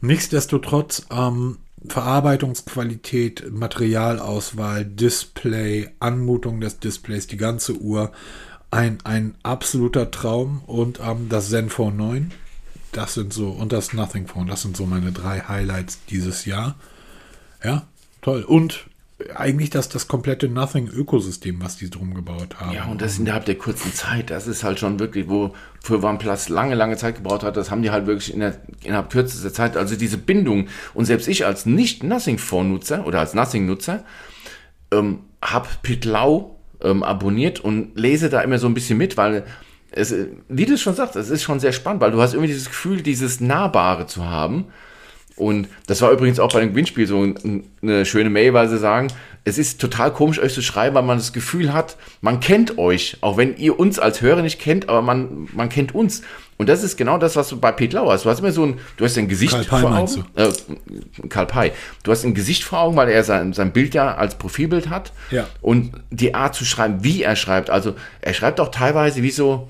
Nichtsdestotrotz, 0.01 1.05
ähm, 1.11 1.57
Verarbeitungsqualität, 1.87 3.51
Materialauswahl, 3.51 4.85
Display, 4.85 5.89
Anmutung 5.99 6.61
des 6.61 6.79
Displays, 6.79 7.27
die 7.27 7.37
ganze 7.37 7.73
Uhr, 7.73 8.11
ein, 8.71 8.99
ein 9.03 9.35
absoluter 9.43 10.11
Traum. 10.11 10.61
Und 10.65 10.99
ähm, 10.99 11.29
das 11.29 11.49
Zenfone 11.49 11.95
9, 11.95 12.31
das 12.91 13.13
sind 13.13 13.33
so, 13.33 13.49
und 13.49 13.71
das 13.71 13.93
Nothing 13.93 14.27
Phone, 14.27 14.47
das 14.47 14.61
sind 14.61 14.77
so 14.77 14.85
meine 14.85 15.11
drei 15.11 15.41
Highlights 15.41 15.99
dieses 16.09 16.45
Jahr. 16.45 16.75
Ja, 17.63 17.87
toll. 18.21 18.43
Und 18.43 18.85
eigentlich 19.35 19.69
das, 19.69 19.89
das 19.89 20.07
komplette 20.07 20.47
Nothing-Ökosystem, 20.47 21.61
was 21.61 21.77
die 21.77 21.89
drum 21.89 22.13
gebaut 22.13 22.59
haben. 22.59 22.73
Ja, 22.73 22.85
und 22.85 23.01
das 23.01 23.19
innerhalb 23.19 23.45
der 23.45 23.55
kurzen 23.55 23.93
Zeit, 23.93 24.29
das 24.29 24.47
ist 24.47 24.63
halt 24.63 24.79
schon 24.79 24.99
wirklich, 24.99 25.29
wo 25.29 25.53
für 25.81 26.01
OnePlus 26.03 26.49
lange, 26.49 26.75
lange 26.75 26.97
Zeit 26.97 27.15
gebraucht 27.15 27.43
hat, 27.43 27.57
das 27.57 27.71
haben 27.71 27.81
die 27.81 27.91
halt 27.91 28.07
wirklich 28.07 28.33
in 28.33 28.39
der, 28.39 28.57
innerhalb 28.83 29.09
kürzester 29.09 29.53
Zeit, 29.53 29.77
also 29.77 29.95
diese 29.95 30.17
Bindung. 30.17 30.67
Und 30.93 31.05
selbst 31.05 31.27
ich 31.27 31.45
als 31.45 31.65
Nicht-Nothing-Phone-Nutzer 31.65 33.05
oder 33.05 33.19
als 33.19 33.33
Nothing-Nutzer 33.33 34.03
ähm, 34.91 35.19
habe 35.41 35.67
Pitlau 35.81 36.59
ähm, 36.81 37.03
abonniert 37.03 37.59
und 37.59 37.97
lese 37.97 38.29
da 38.29 38.41
immer 38.41 38.59
so 38.59 38.67
ein 38.67 38.73
bisschen 38.73 38.97
mit, 38.97 39.17
weil 39.17 39.45
es, 39.91 40.13
wie 40.49 40.65
du 40.65 40.73
es 40.73 40.81
schon 40.81 40.95
sagst, 40.95 41.15
es 41.15 41.29
ist 41.29 41.43
schon 41.43 41.59
sehr 41.59 41.71
spannend, 41.71 42.01
weil 42.01 42.11
du 42.11 42.21
hast 42.21 42.33
irgendwie 42.33 42.51
dieses 42.51 42.67
Gefühl, 42.67 43.01
dieses 43.01 43.39
Nahbare 43.39 44.07
zu 44.07 44.25
haben. 44.25 44.65
Und 45.35 45.67
das 45.87 46.01
war 46.01 46.11
übrigens 46.11 46.39
auch 46.39 46.53
bei 46.53 46.59
dem 46.59 46.69
Gewinnspiel 46.69 47.07
so 47.07 47.23
ein- 47.23 47.63
eine 47.81 48.05
schöne 48.05 48.29
Mail, 48.29 48.53
weil 48.53 48.69
sie 48.69 48.77
sagen, 48.77 49.07
es 49.45 49.57
ist 49.57 49.81
total 49.81 50.13
komisch, 50.13 50.39
euch 50.39 50.53
zu 50.53 50.61
schreiben, 50.61 50.95
weil 50.95 51.03
man 51.03 51.17
das 51.17 51.33
Gefühl 51.33 51.73
hat, 51.73 51.97
man 52.21 52.39
kennt 52.39 52.77
euch, 52.77 53.17
auch 53.21 53.35
wenn 53.35 53.57
ihr 53.57 53.77
uns 53.79 53.99
als 53.99 54.21
Hörer 54.21 54.41
nicht 54.41 54.59
kennt, 54.59 54.87
aber 54.89 55.01
man, 55.01 55.49
man 55.53 55.69
kennt 55.69 55.93
uns. 55.95 56.21
Und 56.57 56.69
das 56.69 56.83
ist 56.83 56.97
genau 56.97 57.17
das, 57.17 57.35
was 57.35 57.49
du 57.49 57.59
bei 57.59 57.71
Pete 57.71 57.95
Lau 57.95 58.09
hast. 58.11 58.25
Du 58.25 58.29
hast 58.29 58.39
immer 58.39 58.51
so 58.51 58.63
ein, 58.63 58.79
du 58.95 59.03
hast 59.03 59.17
ein 59.17 59.27
Gesicht 59.27 59.51
Karl 59.53 59.63
Pei 59.65 59.81
vor 59.81 59.89
Augen. 59.97 60.25
Äh, 60.35 61.27
Karl 61.29 61.45
Pei. 61.47 61.71
Du 62.03 62.11
hast 62.11 62.23
ein 62.23 62.35
Gesicht 62.35 62.63
vor 62.63 62.79
Augen, 62.79 62.95
weil 62.95 63.09
er 63.09 63.23
sein, 63.23 63.53
sein 63.53 63.73
Bild 63.73 63.95
ja 63.95 64.15
als 64.15 64.35
Profilbild 64.35 64.89
hat. 64.89 65.11
Ja. 65.31 65.47
Und 65.61 65.91
die 66.11 66.35
Art 66.35 66.53
zu 66.55 66.63
schreiben, 66.63 67.03
wie 67.03 67.23
er 67.23 67.35
schreibt. 67.35 67.69
Also 67.71 67.95
er 68.21 68.33
schreibt 68.35 68.59
auch 68.59 68.69
teilweise 68.69 69.23
wie 69.23 69.31
so, 69.31 69.67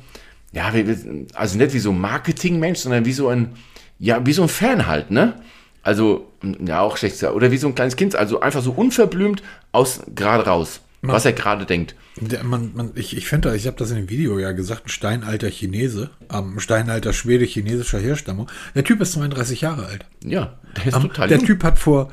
ja, 0.52 0.72
wie, 0.74 0.86
also 1.34 1.58
nicht 1.58 1.74
wie 1.74 1.80
so 1.80 1.92
ein 1.92 2.00
Marketingmensch, 2.02 2.80
sondern 2.80 3.06
wie 3.06 3.14
so 3.14 3.30
ein, 3.30 3.54
ja, 3.98 4.24
wie 4.26 4.34
so 4.34 4.44
ein 4.44 4.50
Fan 4.50 4.86
halt, 4.86 5.10
ne? 5.10 5.36
Also, 5.84 6.32
ja, 6.66 6.80
auch 6.80 6.98
schlecht 6.98 7.16
gesagt. 7.16 7.36
Oder 7.36 7.52
wie 7.52 7.58
so 7.58 7.68
ein 7.68 7.76
kleines 7.76 7.96
Kind, 7.96 8.16
also 8.16 8.40
einfach 8.40 8.62
so 8.62 8.72
unverblümt 8.72 9.44
aus 9.72 10.02
gerade 10.16 10.46
raus, 10.46 10.80
was 11.02 11.26
er 11.26 11.34
gerade 11.34 11.66
denkt. 11.66 11.96
Man, 12.44 12.72
man, 12.76 12.92
ich 12.96 13.18
ich 13.18 13.28
finde, 13.28 13.56
ich 13.56 13.68
habe 13.68 13.76
das 13.78 13.90
in 13.90 13.98
dem 13.98 14.10
Video 14.10 14.38
ja 14.40 14.52
gesagt, 14.54 14.86
ein 14.86 14.90
steinalter 14.90 15.50
Chinese, 15.50 16.12
ähm, 16.32 16.56
ein 16.56 16.60
steinalter 16.60 17.12
Schwede-chinesischer 17.12 18.00
Herstammung. 18.00 18.50
Der 18.76 18.84
Typ 18.84 19.02
ist 19.02 19.14
32 19.14 19.62
Jahre 19.62 19.88
alt. 19.88 20.06
Ja, 20.24 20.54
der 20.78 20.86
ist 20.88 20.96
Ähm, 20.96 21.02
total 21.04 21.28
der 21.28 21.38
jung. 21.38 21.48
Typ 21.48 21.64
hat 21.64 21.80
vor 21.80 22.12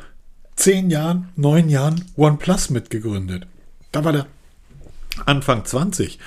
zehn 0.56 0.90
Jahren, 0.90 1.28
neun 1.36 1.68
Jahren 1.68 2.04
OnePlus 2.16 2.70
mitgegründet. 2.70 3.46
Da 3.92 4.04
war 4.04 4.12
der 4.12 4.26
Anfang 5.26 5.64
20. 5.64 6.18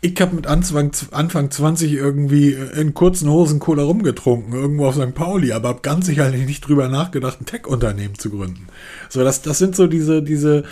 Ich 0.00 0.20
habe 0.20 0.36
mit 0.36 0.46
Anfang, 0.46 0.92
Anfang 1.10 1.50
20 1.50 1.92
irgendwie 1.92 2.52
in 2.52 2.94
kurzen 2.94 3.28
Hosen 3.28 3.58
Cola 3.58 3.82
rumgetrunken, 3.82 4.52
irgendwo 4.52 4.86
auf 4.86 4.96
St. 4.96 5.14
Pauli, 5.14 5.52
aber 5.52 5.70
habe 5.70 5.80
ganz 5.82 6.06
sicherlich 6.06 6.46
nicht 6.46 6.66
drüber 6.66 6.88
nachgedacht, 6.88 7.40
ein 7.40 7.46
Tech-Unternehmen 7.46 8.18
zu 8.18 8.30
gründen. 8.30 8.68
So, 9.08 9.24
das, 9.24 9.42
das 9.42 9.58
sind 9.58 9.76
so 9.76 9.86
diese, 9.86 10.22
diese, 10.22 10.64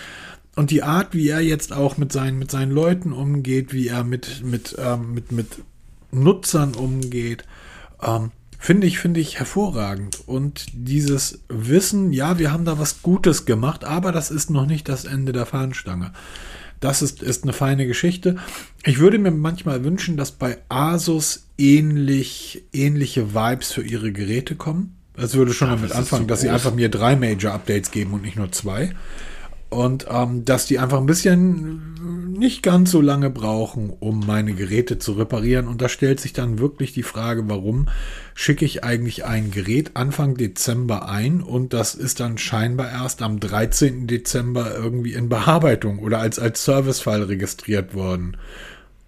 und 0.55 0.71
die 0.71 0.83
Art, 0.83 1.13
wie 1.13 1.29
er 1.29 1.41
jetzt 1.41 1.73
auch 1.73 1.97
mit 1.97 2.11
seinen, 2.11 2.39
mit 2.39 2.51
seinen 2.51 2.71
Leuten 2.71 3.13
umgeht, 3.13 3.73
wie 3.73 3.87
er 3.87 4.03
mit, 4.03 4.43
mit, 4.43 4.75
ähm, 4.79 5.13
mit, 5.13 5.31
mit 5.31 5.47
Nutzern 6.11 6.73
umgeht, 6.73 7.45
ähm, 8.01 8.31
finde 8.57 8.87
ich, 8.87 8.99
finde 8.99 9.19
ich 9.19 9.39
hervorragend. 9.39 10.27
Und 10.27 10.65
dieses 10.73 11.41
Wissen, 11.47 12.11
ja, 12.11 12.39
wir 12.39 12.51
haben 12.51 12.65
da 12.65 12.79
was 12.79 13.01
Gutes 13.01 13.45
gemacht, 13.45 13.83
aber 13.83 14.11
das 14.11 14.31
ist 14.31 14.49
noch 14.49 14.65
nicht 14.65 14.89
das 14.89 15.05
Ende 15.05 15.31
der 15.31 15.45
Fahnenstange. 15.45 16.11
Das 16.79 17.01
ist, 17.01 17.23
ist 17.23 17.43
eine 17.43 17.53
feine 17.53 17.87
Geschichte. 17.87 18.37
Ich 18.85 18.99
würde 18.99 19.17
mir 19.17 19.31
manchmal 19.31 19.83
wünschen, 19.83 20.17
dass 20.17 20.31
bei 20.31 20.59
Asus 20.69 21.47
ähnlich, 21.57 22.63
ähnliche 22.73 23.33
Vibes 23.33 23.71
für 23.71 23.83
ihre 23.83 24.11
Geräte 24.11 24.55
kommen. 24.55 24.95
Es 25.15 25.33
würde 25.33 25.53
schon 25.53 25.69
damit 25.69 25.89
ist 25.89 25.95
anfangen, 25.95 26.23
so 26.23 26.27
dass 26.27 26.41
sie 26.41 26.49
einfach 26.49 26.73
mir 26.73 26.89
drei 26.89 27.15
Major-Updates 27.15 27.89
geben 27.89 28.13
und 28.13 28.21
nicht 28.21 28.37
nur 28.37 28.51
zwei. 28.51 28.93
Und 29.69 30.07
ähm, 30.09 30.45
dass 30.45 30.65
die 30.65 30.79
einfach 30.79 30.97
ein 30.97 31.05
bisschen 31.05 31.97
nicht 32.37 32.63
ganz 32.63 32.91
so 32.91 33.01
lange 33.01 33.29
brauchen, 33.29 33.91
um 33.99 34.25
meine 34.25 34.53
Geräte 34.53 34.99
zu 34.99 35.13
reparieren. 35.13 35.67
Und 35.67 35.81
da 35.81 35.89
stellt 35.89 36.19
sich 36.19 36.33
dann 36.33 36.59
wirklich 36.59 36.93
die 36.93 37.03
Frage, 37.03 37.49
warum 37.49 37.89
schicke 38.33 38.65
ich 38.65 38.83
eigentlich 38.83 39.25
ein 39.25 39.51
Gerät 39.51 39.91
Anfang 39.95 40.35
Dezember 40.35 41.09
ein 41.09 41.41
und 41.41 41.73
das 41.73 41.95
ist 41.95 42.19
dann 42.19 42.37
scheinbar 42.37 42.91
erst 42.91 43.21
am 43.21 43.39
13. 43.39 44.07
Dezember 44.07 44.75
irgendwie 44.75 45.13
in 45.13 45.29
Bearbeitung 45.29 45.99
oder 45.99 46.19
als, 46.19 46.37
als 46.37 46.63
Servicefall 46.63 47.23
registriert 47.23 47.95
worden. 47.95 48.37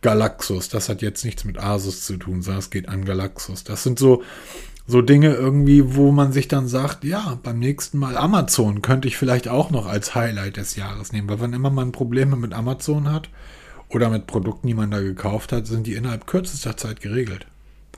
Galaxus, 0.01 0.70
das 0.70 0.88
hat 0.88 1.01
jetzt 1.01 1.26
nichts 1.26 1.43
mit 1.43 1.60
Asus 1.60 2.05
zu 2.05 2.18
tun, 2.18 2.41
sondern 2.41 2.60
es 2.60 2.70
geht 2.70 2.88
an 2.88 3.03
Galaxus. 3.03 3.66
Das 3.66 3.84
sind 3.84 3.99
so, 3.99 4.24
so 4.89 5.03
Dinge 5.03 5.35
irgendwie, 5.35 5.95
wo 5.95 6.11
man 6.11 6.31
sich 6.31 6.47
dann 6.47 6.67
sagt, 6.67 7.03
ja, 7.03 7.37
beim 7.43 7.59
nächsten 7.59 7.99
Mal 7.99 8.17
Amazon 8.17 8.81
könnte 8.81 9.07
ich 9.07 9.17
vielleicht 9.17 9.47
auch 9.47 9.69
noch 9.69 9.85
als 9.85 10.15
Highlight 10.15 10.57
des 10.57 10.75
Jahres 10.75 11.13
nehmen, 11.13 11.29
weil 11.29 11.39
wann 11.39 11.53
immer 11.53 11.69
man 11.69 11.91
Probleme 11.91 12.35
mit 12.35 12.53
Amazon 12.53 13.11
hat 13.11 13.29
oder 13.89 14.09
mit 14.09 14.25
Produkten, 14.25 14.65
die 14.65 14.73
man 14.73 14.89
da 14.89 14.99
gekauft 14.99 15.51
hat, 15.51 15.67
sind 15.67 15.85
die 15.85 15.93
innerhalb 15.93 16.25
kürzester 16.25 16.75
Zeit 16.75 17.01
geregelt. 17.01 17.45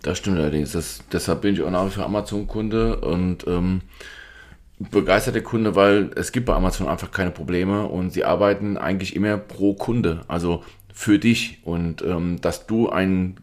Das 0.01 0.17
stimmt 0.17 0.39
allerdings. 0.39 0.73
Das, 0.73 0.99
deshalb 1.09 1.43
bin 1.43 1.53
ich 1.53 1.61
auch 1.61 1.71
nach 1.71 1.85
wie 1.85 1.91
vor 1.91 2.03
Amazon-Kunde 2.03 2.99
und 2.99 3.47
ähm, 3.47 3.83
begeisterter 4.77 5.39
Kunde, 5.39 5.77
weil 5.77 6.11
es 6.15 6.33
gibt 6.33 6.47
bei 6.47 6.55
Amazon 6.55 6.89
einfach 6.89 7.11
keine 7.11 7.31
Probleme 7.31 7.87
und 7.87 8.11
sie 8.11 8.25
arbeiten 8.25 8.75
eigentlich 8.75 9.15
immer 9.15 9.37
pro 9.37 9.75
Kunde, 9.75 10.25
also 10.27 10.61
für 10.93 11.19
dich 11.19 11.61
und 11.63 12.01
ähm, 12.01 12.41
dass 12.41 12.67
du 12.67 12.89
ein 12.89 13.37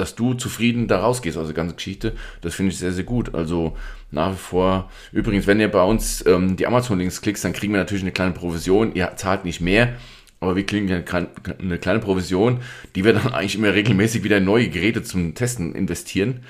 dass 0.00 0.14
du 0.14 0.34
zufrieden 0.34 0.88
da 0.88 1.00
rausgehst 1.00 1.36
aus 1.36 1.46
der 1.46 1.54
ganzen 1.54 1.76
Geschichte, 1.76 2.14
das 2.40 2.54
finde 2.54 2.72
ich 2.72 2.78
sehr, 2.78 2.92
sehr 2.92 3.04
gut. 3.04 3.34
Also 3.34 3.76
nach 4.10 4.32
wie 4.32 4.36
vor, 4.36 4.90
übrigens, 5.12 5.46
wenn 5.46 5.60
ihr 5.60 5.70
bei 5.70 5.82
uns 5.82 6.24
ähm, 6.26 6.56
die 6.56 6.66
Amazon-Links 6.66 7.20
klickt, 7.20 7.42
dann 7.44 7.52
kriegen 7.52 7.72
wir 7.72 7.80
natürlich 7.80 8.02
eine 8.02 8.12
kleine 8.12 8.32
Provision. 8.32 8.94
Ihr 8.94 9.12
zahlt 9.16 9.44
nicht 9.44 9.60
mehr, 9.60 9.94
aber 10.40 10.56
wir 10.56 10.64
kriegen 10.64 10.90
eine 10.90 11.78
kleine 11.78 11.98
Provision, 12.00 12.60
die 12.94 13.04
wir 13.04 13.12
dann 13.12 13.32
eigentlich 13.32 13.56
immer 13.56 13.74
regelmäßig 13.74 14.24
wieder 14.24 14.38
in 14.38 14.44
neue 14.44 14.70
Geräte 14.70 15.02
zum 15.02 15.34
Testen 15.34 15.74
investieren. 15.74 16.40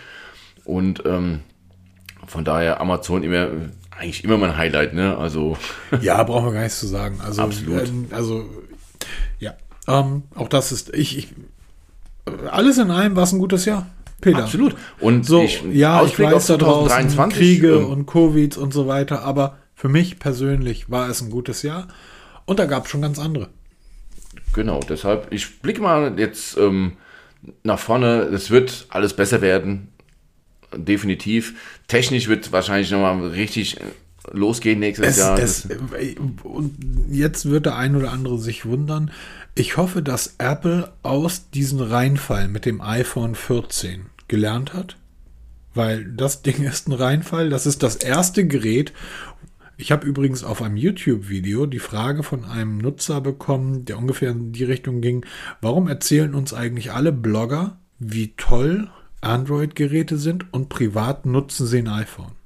Und 0.64 1.02
ähm, 1.04 1.40
von 2.26 2.44
daher 2.44 2.80
Amazon 2.80 3.24
immer 3.24 3.48
eigentlich 3.90 4.24
immer 4.24 4.38
mein 4.38 4.56
Highlight, 4.56 4.94
ne? 4.94 5.16
Also 5.18 5.58
ja, 6.00 6.22
brauchen 6.22 6.46
wir 6.46 6.52
gar 6.52 6.62
nichts 6.62 6.78
zu 6.78 6.86
sagen. 6.86 7.20
Also 7.20 7.42
Absolut. 7.42 7.88
Ähm, 7.88 8.06
also 8.12 8.48
ja, 9.38 9.54
ähm, 9.88 10.22
auch 10.34 10.48
das 10.48 10.72
ist 10.72 10.94
ich, 10.94 11.18
ich 11.18 11.28
alles 12.50 12.78
in 12.78 12.90
allem 12.90 13.16
war 13.16 13.24
es 13.24 13.32
ein 13.32 13.38
gutes 13.38 13.64
Jahr. 13.64 13.86
Peter. 14.20 14.38
absolut. 14.44 14.76
Und 15.00 15.24
So, 15.24 15.42
ich, 15.42 15.62
ja, 15.72 15.96
ich 16.02 16.10
Ausblick 16.10 16.26
weiß 16.28 16.34
auf 16.34 16.46
da 16.46 16.56
draußen 16.64 16.88
2023, 17.10 17.38
Kriege 17.38 17.72
ähm, 17.76 17.86
und 17.86 18.06
Covid 18.06 18.56
und 18.58 18.72
so 18.74 18.86
weiter, 18.86 19.22
aber 19.22 19.56
für 19.74 19.88
mich 19.88 20.18
persönlich 20.18 20.90
war 20.90 21.08
es 21.08 21.22
ein 21.22 21.30
gutes 21.30 21.62
Jahr 21.62 21.88
und 22.44 22.58
da 22.58 22.66
gab 22.66 22.84
es 22.84 22.90
schon 22.90 23.00
ganz 23.00 23.18
andere. 23.18 23.48
Genau, 24.52 24.80
deshalb, 24.86 25.28
ich 25.32 25.60
blicke 25.60 25.80
mal 25.80 26.18
jetzt 26.18 26.58
ähm, 26.58 26.92
nach 27.62 27.78
vorne. 27.78 28.22
Es 28.24 28.50
wird 28.50 28.86
alles 28.90 29.14
besser 29.14 29.40
werden. 29.40 29.88
Definitiv. 30.76 31.54
Technisch 31.88 32.28
wird 32.28 32.52
wahrscheinlich 32.52 32.90
nochmal 32.90 33.26
richtig 33.28 33.80
äh, 33.80 33.84
losgehen 34.32 34.78
nächstes 34.80 35.06
Es, 35.08 35.16
Jahr. 35.18 35.38
es, 35.38 35.62
Das- 35.68 35.78
und 36.44 36.74
jetzt 37.10 37.46
wird 37.48 37.66
der 37.66 37.76
ein 37.76 37.96
oder 37.96 38.12
andere 38.12 38.38
sich 38.38 38.66
wundern. 38.66 39.10
Ich 39.60 39.76
hoffe, 39.76 40.02
dass 40.02 40.36
Apple 40.38 40.90
aus 41.02 41.50
diesem 41.50 41.80
Reinfall 41.80 42.48
mit 42.48 42.64
dem 42.64 42.80
iPhone 42.80 43.34
14 43.34 44.06
gelernt 44.26 44.72
hat, 44.72 44.96
weil 45.74 46.06
das 46.06 46.40
Ding 46.42 46.62
ist 46.62 46.88
ein 46.88 46.94
Reinfall. 46.94 47.50
Das 47.50 47.66
ist 47.66 47.82
das 47.82 47.96
erste 47.96 48.46
Gerät. 48.46 48.94
Ich 49.76 49.92
habe 49.92 50.06
übrigens 50.06 50.44
auf 50.44 50.62
einem 50.62 50.78
YouTube-Video 50.78 51.66
die 51.66 51.78
Frage 51.78 52.22
von 52.22 52.46
einem 52.46 52.78
Nutzer 52.78 53.20
bekommen, 53.20 53.84
der 53.84 53.98
ungefähr 53.98 54.30
in 54.30 54.52
die 54.52 54.64
Richtung 54.64 55.02
ging, 55.02 55.26
warum 55.60 55.88
erzählen 55.88 56.34
uns 56.34 56.54
eigentlich 56.54 56.92
alle 56.92 57.12
Blogger, 57.12 57.76
wie 57.98 58.32
toll 58.38 58.88
Android-Geräte 59.20 60.16
sind 60.16 60.54
und 60.54 60.70
privat 60.70 61.26
nutzen 61.26 61.66
sie 61.66 61.80
ein 61.80 61.88
iPhone? 61.88 62.39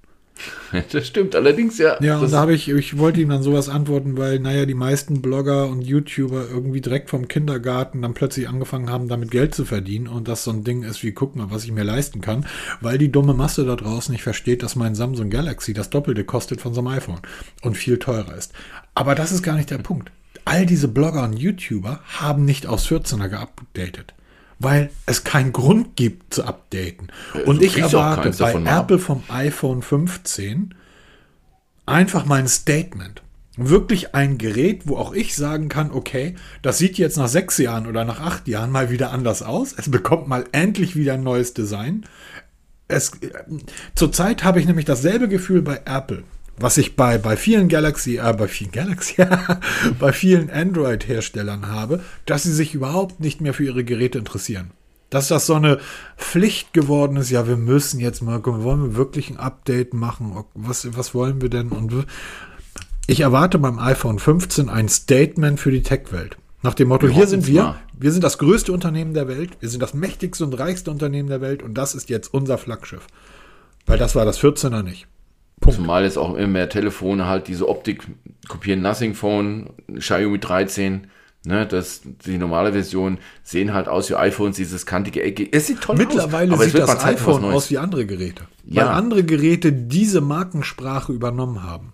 das 0.93 1.07
stimmt 1.07 1.35
allerdings, 1.35 1.79
ja. 1.79 2.01
Ja, 2.03 2.19
und 2.19 2.33
da 2.33 2.39
habe 2.39 2.55
ich, 2.55 2.69
ich 2.69 2.99
wollte 2.99 3.21
ihm 3.21 3.29
dann 3.29 3.43
sowas 3.43 3.69
antworten, 3.69 4.17
weil, 4.17 4.39
naja, 4.39 4.67
die 4.67 4.75
meisten 4.75 5.23
Blogger 5.23 5.69
und 5.69 5.83
YouTuber 5.83 6.49
irgendwie 6.51 6.81
direkt 6.81 7.11
vom 7.11 7.29
Kindergarten 7.29 8.03
dann 8.03 8.15
plötzlich 8.15 8.49
angefangen 8.49 8.91
haben, 8.91 9.09
damit 9.09 9.31
Geld 9.31 9.55
zu 9.55 9.65
verdienen 9.65 10.09
und 10.09 10.29
das 10.29 10.45
so 10.45 10.51
ein 10.51 10.65
Ding 10.65 10.83
ist 10.83 11.03
wie, 11.03 11.13
guck 11.13 11.37
mal, 11.37 11.51
was 11.51 11.65
ich 11.65 11.73
mir 11.73 11.85
leisten 11.85 12.21
kann, 12.21 12.47
weil 12.81 12.99
die 12.99 13.13
dumme 13.13 13.35
Masse 13.35 13.65
da 13.65 13.77
draußen 13.77 14.13
nicht 14.13 14.23
versteht, 14.23 14.63
dass 14.63 14.77
mein 14.77 14.95
Samsung 14.95 15.31
Galaxy 15.31 15.73
das 15.73 15.91
Doppelte 15.91 16.25
kostet 16.25 16.61
von 16.61 16.75
so 16.75 16.81
einem 16.81 16.89
iPhone 16.89 17.21
und 17.63 17.77
viel 17.77 17.99
teurer 17.99 18.37
ist. 18.37 18.53
Aber 18.95 19.15
das 19.15 19.33
ist 19.33 19.43
gar 19.43 19.57
nicht 19.57 19.71
der 19.71 19.79
Punkt. 19.79 20.11
All 20.45 20.67
diese 20.67 20.89
Blogger 20.89 21.25
und 21.25 21.39
YouTuber 21.39 22.01
haben 22.07 22.45
nicht 22.45 22.67
aus 22.67 22.87
14er 22.87 23.29
geupdatet. 23.29 24.15
Weil 24.59 24.91
es 25.07 25.25
keinen 25.25 25.53
Grund 25.53 25.97
gibt 25.97 26.35
zu 26.35 26.45
updaten. 26.45 27.09
Und 27.45 27.63
ich 27.63 27.79
erwarte 27.79 28.31
bei 28.39 28.55
ab. 28.55 28.85
Apple 28.85 28.99
vom 28.99 29.23
iPhone 29.29 29.83
15 29.83 30.75
einfach 31.87 32.25
mal 32.25 32.39
ein 32.39 32.49
Statement. 32.49 33.23
Wirklich 33.57 34.15
ein 34.15 34.37
Gerät, 34.37 34.83
wo 34.87 34.97
auch 34.97 35.13
ich 35.13 35.37
sagen 35.37 35.69
kann, 35.69 35.93
okay, 35.93 36.35
das 36.63 36.79
sieht 36.79 36.99
jetzt 36.99 37.17
nach 37.17 37.29
sechs 37.29 37.57
Jahren 37.59 37.87
oder 37.87 38.05
nach 38.05 38.21
acht 38.21 38.49
Jahren 38.49 38.73
mal 38.73 38.91
wieder 38.91 39.13
anders 39.13 39.43
aus. 39.43 39.75
Es 39.77 39.89
bekommt 39.91 40.27
mal 40.27 40.45
endlich 40.51 40.97
wieder 40.97 41.15
ein 41.15 41.23
neues 41.23 41.55
Design. 41.55 42.05
Es, 42.89 43.11
äh, 43.21 43.31
zurzeit 43.95 44.43
habe 44.43 44.59
ich 44.59 44.67
nämlich 44.67 44.87
dasselbe 44.87 45.29
Gefühl 45.29 45.63
bei 45.63 45.83
Apple, 45.85 46.25
was 46.57 46.79
ich 46.79 46.97
bei, 46.97 47.19
bei 47.19 47.37
vielen 47.37 47.69
Galaxy, 47.69 48.17
äh, 48.19 48.33
bei 48.33 48.49
vielen 48.49 48.71
Galaxy, 48.71 49.17
bei 49.99 50.13
vielen 50.13 50.51
Android-Herstellern 50.51 51.69
habe, 51.69 52.01
dass 52.27 52.45
sie 52.45 52.53
sich 52.53 52.75
überhaupt 52.75 53.21
nicht 53.21 53.41
mehr 53.41 53.55
für 53.55 53.65
ihre 53.65 53.85
Geräte 53.85 54.19
interessieren. 54.19 54.71
Dass 55.11 55.29
das 55.29 55.47
so 55.47 55.55
eine 55.55 55.79
Pflicht 56.17 56.73
geworden 56.73 57.17
ist, 57.17 57.31
ja, 57.31 57.47
wir 57.47 57.57
müssen 57.57 58.01
jetzt 58.01 58.23
mal, 58.23 58.41
gucken, 58.41 58.63
wollen 58.65 58.83
wir 58.83 58.97
wirklich 58.97 59.31
ein 59.31 59.37
Update 59.37 59.95
machen? 59.95 60.45
Was, 60.55 60.97
was 60.97 61.15
wollen 61.15 61.41
wir 61.41 61.51
denn? 61.51 61.69
Und 61.69 62.07
ich 63.07 63.21
erwarte 63.21 63.59
beim 63.59 63.79
iPhone 63.79 64.19
15 64.19 64.69
ein 64.69 64.89
Statement 64.89 65.61
für 65.61 65.71
die 65.71 65.83
Tech-Welt. 65.83 66.37
Nach 66.63 66.75
dem 66.75 66.89
Motto, 66.89 67.07
Wir 67.07 67.15
hier 67.15 67.27
sind 67.27 67.47
wir, 67.47 67.63
mal. 67.63 67.81
wir 67.99 68.11
sind 68.11 68.25
das 68.25 68.39
größte 68.39 68.73
Unternehmen 68.73 69.13
der 69.13 69.29
Welt, 69.29 69.51
wir 69.61 69.69
sind 69.69 69.83
das 69.83 69.93
mächtigste 69.93 70.45
und 70.45 70.55
reichste 70.55 70.91
Unternehmen 70.91 71.29
der 71.29 71.43
Welt 71.43 71.63
und 71.63 71.75
das 71.75 71.95
ist 71.95 72.09
jetzt 72.09 72.33
unser 72.33 72.57
Flaggschiff. 72.57 73.07
Weil 73.85 73.99
das 73.99 74.15
war 74.15 74.25
das 74.25 74.41
14er 74.41 74.83
nicht. 74.83 75.07
Zumal 75.71 76.05
jetzt 76.05 76.19
auch 76.19 76.35
immer 76.35 76.47
mehr 76.47 76.69
Telefone 76.69 77.27
halt 77.27 77.49
diese 77.49 77.69
Optik 77.69 78.07
kopieren. 78.49 78.83
Nothing 78.83 79.15
Phone, 79.15 79.71
Xiaomi 79.99 80.39
13, 80.39 81.07
ne, 81.47 81.67
das, 81.67 82.03
die 82.27 82.37
normale 82.37 82.73
Version 82.73 83.19
sehen 83.43 83.73
halt 83.73 83.89
aus 83.89 84.11
wie 84.11 84.15
iPhones, 84.15 84.57
dieses 84.57 84.85
kantige 84.85 85.23
Ecke. 85.23 85.49
Es 85.51 85.67
sieht 85.69 85.81
toll 85.81 85.97
Mittlerweile 85.97 86.53
aus. 86.53 86.61
es 86.61 86.73
sieht 86.73 86.81
das 86.81 86.99
Zeit 86.99 87.15
iPhone 87.17 87.45
aus 87.45 87.71
wie 87.71 87.79
andere 87.79 88.05
Geräte. 88.05 88.45
Ja. 88.67 88.83
Weil 88.83 88.93
andere 88.93 89.25
Geräte 89.25 89.73
diese 89.73 90.21
Markensprache 90.21 91.13
übernommen 91.13 91.63
haben. 91.63 91.93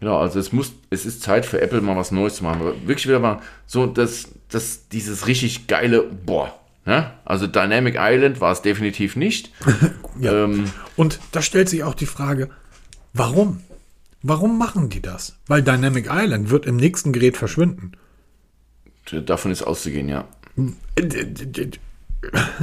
Genau, 0.00 0.18
also 0.18 0.38
es 0.38 0.52
muss, 0.52 0.72
es 0.90 1.06
ist 1.06 1.22
Zeit 1.22 1.46
für 1.46 1.60
Apple 1.60 1.80
mal 1.80 1.96
was 1.96 2.10
Neues 2.10 2.36
zu 2.36 2.44
machen. 2.44 2.60
Aber 2.60 2.72
wirklich 2.86 3.06
wieder 3.06 3.20
mal 3.20 3.40
so, 3.66 3.86
das, 3.86 4.28
das, 4.50 4.88
dieses 4.88 5.26
richtig 5.26 5.66
geile, 5.66 6.02
boah. 6.02 6.54
Ne? 6.84 7.10
Also 7.24 7.46
Dynamic 7.46 7.96
Island 7.98 8.40
war 8.40 8.52
es 8.52 8.62
definitiv 8.62 9.16
nicht. 9.16 9.50
Ja. 10.20 10.44
ähm, 10.44 10.70
Und 10.94 11.18
da 11.32 11.42
stellt 11.42 11.68
sich 11.68 11.82
auch 11.82 11.94
die 11.96 12.06
Frage, 12.06 12.48
warum? 13.14 13.60
Warum 14.22 14.58
machen 14.58 14.88
die 14.88 15.02
das? 15.02 15.36
Weil 15.46 15.62
Dynamic 15.62 16.08
Island 16.10 16.50
wird 16.50 16.66
im 16.66 16.76
nächsten 16.76 17.12
Gerät 17.12 17.36
verschwinden. 17.36 17.92
davon 19.10 19.50
ist 19.50 19.62
auszugehen, 19.62 20.08
ja. 20.08 20.26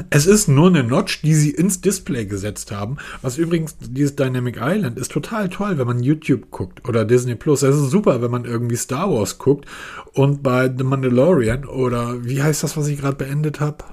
Es 0.10 0.26
ist 0.26 0.48
nur 0.48 0.68
eine 0.68 0.84
Notch, 0.84 1.22
die 1.22 1.34
sie 1.34 1.52
ins 1.52 1.82
Display 1.82 2.26
gesetzt 2.26 2.72
haben. 2.72 2.98
Was 3.22 3.38
übrigens, 3.38 3.78
dieses 3.80 4.16
Dynamic 4.16 4.58
Island 4.60 4.98
ist 4.98 5.12
total 5.12 5.50
toll, 5.50 5.78
wenn 5.78 5.88
man 5.88 6.02
YouTube 6.02 6.52
guckt 6.52 6.88
oder 6.88 7.06
Disney 7.06 7.36
Plus. 7.36 7.62
Es 7.62 7.76
ist 7.76 7.92
super, 7.92 8.22
wenn 8.22 8.32
man 8.32 8.46
irgendwie 8.46 8.76
Star 8.76 9.12
Wars 9.12 9.38
guckt 9.38 9.66
und 10.14 10.42
bei 10.42 10.72
The 10.76 10.84
Mandalorian 10.84 11.66
oder 11.66 12.26
wie 12.26 12.42
heißt 12.42 12.64
das, 12.64 12.76
was 12.76 12.88
ich 12.88 13.00
gerade 13.00 13.18
beendet 13.18 13.60
habe? 13.60 13.84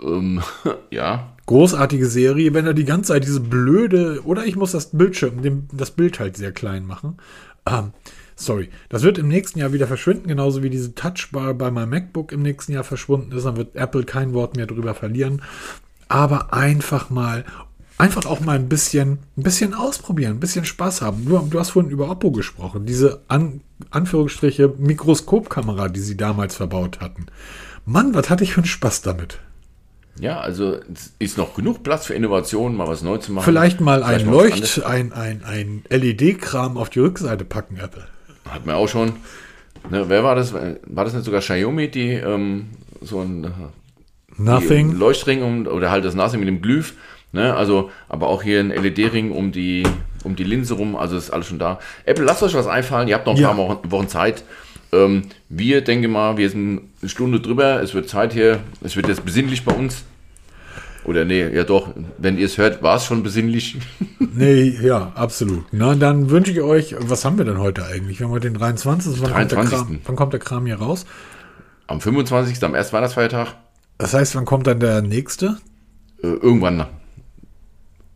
Ähm, 0.00 0.40
ja, 0.90 1.32
Großartige 1.46 2.06
Serie, 2.06 2.54
wenn 2.54 2.66
er 2.66 2.74
die 2.74 2.84
ganze 2.84 3.08
Zeit 3.08 3.24
diese 3.24 3.40
blöde, 3.40 4.22
oder 4.24 4.46
ich 4.46 4.56
muss 4.56 4.72
das 4.72 4.90
Bildschirm, 4.90 5.42
dem, 5.42 5.68
das 5.72 5.90
Bild 5.90 6.20
halt 6.20 6.36
sehr 6.36 6.52
klein 6.52 6.86
machen. 6.86 7.16
Ähm, 7.66 7.92
sorry. 8.36 8.68
Das 8.88 9.02
wird 9.02 9.18
im 9.18 9.28
nächsten 9.28 9.58
Jahr 9.58 9.72
wieder 9.72 9.86
verschwinden, 9.86 10.28
genauso 10.28 10.62
wie 10.62 10.70
diese 10.70 10.94
Touchbar 10.94 11.54
bei 11.54 11.70
meinem 11.70 11.90
MacBook 11.90 12.32
im 12.32 12.42
nächsten 12.42 12.72
Jahr 12.72 12.84
verschwunden 12.84 13.32
ist. 13.32 13.44
Dann 13.44 13.56
wird 13.56 13.74
Apple 13.76 14.04
kein 14.04 14.32
Wort 14.32 14.56
mehr 14.56 14.66
drüber 14.66 14.94
verlieren. 14.94 15.42
Aber 16.08 16.52
einfach 16.52 17.10
mal, 17.10 17.44
einfach 17.98 18.26
auch 18.26 18.40
mal 18.40 18.56
ein 18.56 18.68
bisschen, 18.68 19.18
ein 19.36 19.42
bisschen 19.42 19.74
ausprobieren, 19.74 20.32
ein 20.32 20.40
bisschen 20.40 20.64
Spaß 20.64 21.02
haben. 21.02 21.24
Du, 21.24 21.38
du 21.38 21.58
hast 21.58 21.70
vorhin 21.70 21.90
über 21.90 22.10
Oppo 22.10 22.30
gesprochen. 22.30 22.86
Diese 22.86 23.22
An, 23.28 23.60
Anführungsstriche 23.90 24.74
Mikroskopkamera, 24.78 25.88
die 25.88 26.00
sie 26.00 26.16
damals 26.16 26.54
verbaut 26.54 27.00
hatten. 27.00 27.26
Mann, 27.84 28.14
was 28.14 28.30
hatte 28.30 28.44
ich 28.44 28.52
für 28.52 28.60
einen 28.60 28.66
Spaß 28.66 29.02
damit? 29.02 29.40
Ja, 30.20 30.40
also 30.40 30.78
ist 31.18 31.38
noch 31.38 31.54
genug 31.54 31.82
Platz 31.82 32.06
für 32.06 32.14
Innovationen, 32.14 32.76
mal 32.76 32.86
was 32.88 33.02
Neues 33.02 33.24
zu 33.24 33.32
machen. 33.32 33.44
Vielleicht 33.44 33.80
mal 33.80 34.02
Vielleicht 34.02 34.26
ein 34.26 34.30
Leucht, 34.32 34.84
ein, 34.84 35.12
ein, 35.12 35.42
ein 35.44 35.82
LED-Kram 35.88 36.76
auf 36.76 36.90
die 36.90 37.00
Rückseite 37.00 37.44
packen, 37.44 37.78
Apple. 37.78 38.04
Hat 38.48 38.66
man 38.66 38.74
auch 38.74 38.88
schon. 38.88 39.12
Ne, 39.90 40.04
wer 40.08 40.22
war 40.24 40.34
das? 40.34 40.52
War 40.52 41.04
das 41.04 41.14
nicht 41.14 41.24
sogar 41.24 41.40
Xiaomi, 41.40 41.88
die 41.88 42.10
ähm, 42.10 42.66
so 43.00 43.20
ein 43.20 43.44
äh, 43.44 43.48
Nothing. 44.36 44.92
Leuchtring 44.92 45.42
um, 45.42 45.66
oder 45.66 45.90
halt 45.90 46.04
das 46.04 46.14
Nothing 46.14 46.40
mit 46.40 46.48
dem 46.48 46.62
Glyph. 46.62 46.94
Ne? 47.32 47.54
Also, 47.54 47.90
aber 48.08 48.28
auch 48.28 48.42
hier 48.42 48.60
ein 48.60 48.70
LED-Ring 48.70 49.30
um 49.30 49.52
die, 49.52 49.84
um 50.24 50.36
die 50.36 50.44
Linse 50.44 50.74
rum. 50.74 50.96
Also 50.96 51.16
ist 51.16 51.30
alles 51.30 51.46
schon 51.46 51.58
da. 51.58 51.78
Apple, 52.04 52.24
lasst 52.24 52.42
euch 52.42 52.54
was 52.54 52.66
einfallen. 52.66 53.08
Ihr 53.08 53.14
habt 53.14 53.26
noch 53.26 53.34
ein 53.36 53.40
Ja. 53.40 53.48
paar 53.48 53.56
Wochen, 53.58 53.90
Wochen 53.90 54.08
Zeit. 54.08 54.44
Ähm, 54.92 55.22
wir 55.48 55.82
denke 55.82 56.08
mal, 56.08 56.36
wir 56.36 56.50
sind 56.50 56.80
eine 57.00 57.08
Stunde 57.08 57.40
drüber. 57.40 57.80
Es 57.82 57.94
wird 57.94 58.08
Zeit 58.08 58.32
hier. 58.32 58.58
Es 58.82 58.96
wird 58.96 59.06
jetzt 59.08 59.24
besinnlich 59.24 59.64
bei 59.64 59.72
uns. 59.72 60.04
Oder 61.04 61.24
nee, 61.24 61.48
ja 61.48 61.64
doch, 61.64 61.88
wenn 62.18 62.38
ihr 62.38 62.46
es 62.46 62.58
hört, 62.58 62.82
war 62.82 62.96
es 62.96 63.04
schon 63.04 63.22
besinnlich. 63.22 63.78
Nee, 64.32 64.78
ja, 64.80 65.10
absolut. 65.16 65.64
Na, 65.72 65.96
dann 65.96 66.30
wünsche 66.30 66.52
ich 66.52 66.60
euch, 66.60 66.94
was 67.00 67.24
haben 67.24 67.36
wir 67.36 67.44
denn 67.44 67.58
heute 67.58 67.84
eigentlich? 67.84 68.20
Wir 68.20 68.26
haben 68.26 68.32
heute 68.32 68.48
den 68.48 68.58
23. 68.58 69.20
Wann, 69.20 69.32
Kommt, 69.32 69.50
der 69.50 69.58
23.. 69.58 69.70
Kram, 69.70 70.00
wann 70.04 70.16
kommt 70.16 70.32
der 70.32 70.40
Kram 70.40 70.66
hier 70.66 70.76
raus? 70.76 71.04
Am 71.88 72.00
25. 72.00 72.62
am 72.62 72.76
ersten 72.76 72.92
Weihnachtsfeiertag. 72.92 73.56
Das 73.98 74.14
heißt, 74.14 74.36
wann 74.36 74.44
kommt 74.44 74.68
dann 74.68 74.78
der 74.78 75.02
nächste? 75.02 75.56
Äh, 76.22 76.28
irgendwann. 76.28 76.80
Äh, 76.80 76.86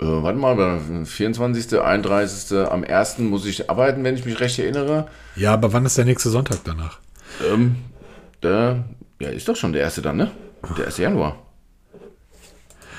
warte 0.00 0.38
mal, 0.38 0.80
24., 1.04 1.80
31., 1.80 2.58
am 2.58 2.84
1. 2.84 3.18
muss 3.18 3.44
ich 3.44 3.68
arbeiten, 3.68 4.04
wenn 4.04 4.14
ich 4.14 4.24
mich 4.24 4.38
recht 4.38 4.58
erinnere. 4.58 5.08
Ja, 5.34 5.52
aber 5.52 5.72
wann 5.72 5.84
ist 5.84 5.98
der 5.98 6.04
nächste 6.04 6.30
Sonntag 6.30 6.58
danach? 6.64 7.00
Ähm, 7.52 7.76
der, 8.42 8.84
ja, 9.20 9.30
ist 9.30 9.48
doch 9.48 9.56
schon 9.56 9.72
der 9.72 9.82
erste 9.82 10.00
dann, 10.02 10.16
ne? 10.16 10.30
Der 10.78 10.86
1. 10.86 10.98
Januar. 10.98 11.43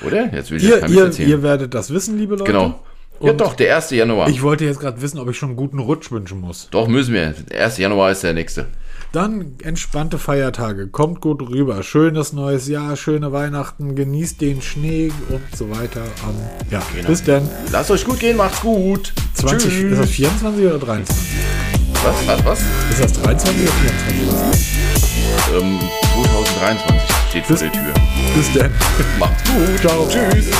Oder? 0.04 0.32
Jetzt 0.34 0.50
will 0.50 0.58
ich 0.58 0.64
Ihr, 0.64 0.80
das 0.80 0.90
ihr, 0.90 1.04
erzählen. 1.04 1.28
ihr 1.30 1.42
werdet 1.42 1.74
das 1.74 1.90
wissen, 1.90 2.18
liebe 2.18 2.34
Leute. 2.36 2.44
genau. 2.52 2.80
Ja, 3.20 3.30
Und 3.30 3.40
doch, 3.40 3.54
der 3.54 3.74
1. 3.76 3.90
Januar. 3.92 4.28
Ich 4.28 4.42
wollte 4.42 4.66
jetzt 4.66 4.78
gerade 4.78 5.00
wissen, 5.00 5.18
ob 5.18 5.30
ich 5.30 5.38
schon 5.38 5.48
einen 5.50 5.56
guten 5.56 5.78
Rutsch 5.78 6.10
wünschen 6.12 6.38
muss. 6.40 6.68
doch, 6.70 6.86
müssen 6.86 7.14
wir. 7.14 7.34
Der 7.50 7.64
1. 7.64 7.78
Januar 7.78 8.10
ist 8.10 8.22
der 8.22 8.34
nächste. 8.34 8.66
Dann 9.12 9.52
entspannte 9.62 10.18
Feiertage. 10.18 10.88
Kommt 10.88 11.22
gut 11.22 11.40
rüber. 11.40 11.82
Schönes 11.82 12.34
neues 12.34 12.68
Jahr, 12.68 12.94
schöne 12.96 13.32
Weihnachten. 13.32 13.94
Genießt 13.94 14.42
den 14.42 14.60
Schnee 14.60 15.10
und 15.30 15.40
so 15.56 15.70
weiter. 15.70 16.02
Ähm, 16.02 16.66
ja, 16.70 16.82
Genau. 16.94 17.08
bis 17.08 17.22
dann. 17.24 17.48
Lasst 17.72 17.90
euch 17.90 18.04
gut 18.04 18.20
gehen, 18.20 18.36
macht's 18.36 18.60
gut. 18.60 19.14
20, 19.34 19.72
Tschüss. 19.72 19.92
ist 19.92 19.98
das 20.02 20.10
24 20.10 20.66
oder 20.66 20.78
23? 20.78 21.16
Was? 22.04 22.26
Was? 22.26 22.44
Was? 22.44 22.60
Ist 22.90 23.02
das 23.02 23.12
23 23.22 23.62
oder 23.62 23.72
24? 23.72 24.66
Ähm, 25.54 25.78
2023 26.12 27.15
steht 27.36 27.46
vor 27.46 27.56
der 27.56 27.72
Tür. 27.72 27.94
Bis 28.34 28.52
dann. 28.54 28.72
Macht's 29.18 29.50
gut. 29.50 29.80
Ciao. 29.80 30.08
Tschüss. 30.08 30.50